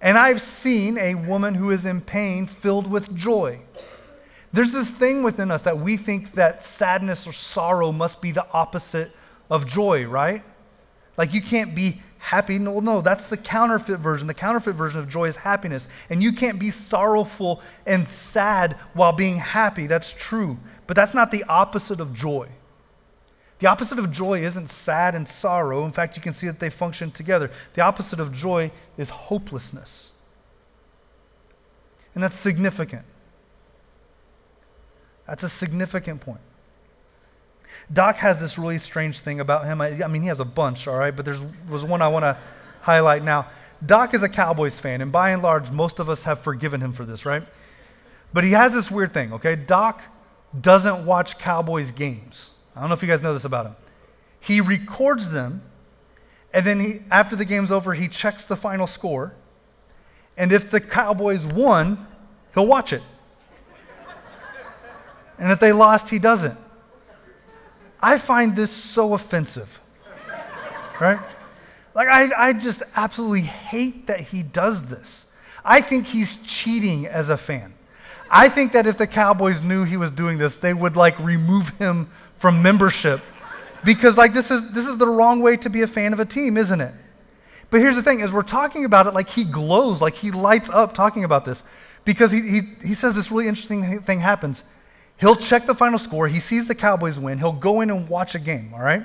And 0.00 0.16
I've 0.16 0.42
seen 0.42 0.96
a 0.98 1.14
woman 1.14 1.54
who 1.54 1.70
is 1.70 1.84
in 1.84 2.00
pain 2.00 2.46
filled 2.46 2.86
with 2.86 3.14
joy. 3.16 3.60
There's 4.52 4.72
this 4.72 4.90
thing 4.90 5.22
within 5.22 5.50
us 5.50 5.62
that 5.62 5.78
we 5.78 5.96
think 5.96 6.32
that 6.32 6.62
sadness 6.62 7.26
or 7.26 7.32
sorrow 7.32 7.92
must 7.92 8.22
be 8.22 8.30
the 8.32 8.46
opposite 8.52 9.12
of 9.50 9.66
joy, 9.66 10.04
right? 10.04 10.42
Like 11.16 11.34
you 11.34 11.42
can't 11.42 11.74
be 11.74 12.02
happy. 12.18 12.58
No, 12.58 12.80
no, 12.80 13.00
that's 13.00 13.28
the 13.28 13.36
counterfeit 13.36 13.98
version. 13.98 14.26
The 14.26 14.34
counterfeit 14.34 14.74
version 14.74 15.00
of 15.00 15.08
joy 15.08 15.26
is 15.26 15.36
happiness. 15.36 15.88
And 16.08 16.22
you 16.22 16.32
can't 16.32 16.58
be 16.58 16.70
sorrowful 16.70 17.60
and 17.84 18.06
sad 18.06 18.74
while 18.94 19.12
being 19.12 19.38
happy. 19.38 19.86
That's 19.86 20.12
true. 20.12 20.58
But 20.86 20.96
that's 20.96 21.14
not 21.14 21.30
the 21.30 21.44
opposite 21.44 22.00
of 22.00 22.14
joy. 22.14 22.48
The 23.58 23.66
opposite 23.66 23.98
of 23.98 24.12
joy 24.12 24.42
isn't 24.44 24.70
sad 24.70 25.14
and 25.14 25.28
sorrow. 25.28 25.84
In 25.84 25.92
fact, 25.92 26.16
you 26.16 26.22
can 26.22 26.32
see 26.32 26.46
that 26.46 26.60
they 26.60 26.70
function 26.70 27.10
together. 27.10 27.50
The 27.74 27.80
opposite 27.80 28.20
of 28.20 28.32
joy 28.32 28.70
is 28.96 29.08
hopelessness. 29.08 30.12
And 32.14 32.22
that's 32.22 32.36
significant. 32.36 33.04
That's 35.26 35.42
a 35.42 35.48
significant 35.48 36.20
point. 36.20 36.40
Doc 37.92 38.16
has 38.16 38.40
this 38.40 38.58
really 38.58 38.78
strange 38.78 39.20
thing 39.20 39.40
about 39.40 39.64
him. 39.64 39.80
I, 39.80 40.02
I 40.02 40.08
mean, 40.08 40.22
he 40.22 40.28
has 40.28 40.40
a 40.40 40.44
bunch, 40.44 40.86
all 40.86 40.98
right, 40.98 41.14
but 41.14 41.24
there's 41.24 41.42
was 41.68 41.84
one 41.84 42.02
I 42.02 42.08
want 42.08 42.24
to 42.24 42.36
highlight 42.82 43.22
now. 43.22 43.50
Doc 43.84 44.14
is 44.14 44.22
a 44.22 44.28
Cowboys 44.28 44.78
fan, 44.78 45.00
and 45.00 45.12
by 45.12 45.30
and 45.30 45.42
large, 45.42 45.70
most 45.70 45.98
of 45.98 46.08
us 46.08 46.24
have 46.24 46.40
forgiven 46.40 46.80
him 46.80 46.92
for 46.92 47.04
this, 47.04 47.24
right? 47.24 47.44
But 48.32 48.44
he 48.44 48.52
has 48.52 48.72
this 48.72 48.90
weird 48.90 49.14
thing, 49.14 49.32
okay? 49.32 49.54
Doc 49.54 50.02
doesn't 50.58 51.06
watch 51.06 51.38
Cowboys 51.38 51.90
games. 51.90 52.50
I 52.78 52.82
don't 52.82 52.90
know 52.90 52.94
if 52.94 53.02
you 53.02 53.08
guys 53.08 53.22
know 53.22 53.32
this 53.32 53.44
about 53.44 53.66
him. 53.66 53.76
He 54.38 54.60
records 54.60 55.30
them, 55.30 55.62
and 56.54 56.64
then 56.64 56.78
he, 56.78 57.00
after 57.10 57.34
the 57.34 57.44
game's 57.44 57.72
over, 57.72 57.94
he 57.94 58.06
checks 58.06 58.44
the 58.44 58.54
final 58.54 58.86
score. 58.86 59.34
And 60.36 60.52
if 60.52 60.70
the 60.70 60.80
Cowboys 60.80 61.44
won, 61.44 62.06
he'll 62.54 62.68
watch 62.68 62.92
it. 62.92 63.02
and 65.38 65.50
if 65.50 65.58
they 65.58 65.72
lost, 65.72 66.10
he 66.10 66.20
doesn't. 66.20 66.56
I 68.00 68.16
find 68.16 68.54
this 68.54 68.70
so 68.70 69.12
offensive. 69.12 69.80
Right? 71.00 71.18
Like, 71.96 72.06
I, 72.06 72.30
I 72.48 72.52
just 72.52 72.84
absolutely 72.94 73.40
hate 73.40 74.06
that 74.06 74.20
he 74.20 74.44
does 74.44 74.86
this. 74.86 75.26
I 75.64 75.80
think 75.80 76.06
he's 76.06 76.44
cheating 76.44 77.08
as 77.08 77.28
a 77.28 77.36
fan. 77.36 77.74
I 78.30 78.48
think 78.48 78.70
that 78.72 78.86
if 78.86 78.98
the 78.98 79.06
Cowboys 79.08 79.62
knew 79.62 79.82
he 79.82 79.96
was 79.96 80.12
doing 80.12 80.38
this, 80.38 80.60
they 80.60 80.72
would 80.72 80.94
like 80.94 81.18
remove 81.18 81.70
him 81.78 82.10
from 82.38 82.62
membership 82.62 83.20
because 83.84 84.16
like 84.16 84.32
this 84.32 84.50
is 84.50 84.72
this 84.72 84.86
is 84.86 84.98
the 84.98 85.06
wrong 85.06 85.40
way 85.40 85.56
to 85.56 85.70
be 85.70 85.82
a 85.82 85.86
fan 85.86 86.12
of 86.12 86.20
a 86.20 86.24
team, 86.24 86.56
isn't 86.56 86.80
it? 86.80 86.94
But 87.70 87.80
here's 87.80 87.96
the 87.96 88.02
thing: 88.02 88.22
as 88.22 88.32
we're 88.32 88.42
talking 88.42 88.84
about 88.84 89.06
it, 89.06 89.14
like 89.14 89.30
he 89.30 89.44
glows, 89.44 90.00
like 90.00 90.14
he 90.14 90.30
lights 90.30 90.70
up 90.70 90.94
talking 90.94 91.24
about 91.24 91.44
this, 91.44 91.62
because 92.04 92.32
he 92.32 92.40
he, 92.40 92.60
he 92.82 92.94
says 92.94 93.14
this 93.14 93.30
really 93.30 93.48
interesting 93.48 94.00
thing 94.02 94.20
happens. 94.20 94.64
He'll 95.18 95.36
check 95.36 95.66
the 95.66 95.74
final 95.74 95.98
score. 95.98 96.28
He 96.28 96.40
sees 96.40 96.68
the 96.68 96.74
Cowboys 96.74 97.18
win. 97.18 97.38
He'll 97.38 97.52
go 97.52 97.80
in 97.80 97.90
and 97.90 98.08
watch 98.08 98.34
a 98.34 98.38
game. 98.38 98.72
All 98.72 98.80
right, 98.80 99.04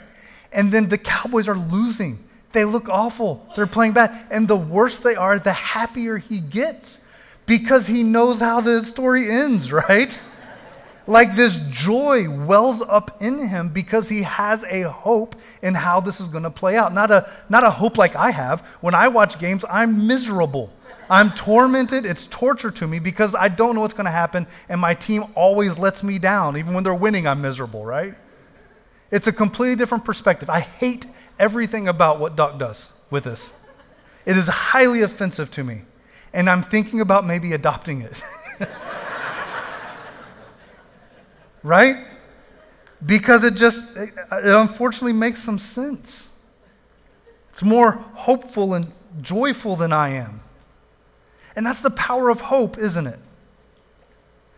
and 0.52 0.72
then 0.72 0.90
the 0.90 0.98
Cowboys 0.98 1.48
are 1.48 1.58
losing. 1.58 2.24
They 2.52 2.66
look 2.66 2.88
awful. 2.88 3.48
They're 3.56 3.66
playing 3.66 3.94
bad, 3.94 4.28
and 4.30 4.48
the 4.48 4.56
worse 4.56 5.00
they 5.00 5.16
are, 5.16 5.40
the 5.40 5.54
happier 5.54 6.18
he 6.18 6.40
gets, 6.40 7.00
because 7.48 7.88
he 7.88 8.04
knows 8.04 8.40
how 8.40 8.62
the 8.62 8.86
story 8.86 9.30
ends. 9.30 9.72
Right. 9.90 10.20
Like 11.06 11.36
this 11.36 11.58
joy 11.70 12.30
wells 12.30 12.82
up 12.82 13.22
in 13.22 13.50
him 13.50 13.70
because 13.70 14.08
he 14.08 14.24
has 14.24 14.64
a 14.64 14.84
hope 14.84 15.36
in 15.62 15.76
how 15.76 16.00
this 16.00 16.22
is 16.22 16.28
going 16.28 16.44
to 16.44 16.50
play 16.50 16.78
out. 16.78 16.94
Not 16.94 17.12
a, 17.12 17.30
not 17.50 17.64
a 17.66 17.72
hope 17.72 17.98
like 17.98 18.16
I 18.16 18.32
have. 18.32 18.62
When 18.80 18.96
I 18.96 19.10
watch 19.10 19.38
games, 19.38 19.66
I'm 19.70 20.08
miserable. 20.08 20.72
I'm 21.10 21.32
tormented. 21.32 22.06
It's 22.06 22.26
torture 22.28 22.72
to 22.72 22.88
me 22.88 23.00
because 23.00 23.36
I 23.36 23.50
don't 23.50 23.76
know 23.76 23.82
what's 23.82 23.94
going 23.94 24.06
to 24.06 24.12
happen, 24.12 24.48
and 24.70 24.80
my 24.80 24.94
team 24.94 25.26
always 25.36 25.78
lets 25.78 26.04
me 26.04 26.20
down. 26.20 26.56
Even 26.56 26.74
when 26.74 26.86
they're 26.86 26.96
winning, 26.96 27.28
I'm 27.28 27.42
miserable, 27.42 27.86
right? 27.86 28.16
It's 29.12 29.28
a 29.28 29.34
completely 29.34 29.76
different 29.76 30.06
perspective. 30.06 30.50
I 30.50 30.62
hate 30.62 31.06
everything 31.38 31.88
about 31.88 32.20
what 32.20 32.36
Doc 32.36 32.58
does 32.58 32.94
with 33.10 33.26
this. 33.26 33.54
It 34.26 34.38
is 34.38 34.48
highly 34.48 35.02
offensive 35.02 35.52
to 35.52 35.64
me, 35.64 35.82
and 36.32 36.50
I'm 36.50 36.64
thinking 36.64 37.02
about 37.02 37.26
maybe 37.26 37.52
adopting 37.52 38.02
it. 38.02 38.24
right? 41.64 42.06
Because 43.06 43.44
it 43.44 43.56
just, 43.56 43.96
it, 43.98 44.12
unfortunately 44.32 45.14
makes 45.14 45.42
some 45.42 45.60
sense. 45.60 46.30
It's 47.52 47.64
more 47.64 47.92
hopeful 47.92 48.74
and 48.74 48.92
joyful 49.22 49.76
than 49.76 49.92
I 49.92 50.10
am. 50.10 50.42
And 51.56 51.66
that's 51.66 51.82
the 51.82 51.90
power 51.90 52.30
of 52.30 52.42
hope, 52.42 52.78
isn't 52.78 53.08
it? 53.08 53.20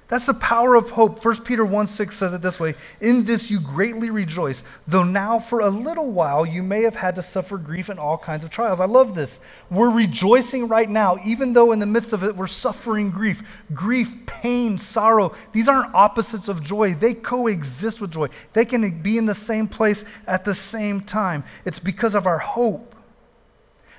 That's 0.07 0.27
the 0.27 0.35
power 0.35 0.75
of 0.75 0.91
hope. 0.91 1.23
1 1.23 1.43
Peter 1.43 1.65
1 1.65 1.87
6 1.87 2.15
says 2.15 2.33
it 2.33 2.41
this 2.43 2.59
way 2.59 2.75
In 3.01 3.25
this 3.25 3.49
you 3.49 3.59
greatly 3.59 4.11
rejoice, 4.11 4.63
though 4.87 5.03
now 5.03 5.39
for 5.39 5.61
a 5.61 5.69
little 5.69 6.11
while 6.11 6.45
you 6.45 6.61
may 6.61 6.83
have 6.83 6.97
had 6.97 7.15
to 7.15 7.23
suffer 7.23 7.57
grief 7.57 7.89
and 7.89 7.99
all 7.99 8.17
kinds 8.17 8.43
of 8.43 8.51
trials. 8.51 8.79
I 8.79 8.85
love 8.85 9.15
this. 9.15 9.39
We're 9.71 9.89
rejoicing 9.89 10.67
right 10.67 10.89
now, 10.89 11.17
even 11.25 11.53
though 11.53 11.71
in 11.71 11.79
the 11.79 11.87
midst 11.87 12.13
of 12.13 12.23
it 12.23 12.35
we're 12.35 12.45
suffering 12.45 13.09
grief. 13.09 13.41
Grief, 13.73 14.25
pain, 14.27 14.77
sorrow, 14.77 15.33
these 15.53 15.67
aren't 15.67 15.95
opposites 15.95 16.47
of 16.47 16.63
joy. 16.63 16.93
They 16.93 17.15
coexist 17.15 17.99
with 17.99 18.11
joy, 18.11 18.29
they 18.53 18.65
can 18.65 19.01
be 19.01 19.17
in 19.17 19.25
the 19.25 19.35
same 19.35 19.67
place 19.67 20.05
at 20.27 20.45
the 20.45 20.53
same 20.53 21.01
time. 21.01 21.43
It's 21.65 21.79
because 21.79 22.13
of 22.13 22.27
our 22.27 22.39
hope. 22.39 22.94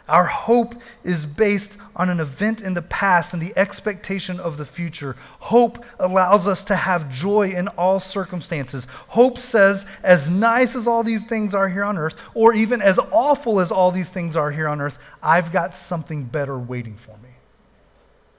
Our 0.08 0.26
hope 0.26 0.76
is 1.02 1.26
based 1.26 1.78
on 1.96 2.08
an 2.08 2.20
event 2.20 2.60
in 2.60 2.74
the 2.74 2.82
past 2.82 3.32
and 3.32 3.42
the 3.42 3.56
expectation 3.56 4.38
of 4.38 4.56
the 4.56 4.64
future. 4.64 5.16
Hope 5.40 5.84
allows 5.98 6.46
us 6.46 6.62
to 6.64 6.76
have 6.76 7.12
joy 7.12 7.50
in 7.50 7.66
all 7.68 7.98
circumstances. 7.98 8.86
Hope 9.08 9.36
says, 9.38 9.88
as 10.04 10.30
nice 10.30 10.76
as 10.76 10.86
all 10.86 11.02
these 11.02 11.26
things 11.26 11.54
are 11.54 11.68
here 11.68 11.82
on 11.82 11.98
earth, 11.98 12.14
or 12.34 12.54
even 12.54 12.80
as 12.80 13.00
awful 13.10 13.58
as 13.58 13.72
all 13.72 13.90
these 13.90 14.08
things 14.08 14.36
are 14.36 14.52
here 14.52 14.68
on 14.68 14.80
earth, 14.80 14.96
I've 15.22 15.50
got 15.50 15.74
something 15.74 16.24
better 16.24 16.56
waiting 16.56 16.96
for 16.96 17.16
me. 17.18 17.30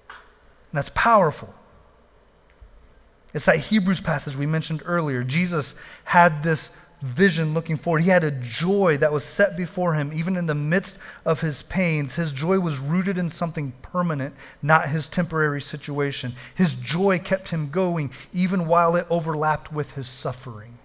And 0.07 0.77
that's 0.77 0.89
powerful. 0.89 1.53
It's 3.33 3.45
that 3.45 3.59
Hebrews 3.59 3.99
passage 3.99 4.37
we 4.37 4.45
mentioned 4.45 4.83
earlier. 4.85 5.21
Jesus 5.23 5.77
had 6.05 6.43
this 6.43 6.77
vision 7.01 7.53
looking 7.53 7.77
forward. 7.77 8.03
He 8.03 8.09
had 8.09 8.23
a 8.23 8.31
joy 8.31 8.97
that 8.97 9.11
was 9.11 9.23
set 9.23 9.55
before 9.55 9.93
him, 9.93 10.11
even 10.13 10.35
in 10.35 10.47
the 10.47 10.55
midst 10.55 10.97
of 11.25 11.41
his 11.41 11.61
pains. 11.61 12.15
His 12.15 12.31
joy 12.31 12.59
was 12.59 12.79
rooted 12.79 13.17
in 13.17 13.29
something 13.29 13.73
permanent, 13.81 14.35
not 14.61 14.89
his 14.89 15.07
temporary 15.07 15.61
situation. 15.61 16.33
His 16.55 16.73
joy 16.73 17.19
kept 17.19 17.49
him 17.49 17.69
going, 17.69 18.11
even 18.33 18.67
while 18.67 18.95
it 18.95 19.05
overlapped 19.09 19.71
with 19.71 19.93
his 19.93 20.07
suffering. 20.07 20.79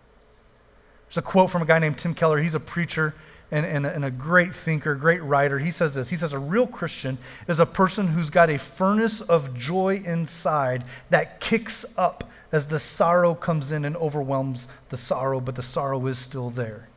There's 1.09 1.19
a 1.19 1.23
quote 1.23 1.51
from 1.51 1.63
a 1.63 1.67
guy 1.67 1.79
named 1.79 1.99
Tim 1.99 2.15
Keller. 2.15 2.43
He's 2.43 2.55
a 2.55 2.61
preacher 2.61 3.15
and, 3.51 3.67
and, 3.67 3.87
and 3.87 4.05
a 4.05 4.11
great 4.11 4.55
thinker, 4.55 4.95
great 4.95 5.23
writer. 5.23 5.59
He 5.59 5.71
says 5.71 5.95
this 5.95 6.11
He 6.11 6.17
says, 6.17 6.33
A 6.33 6.39
real 6.39 6.67
Christian 6.67 7.19
is 7.47 7.61
a 7.61 7.67
person 7.67 8.09
who's 8.09 8.31
got 8.31 8.51
a 8.51 8.59
furnace 8.59 9.21
of 9.21 9.57
joy 9.57 10.03
inside 10.05 10.85
that 11.11 11.41
kicks 11.41 11.85
up 11.97 12.25
as 12.53 12.69
the 12.69 12.79
sorrow 12.79 13.35
comes 13.35 13.73
in 13.73 13.85
and 13.85 13.97
overwhelms 13.97 14.69
the 14.91 14.97
sorrow, 14.97 15.41
but 15.41 15.57
the 15.57 15.63
sorrow 15.63 16.07
is 16.07 16.19
still 16.19 16.51
there. 16.51 16.89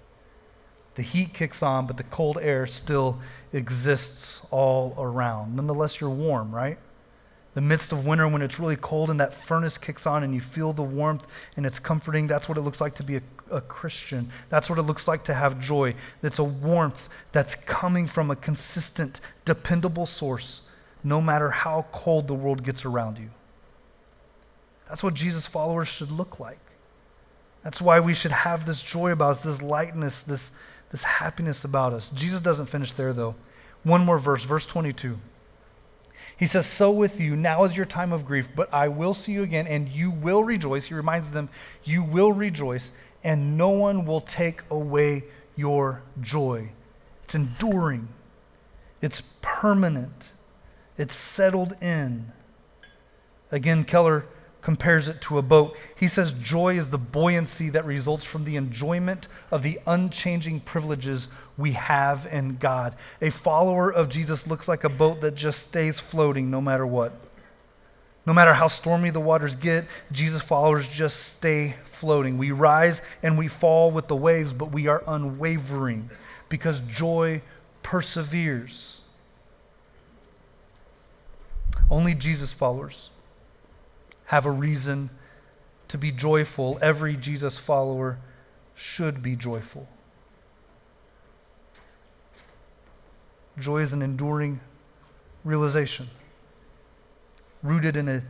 The 0.95 1.01
heat 1.01 1.33
kicks 1.33 1.63
on, 1.63 1.87
but 1.87 1.97
the 1.97 2.03
cold 2.03 2.37
air 2.41 2.67
still 2.67 3.19
exists 3.51 4.45
all 4.51 4.93
around. 4.97 5.55
Nonetheless, 5.55 5.99
you're 5.99 6.09
warm, 6.09 6.53
right? 6.53 6.77
The 7.53 7.61
midst 7.61 7.93
of 7.93 8.05
winter, 8.05 8.27
when 8.27 8.41
it's 8.41 8.59
really 8.59 8.75
cold 8.75 9.09
and 9.09 9.19
that 9.21 9.33
furnace 9.33 9.77
kicks 9.77 10.05
on 10.05 10.23
and 10.23 10.35
you 10.35 10.41
feel 10.41 10.73
the 10.73 10.83
warmth 10.83 11.25
and 11.55 11.65
it's 11.65 11.79
comforting, 11.79 12.27
that's 12.27 12.49
what 12.49 12.57
it 12.57 12.61
looks 12.61 12.81
like 12.81 12.95
to 12.95 13.03
be 13.03 13.15
a, 13.15 13.21
a 13.49 13.61
Christian. 13.61 14.29
That's 14.49 14.69
what 14.69 14.77
it 14.77 14.81
looks 14.81 15.07
like 15.07 15.23
to 15.25 15.33
have 15.33 15.59
joy. 15.59 15.95
It's 16.21 16.39
a 16.39 16.43
warmth 16.43 17.07
that's 17.31 17.55
coming 17.55 18.07
from 18.07 18.29
a 18.29 18.35
consistent, 18.35 19.21
dependable 19.45 20.05
source, 20.05 20.61
no 21.01 21.21
matter 21.21 21.49
how 21.51 21.85
cold 21.93 22.27
the 22.27 22.33
world 22.33 22.63
gets 22.63 22.83
around 22.83 23.17
you. 23.17 23.29
That's 24.87 25.03
what 25.03 25.13
Jesus' 25.13 25.47
followers 25.47 25.87
should 25.87 26.11
look 26.11 26.39
like. 26.39 26.59
That's 27.63 27.81
why 27.81 27.99
we 27.99 28.13
should 28.13 28.31
have 28.31 28.65
this 28.65 28.81
joy 28.81 29.11
about 29.11 29.31
us, 29.31 29.41
this 29.41 29.61
lightness, 29.61 30.21
this, 30.21 30.51
this 30.91 31.03
happiness 31.03 31.63
about 31.63 31.93
us. 31.93 32.09
Jesus 32.09 32.39
doesn't 32.39 32.67
finish 32.67 32.93
there, 32.93 33.11
though. 33.11 33.35
One 33.83 34.05
more 34.05 34.19
verse, 34.19 34.43
verse 34.43 34.65
22. 34.65 35.17
He 36.37 36.45
says, 36.45 36.67
So 36.67 36.91
with 36.91 37.19
you, 37.19 37.35
now 37.35 37.63
is 37.63 37.75
your 37.75 37.85
time 37.85 38.11
of 38.11 38.25
grief, 38.25 38.49
but 38.55 38.71
I 38.73 38.87
will 38.87 39.13
see 39.13 39.31
you 39.31 39.43
again, 39.43 39.67
and 39.67 39.87
you 39.89 40.11
will 40.11 40.43
rejoice. 40.43 40.85
He 40.85 40.93
reminds 40.93 41.31
them, 41.31 41.49
You 41.83 42.03
will 42.03 42.31
rejoice, 42.31 42.91
and 43.23 43.57
no 43.57 43.69
one 43.69 44.05
will 44.05 44.21
take 44.21 44.61
away 44.69 45.23
your 45.55 46.03
joy. 46.21 46.69
It's 47.23 47.33
enduring, 47.33 48.09
it's 49.01 49.23
permanent, 49.41 50.33
it's 50.97 51.15
settled 51.15 51.75
in. 51.81 52.31
Again, 53.51 53.83
Keller 53.83 54.25
compares 54.65 55.07
it 55.07 55.21
to 55.21 55.37
a 55.37 55.43
boat. 55.43 55.77
He 55.95 56.07
says 56.07 56.31
joy 56.31 56.75
is 56.75 56.89
the 56.89 56.97
buoyancy 56.97 57.69
that 57.69 57.85
results 57.85 58.25
from 58.25 58.45
the 58.45 58.55
enjoyment 58.55 59.27
of 59.51 59.61
the 59.61 59.79
unchanging 59.85 60.59
privileges 60.61 61.27
we 61.55 61.73
have 61.73 62.27
in 62.31 62.57
God. 62.57 62.95
A 63.21 63.29
follower 63.29 63.93
of 63.93 64.09
Jesus 64.09 64.47
looks 64.47 64.67
like 64.67 64.83
a 64.83 64.89
boat 64.89 65.21
that 65.21 65.35
just 65.35 65.67
stays 65.67 65.99
floating 65.99 66.49
no 66.49 66.61
matter 66.61 66.83
what. 66.83 67.13
No 68.25 68.33
matter 68.33 68.55
how 68.55 68.65
stormy 68.65 69.11
the 69.11 69.19
waters 69.19 69.53
get, 69.53 69.85
Jesus 70.11 70.41
followers 70.41 70.87
just 70.87 71.33
stay 71.33 71.75
floating. 71.83 72.39
We 72.39 72.49
rise 72.49 73.03
and 73.21 73.37
we 73.37 73.47
fall 73.47 73.91
with 73.91 74.07
the 74.07 74.15
waves, 74.15 74.51
but 74.51 74.71
we 74.71 74.87
are 74.87 75.03
unwavering 75.05 76.09
because 76.49 76.79
joy 76.79 77.43
perseveres. 77.83 78.97
Only 81.87 82.15
Jesus 82.15 82.51
followers 82.51 83.11
have 84.25 84.45
a 84.45 84.51
reason 84.51 85.09
to 85.87 85.97
be 85.97 86.11
joyful. 86.11 86.79
Every 86.81 87.15
Jesus 87.15 87.57
follower 87.57 88.19
should 88.73 89.21
be 89.21 89.35
joyful. 89.35 89.87
Joy 93.57 93.81
is 93.81 93.93
an 93.93 94.01
enduring 94.01 94.59
realization, 95.43 96.09
rooted 97.63 97.95
in 97.95 98.09
a 98.09 98.23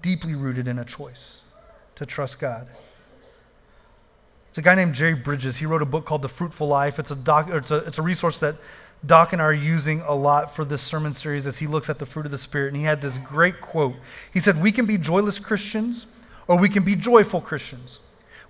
deeply 0.00 0.34
rooted 0.34 0.66
in 0.66 0.78
a 0.78 0.84
choice 0.84 1.42
to 1.96 2.06
trust 2.06 2.40
God. 2.40 2.66
There's 2.66 4.58
a 4.58 4.62
guy 4.62 4.74
named 4.74 4.94
Jerry 4.94 5.14
Bridges. 5.14 5.58
He 5.58 5.66
wrote 5.66 5.82
a 5.82 5.86
book 5.86 6.06
called 6.06 6.22
The 6.22 6.28
Fruitful 6.28 6.66
Life. 6.66 6.98
It's 6.98 7.10
a, 7.10 7.14
doc, 7.14 7.50
it's 7.50 7.70
a, 7.70 7.76
it's 7.78 7.98
a 7.98 8.02
resource 8.02 8.38
that 8.38 8.56
Doc 9.04 9.32
and 9.32 9.40
I 9.40 9.46
are 9.46 9.52
using 9.52 10.02
a 10.02 10.14
lot 10.14 10.54
for 10.54 10.64
this 10.64 10.82
sermon 10.82 11.14
series 11.14 11.46
as 11.46 11.58
he 11.58 11.66
looks 11.66 11.88
at 11.88 11.98
the 11.98 12.06
fruit 12.06 12.26
of 12.26 12.32
the 12.32 12.38
Spirit. 12.38 12.68
And 12.68 12.76
he 12.76 12.82
had 12.82 13.00
this 13.00 13.16
great 13.18 13.60
quote. 13.60 13.96
He 14.32 14.40
said, 14.40 14.60
We 14.60 14.72
can 14.72 14.84
be 14.86 14.98
joyless 14.98 15.38
Christians 15.38 16.06
or 16.50 16.58
we 16.58 16.68
can 16.68 16.82
be 16.82 16.96
joyful 16.96 17.40
Christians. 17.40 18.00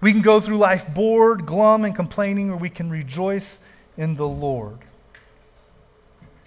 We 0.00 0.12
can 0.12 0.22
go 0.22 0.40
through 0.40 0.56
life 0.56 0.86
bored, 0.94 1.44
glum, 1.44 1.84
and 1.84 1.94
complaining, 1.94 2.48
or 2.48 2.56
we 2.56 2.70
can 2.70 2.88
rejoice 2.88 3.60
in 3.98 4.16
the 4.16 4.26
Lord. 4.26 4.78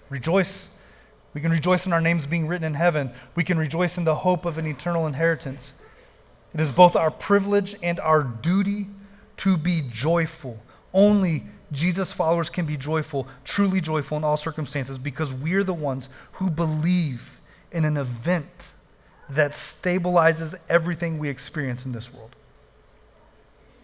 Rejoice. 0.08 0.68
We 1.32 1.40
can 1.40 1.52
rejoice 1.52 1.86
in 1.86 1.92
our 1.92 2.00
names 2.00 2.26
being 2.26 2.48
written 2.48 2.66
in 2.66 2.74
heaven. 2.74 3.12
We 3.36 3.44
can 3.44 3.56
rejoice 3.56 3.96
in 3.96 4.02
the 4.02 4.16
hope 4.16 4.44
of 4.44 4.58
an 4.58 4.66
eternal 4.66 5.06
inheritance. 5.06 5.74
It 6.52 6.60
is 6.60 6.72
both 6.72 6.96
our 6.96 7.10
privilege 7.12 7.76
and 7.82 8.00
our 8.00 8.24
duty 8.24 8.88
to 9.38 9.56
be 9.56 9.80
joyful. 9.80 10.60
Only 10.92 11.44
Jesus 11.72 12.12
followers 12.12 12.50
can 12.50 12.66
be 12.66 12.76
joyful, 12.76 13.26
truly 13.44 13.80
joyful 13.80 14.16
in 14.16 14.24
all 14.24 14.36
circumstances, 14.36 14.98
because 14.98 15.32
we're 15.32 15.64
the 15.64 15.74
ones 15.74 16.08
who 16.32 16.50
believe 16.50 17.40
in 17.72 17.84
an 17.84 17.96
event 17.96 18.72
that 19.28 19.52
stabilizes 19.52 20.54
everything 20.68 21.18
we 21.18 21.28
experience 21.28 21.84
in 21.84 21.92
this 21.92 22.12
world. 22.12 22.36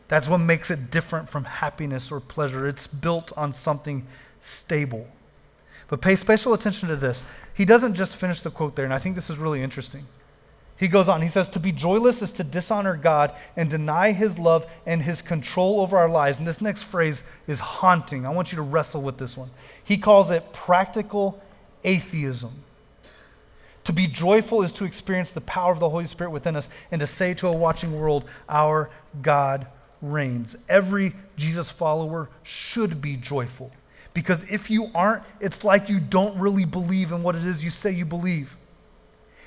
That's 0.09 0.29
what 0.29 0.39
makes 0.39 0.71
it 0.71 0.91
different 0.91 1.29
from 1.31 1.45
happiness 1.45 2.11
or 2.11 2.21
pleasure. 2.21 2.67
It's 2.67 2.87
built 2.87 3.33
on 3.37 3.53
something 3.53 4.07
stable. 4.43 5.09
But 5.89 6.01
pay 6.01 6.17
special 6.17 6.53
attention 6.53 6.89
to 6.89 6.97
this. 6.97 7.25
He 7.55 7.65
doesn't 7.65 7.95
just 7.95 8.17
finish 8.17 8.41
the 8.41 8.51
quote 8.51 8.77
there, 8.77 8.85
and 8.85 8.95
I 8.95 8.99
think 8.99 9.15
this 9.15 9.31
is 9.31 9.39
really 9.39 9.63
interesting. 9.63 10.07
He 10.81 10.89
goes 10.89 11.11
on, 11.11 11.21
he 11.21 11.29
says, 11.29 11.51
To 11.51 11.61
be 11.61 11.73
joyless 11.73 12.23
is 12.23 12.31
to 12.33 12.43
dishonor 12.43 12.97
God 12.97 13.35
and 13.55 13.69
deny 13.69 14.13
his 14.13 14.39
love 14.39 14.67
and 14.87 15.03
his 15.03 15.21
control 15.21 15.79
over 15.81 15.99
our 15.99 16.09
lives. 16.09 16.39
And 16.39 16.49
this 16.49 16.63
next 16.63 16.85
phrase 16.85 17.23
is 17.47 17.61
haunting. 17.61 18.25
I 18.25 18.31
want 18.31 18.51
you 18.51 18.57
to 18.57 18.63
wrestle 18.63 19.03
with 19.03 19.19
this 19.19 19.37
one. 19.37 19.51
He 19.85 19.99
calls 19.99 20.31
it 20.31 20.55
practical 20.55 21.39
atheism. 21.85 22.65
To 23.85 23.93
be 23.93 24.07
joyful 24.07 24.63
is 24.63 24.73
to 24.73 24.87
experience 24.87 25.31
the 25.31 25.43
power 25.43 25.71
of 25.71 25.81
the 25.81 25.91
Holy 25.91 26.07
Spirit 26.07 26.31
within 26.31 26.57
us 26.57 26.67
and 26.91 26.99
to 27.03 27.07
say 27.07 27.35
to 27.35 27.49
a 27.49 27.53
watching 27.53 28.01
world, 28.01 28.25
Our 28.49 28.89
God 29.21 29.67
reigns. 30.01 30.57
Every 30.67 31.13
Jesus 31.37 31.69
follower 31.69 32.31
should 32.43 33.03
be 33.03 33.17
joyful. 33.17 33.71
Because 34.15 34.45
if 34.51 34.71
you 34.71 34.91
aren't, 34.95 35.25
it's 35.41 35.63
like 35.63 35.91
you 35.91 36.01
don't 36.01 36.39
really 36.41 36.65
believe 36.65 37.13
in 37.13 37.23
what 37.23 37.37
it 37.37 37.45
is 37.45 37.63
you 37.63 37.71
say 37.71 37.91
you 37.91 38.07
believe. 38.07 38.57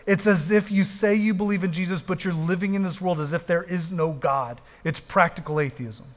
It's 0.06 0.28
as 0.28 0.52
if 0.52 0.70
you 0.70 0.84
say 0.84 1.16
you 1.16 1.34
believe 1.34 1.64
in 1.64 1.72
Jesus, 1.72 2.02
but 2.02 2.26
you're 2.26 2.34
living 2.34 2.74
in 2.74 2.84
this 2.84 3.00
world 3.00 3.20
as 3.22 3.32
if 3.32 3.48
there 3.48 3.64
is 3.64 3.92
no 3.92 4.12
God. 4.12 4.60
It's 4.84 5.00
practical 5.00 5.60
atheism. 5.60 6.08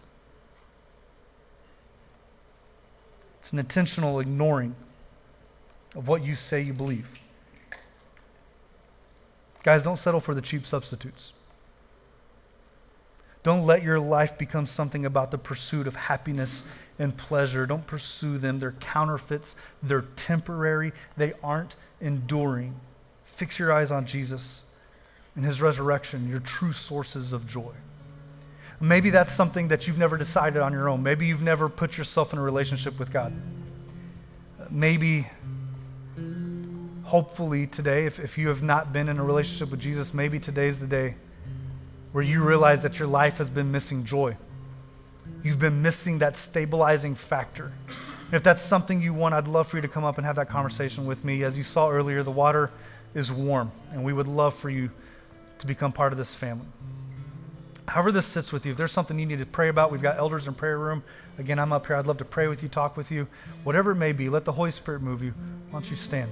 It's 3.40 3.52
an 3.52 3.60
intentional 3.60 4.18
ignoring 4.18 4.74
of 5.94 6.08
what 6.08 6.24
you 6.24 6.34
say 6.34 6.60
you 6.60 6.72
believe. 6.72 7.20
Guys, 9.62 9.82
don't 9.82 9.98
settle 9.98 10.20
for 10.20 10.34
the 10.34 10.40
cheap 10.40 10.66
substitutes. 10.66 11.32
Don't 13.44 13.64
let 13.64 13.84
your 13.84 14.00
life 14.00 14.36
become 14.36 14.66
something 14.66 15.06
about 15.06 15.30
the 15.30 15.38
pursuit 15.38 15.86
of 15.86 15.94
happiness 15.94 16.64
and 16.98 17.16
pleasure. 17.16 17.66
Don't 17.66 17.86
pursue 17.86 18.38
them. 18.38 18.58
They're 18.58 18.72
counterfeits, 18.72 19.54
they're 19.80 20.06
temporary, 20.16 20.92
they 21.16 21.32
aren't 21.42 21.76
enduring. 22.00 22.80
Fix 23.36 23.58
your 23.58 23.70
eyes 23.70 23.90
on 23.90 24.06
Jesus 24.06 24.62
and 25.34 25.44
his 25.44 25.60
resurrection, 25.60 26.26
your 26.26 26.40
true 26.40 26.72
sources 26.72 27.34
of 27.34 27.46
joy. 27.46 27.72
Maybe 28.80 29.10
that's 29.10 29.34
something 29.34 29.68
that 29.68 29.86
you've 29.86 29.98
never 29.98 30.16
decided 30.16 30.62
on 30.62 30.72
your 30.72 30.88
own. 30.88 31.02
Maybe 31.02 31.26
you've 31.26 31.42
never 31.42 31.68
put 31.68 31.98
yourself 31.98 32.32
in 32.32 32.38
a 32.38 32.42
relationship 32.42 32.98
with 32.98 33.12
God. 33.12 33.34
Maybe, 34.70 35.28
hopefully, 37.04 37.66
today, 37.66 38.06
if, 38.06 38.18
if 38.18 38.38
you 38.38 38.48
have 38.48 38.62
not 38.62 38.90
been 38.94 39.06
in 39.06 39.18
a 39.18 39.24
relationship 39.24 39.70
with 39.70 39.80
Jesus, 39.80 40.14
maybe 40.14 40.40
today's 40.40 40.78
the 40.78 40.86
day 40.86 41.16
where 42.12 42.24
you 42.24 42.42
realize 42.42 42.80
that 42.84 42.98
your 42.98 43.08
life 43.08 43.36
has 43.36 43.50
been 43.50 43.70
missing 43.70 44.06
joy. 44.06 44.34
You've 45.42 45.58
been 45.58 45.82
missing 45.82 46.20
that 46.20 46.38
stabilizing 46.38 47.16
factor. 47.16 47.72
If 48.32 48.42
that's 48.42 48.62
something 48.62 49.02
you 49.02 49.12
want, 49.12 49.34
I'd 49.34 49.46
love 49.46 49.68
for 49.68 49.76
you 49.76 49.82
to 49.82 49.88
come 49.88 50.04
up 50.04 50.16
and 50.16 50.24
have 50.26 50.36
that 50.36 50.48
conversation 50.48 51.04
with 51.04 51.22
me. 51.22 51.44
As 51.44 51.58
you 51.58 51.64
saw 51.64 51.90
earlier, 51.90 52.22
the 52.22 52.30
water 52.30 52.70
is 53.16 53.32
warm, 53.32 53.72
and 53.92 54.04
we 54.04 54.12
would 54.12 54.28
love 54.28 54.54
for 54.54 54.68
you 54.68 54.90
to 55.58 55.66
become 55.66 55.90
part 55.90 56.12
of 56.12 56.18
this 56.18 56.34
family. 56.34 56.66
However, 57.88 58.12
this 58.12 58.26
sits 58.26 58.52
with 58.52 58.66
you, 58.66 58.72
if 58.72 58.78
there's 58.78 58.92
something 58.92 59.18
you 59.18 59.24
need 59.24 59.38
to 59.38 59.46
pray 59.46 59.68
about, 59.68 59.90
we've 59.90 60.02
got 60.02 60.18
elders 60.18 60.46
in 60.46 60.52
prayer 60.52 60.78
room. 60.78 61.02
Again, 61.38 61.58
I'm 61.58 61.72
up 61.72 61.86
here. 61.86 61.96
I'd 61.96 62.06
love 62.06 62.18
to 62.18 62.26
pray 62.26 62.46
with 62.46 62.62
you, 62.62 62.68
talk 62.68 62.94
with 62.94 63.10
you. 63.10 63.26
Whatever 63.64 63.92
it 63.92 63.96
may 63.96 64.12
be, 64.12 64.28
let 64.28 64.44
the 64.44 64.52
Holy 64.52 64.70
Spirit 64.70 65.00
move 65.00 65.22
you. 65.22 65.30
Why 65.70 65.80
don't 65.80 65.90
you 65.90 65.96
stand? 65.96 66.30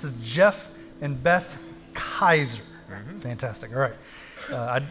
This 0.00 0.12
is 0.12 0.22
Jeff 0.22 0.72
and 1.02 1.22
Beth 1.22 1.62
Kaiser. 1.92 2.62
Fantastic. 3.20 3.70
All 3.72 3.80
right. 3.80 3.92
Uh, 4.50 4.56
I, 4.56 4.82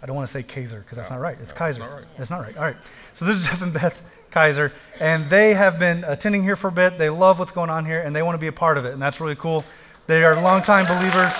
I 0.00 0.06
don't 0.06 0.14
want 0.14 0.28
to 0.28 0.32
say 0.32 0.44
Kaiser 0.44 0.78
because 0.78 0.96
that's 0.96 1.10
not 1.10 1.18
right. 1.18 1.36
It's 1.42 1.50
Kaiser. 1.50 1.80
not 1.80 1.90
right. 1.90 2.04
It's 2.18 2.30
not 2.30 2.42
right. 2.42 2.56
All 2.56 2.62
right. 2.62 2.76
So 3.14 3.24
this 3.24 3.36
is 3.36 3.46
Jeff 3.48 3.62
and 3.62 3.72
Beth 3.72 4.00
Kaiser, 4.30 4.72
and 5.00 5.28
they 5.28 5.54
have 5.54 5.80
been 5.80 6.04
attending 6.04 6.44
here 6.44 6.54
for 6.54 6.68
a 6.68 6.72
bit. 6.72 6.98
They 6.98 7.10
love 7.10 7.40
what's 7.40 7.50
going 7.50 7.68
on 7.68 7.84
here, 7.84 8.00
and 8.00 8.14
they 8.14 8.22
want 8.22 8.34
to 8.36 8.38
be 8.38 8.46
a 8.46 8.52
part 8.52 8.78
of 8.78 8.84
it, 8.84 8.92
and 8.92 9.02
that's 9.02 9.20
really 9.20 9.34
cool. 9.34 9.64
They 10.06 10.22
are 10.22 10.40
longtime 10.40 10.86
believers 10.86 11.32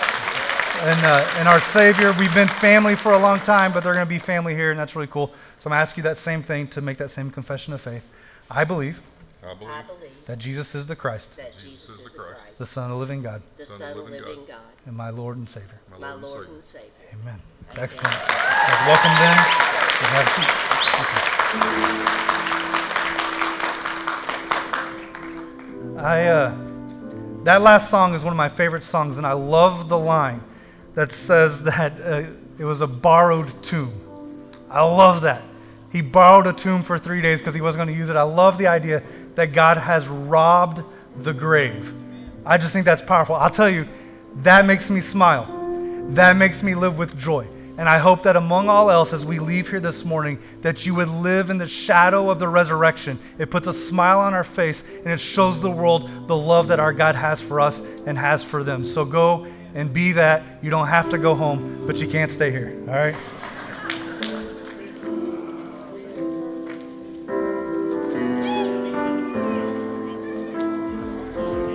in, 0.83 1.05
uh, 1.05 1.37
in 1.41 1.47
our 1.47 1.61
Savior. 1.61 2.13
We've 2.19 2.35
been 2.35 2.49
family 2.49 2.97
for 2.97 3.13
a 3.13 3.19
long 3.19 3.39
time, 3.41 3.73
but 3.73 3.85
they're 3.85 3.95
going 3.95 4.07
to 4.07 4.11
be 4.11 4.19
family 4.19 4.57
here, 4.57 4.73
and 4.73 4.81
that's 4.81 4.97
really 4.97 5.07
cool. 5.07 5.29
So 5.61 5.67
I'm 5.67 5.71
going 5.71 5.79
to 5.79 5.83
ask 5.83 5.97
you 5.97 6.03
that 6.03 6.19
same 6.19 6.43
thing 6.43 6.67
to 6.69 6.81
make 6.81 6.97
that 6.97 7.13
same 7.13 7.31
confession 7.31 7.73
of 7.75 7.81
faith. 7.81 8.09
I 8.51 8.65
believe 8.65 9.09
I 9.43 9.55
believe 9.55 9.73
I 9.73 9.83
believe 9.83 10.27
that 10.27 10.39
Jesus 10.39 10.75
is 10.75 10.87
the 10.89 10.97
Christ, 10.97 11.37
that 11.37 11.57
Jesus 11.57 11.88
is 11.88 11.88
the 12.59 12.67
Son 12.67 12.85
of 12.85 12.91
the 12.91 12.97
living 12.97 13.23
God, 13.23 13.41
the 13.57 13.65
Son 13.65 13.97
of 13.97 14.05
the 14.05 14.11
living 14.11 14.45
God, 14.47 14.59
and 14.85 14.97
my 14.97 15.11
Lord 15.11 15.37
and 15.37 15.49
Savior. 15.49 15.81
my 15.99 16.13
Lord 16.15 16.49
and 16.49 16.65
Savior. 16.65 16.91
Amen. 17.13 17.41
Excellent. 17.77 18.15
Guys, 18.15 18.87
welcome 18.87 19.15
then. 19.19 19.37
You 20.01 20.07
have 20.11 20.27
a 20.27 20.31
seat. 20.31 20.49
Thank. 21.51 22.19
I 25.99 26.27
uh, 26.27 26.55
that 27.45 27.63
last 27.63 27.91
song 27.91 28.15
is 28.15 28.23
one 28.23 28.33
of 28.33 28.37
my 28.37 28.49
favorite 28.49 28.83
songs, 28.83 29.19
and 29.19 29.27
I 29.27 29.33
love 29.33 29.89
the 29.89 29.99
line 29.99 30.43
that 30.95 31.13
says 31.13 31.65
that 31.65 31.93
uh, 32.01 32.25
it 32.59 32.65
was 32.65 32.81
a 32.81 32.87
borrowed 32.87 33.51
tomb. 33.63 34.51
I 34.71 34.83
love 34.83 35.23
that. 35.23 35.43
He 35.91 36.01
borrowed 36.01 36.47
a 36.47 36.53
tomb 36.53 36.83
for 36.83 36.99
three 36.99 37.23
days 37.23 37.39
because 37.39 37.55
he 37.55 37.61
wasn't 37.61 37.85
going 37.85 37.95
to 37.95 37.99
use 37.99 38.11
it. 38.11 38.17
I 38.17 38.23
love 38.23 38.59
the 38.59 38.67
idea 38.67 39.03
that 39.37 39.53
God 39.53 39.79
has 39.79 40.07
robbed 40.07 40.83
the 41.23 41.33
grave. 41.33 41.95
I 42.49 42.57
just 42.57 42.73
think 42.73 42.87
that's 42.87 43.03
powerful. 43.03 43.37
I'll 43.37 43.51
tell 43.51 43.69
you, 43.69 43.87
that 44.37 44.65
makes 44.65 44.89
me 44.89 45.03
smile. 45.03 45.45
That 46.15 46.37
makes 46.37 46.63
me 46.63 46.75
live 46.75 46.97
with 46.97 47.19
joy. 47.19 47.47
And 47.77 47.89
I 47.89 47.99
hope 47.99 48.23
that 48.23 48.37
among 48.37 48.71
all 48.71 48.91
else, 48.91 49.13
as 49.13 49.23
we 49.23 49.39
leave 49.39 49.69
here 49.69 49.81
this 49.81 50.03
morning, 50.03 50.41
that 50.63 50.87
you 50.87 50.95
would 50.95 51.11
live 51.11 51.51
in 51.51 51.59
the 51.59 51.69
shadow 51.69 52.31
of 52.31 52.39
the 52.39 52.49
resurrection. 52.49 53.21
It 53.39 53.51
puts 53.51 53.67
a 53.67 53.75
smile 53.75 54.19
on 54.21 54.33
our 54.33 54.45
face 54.45 54.83
and 55.05 55.09
it 55.09 55.21
shows 55.21 55.61
the 55.61 55.71
world 55.71 56.27
the 56.27 56.37
love 56.37 56.69
that 56.69 56.81
our 56.81 56.95
God 56.95 57.15
has 57.17 57.39
for 57.39 57.61
us 57.61 57.81
and 58.07 58.17
has 58.17 58.43
for 58.43 58.65
them. 58.65 58.83
So 58.83 59.05
go 59.05 59.47
and 59.75 59.93
be 59.93 60.13
that. 60.13 60.43
You 60.63 60.71
don't 60.71 60.89
have 60.89 61.11
to 61.11 61.19
go 61.19 61.35
home, 61.35 61.85
but 61.87 61.99
you 61.99 62.09
can't 62.09 62.33
stay 62.33 62.51
here. 62.51 62.83
All 62.89 62.95
right? 62.95 63.15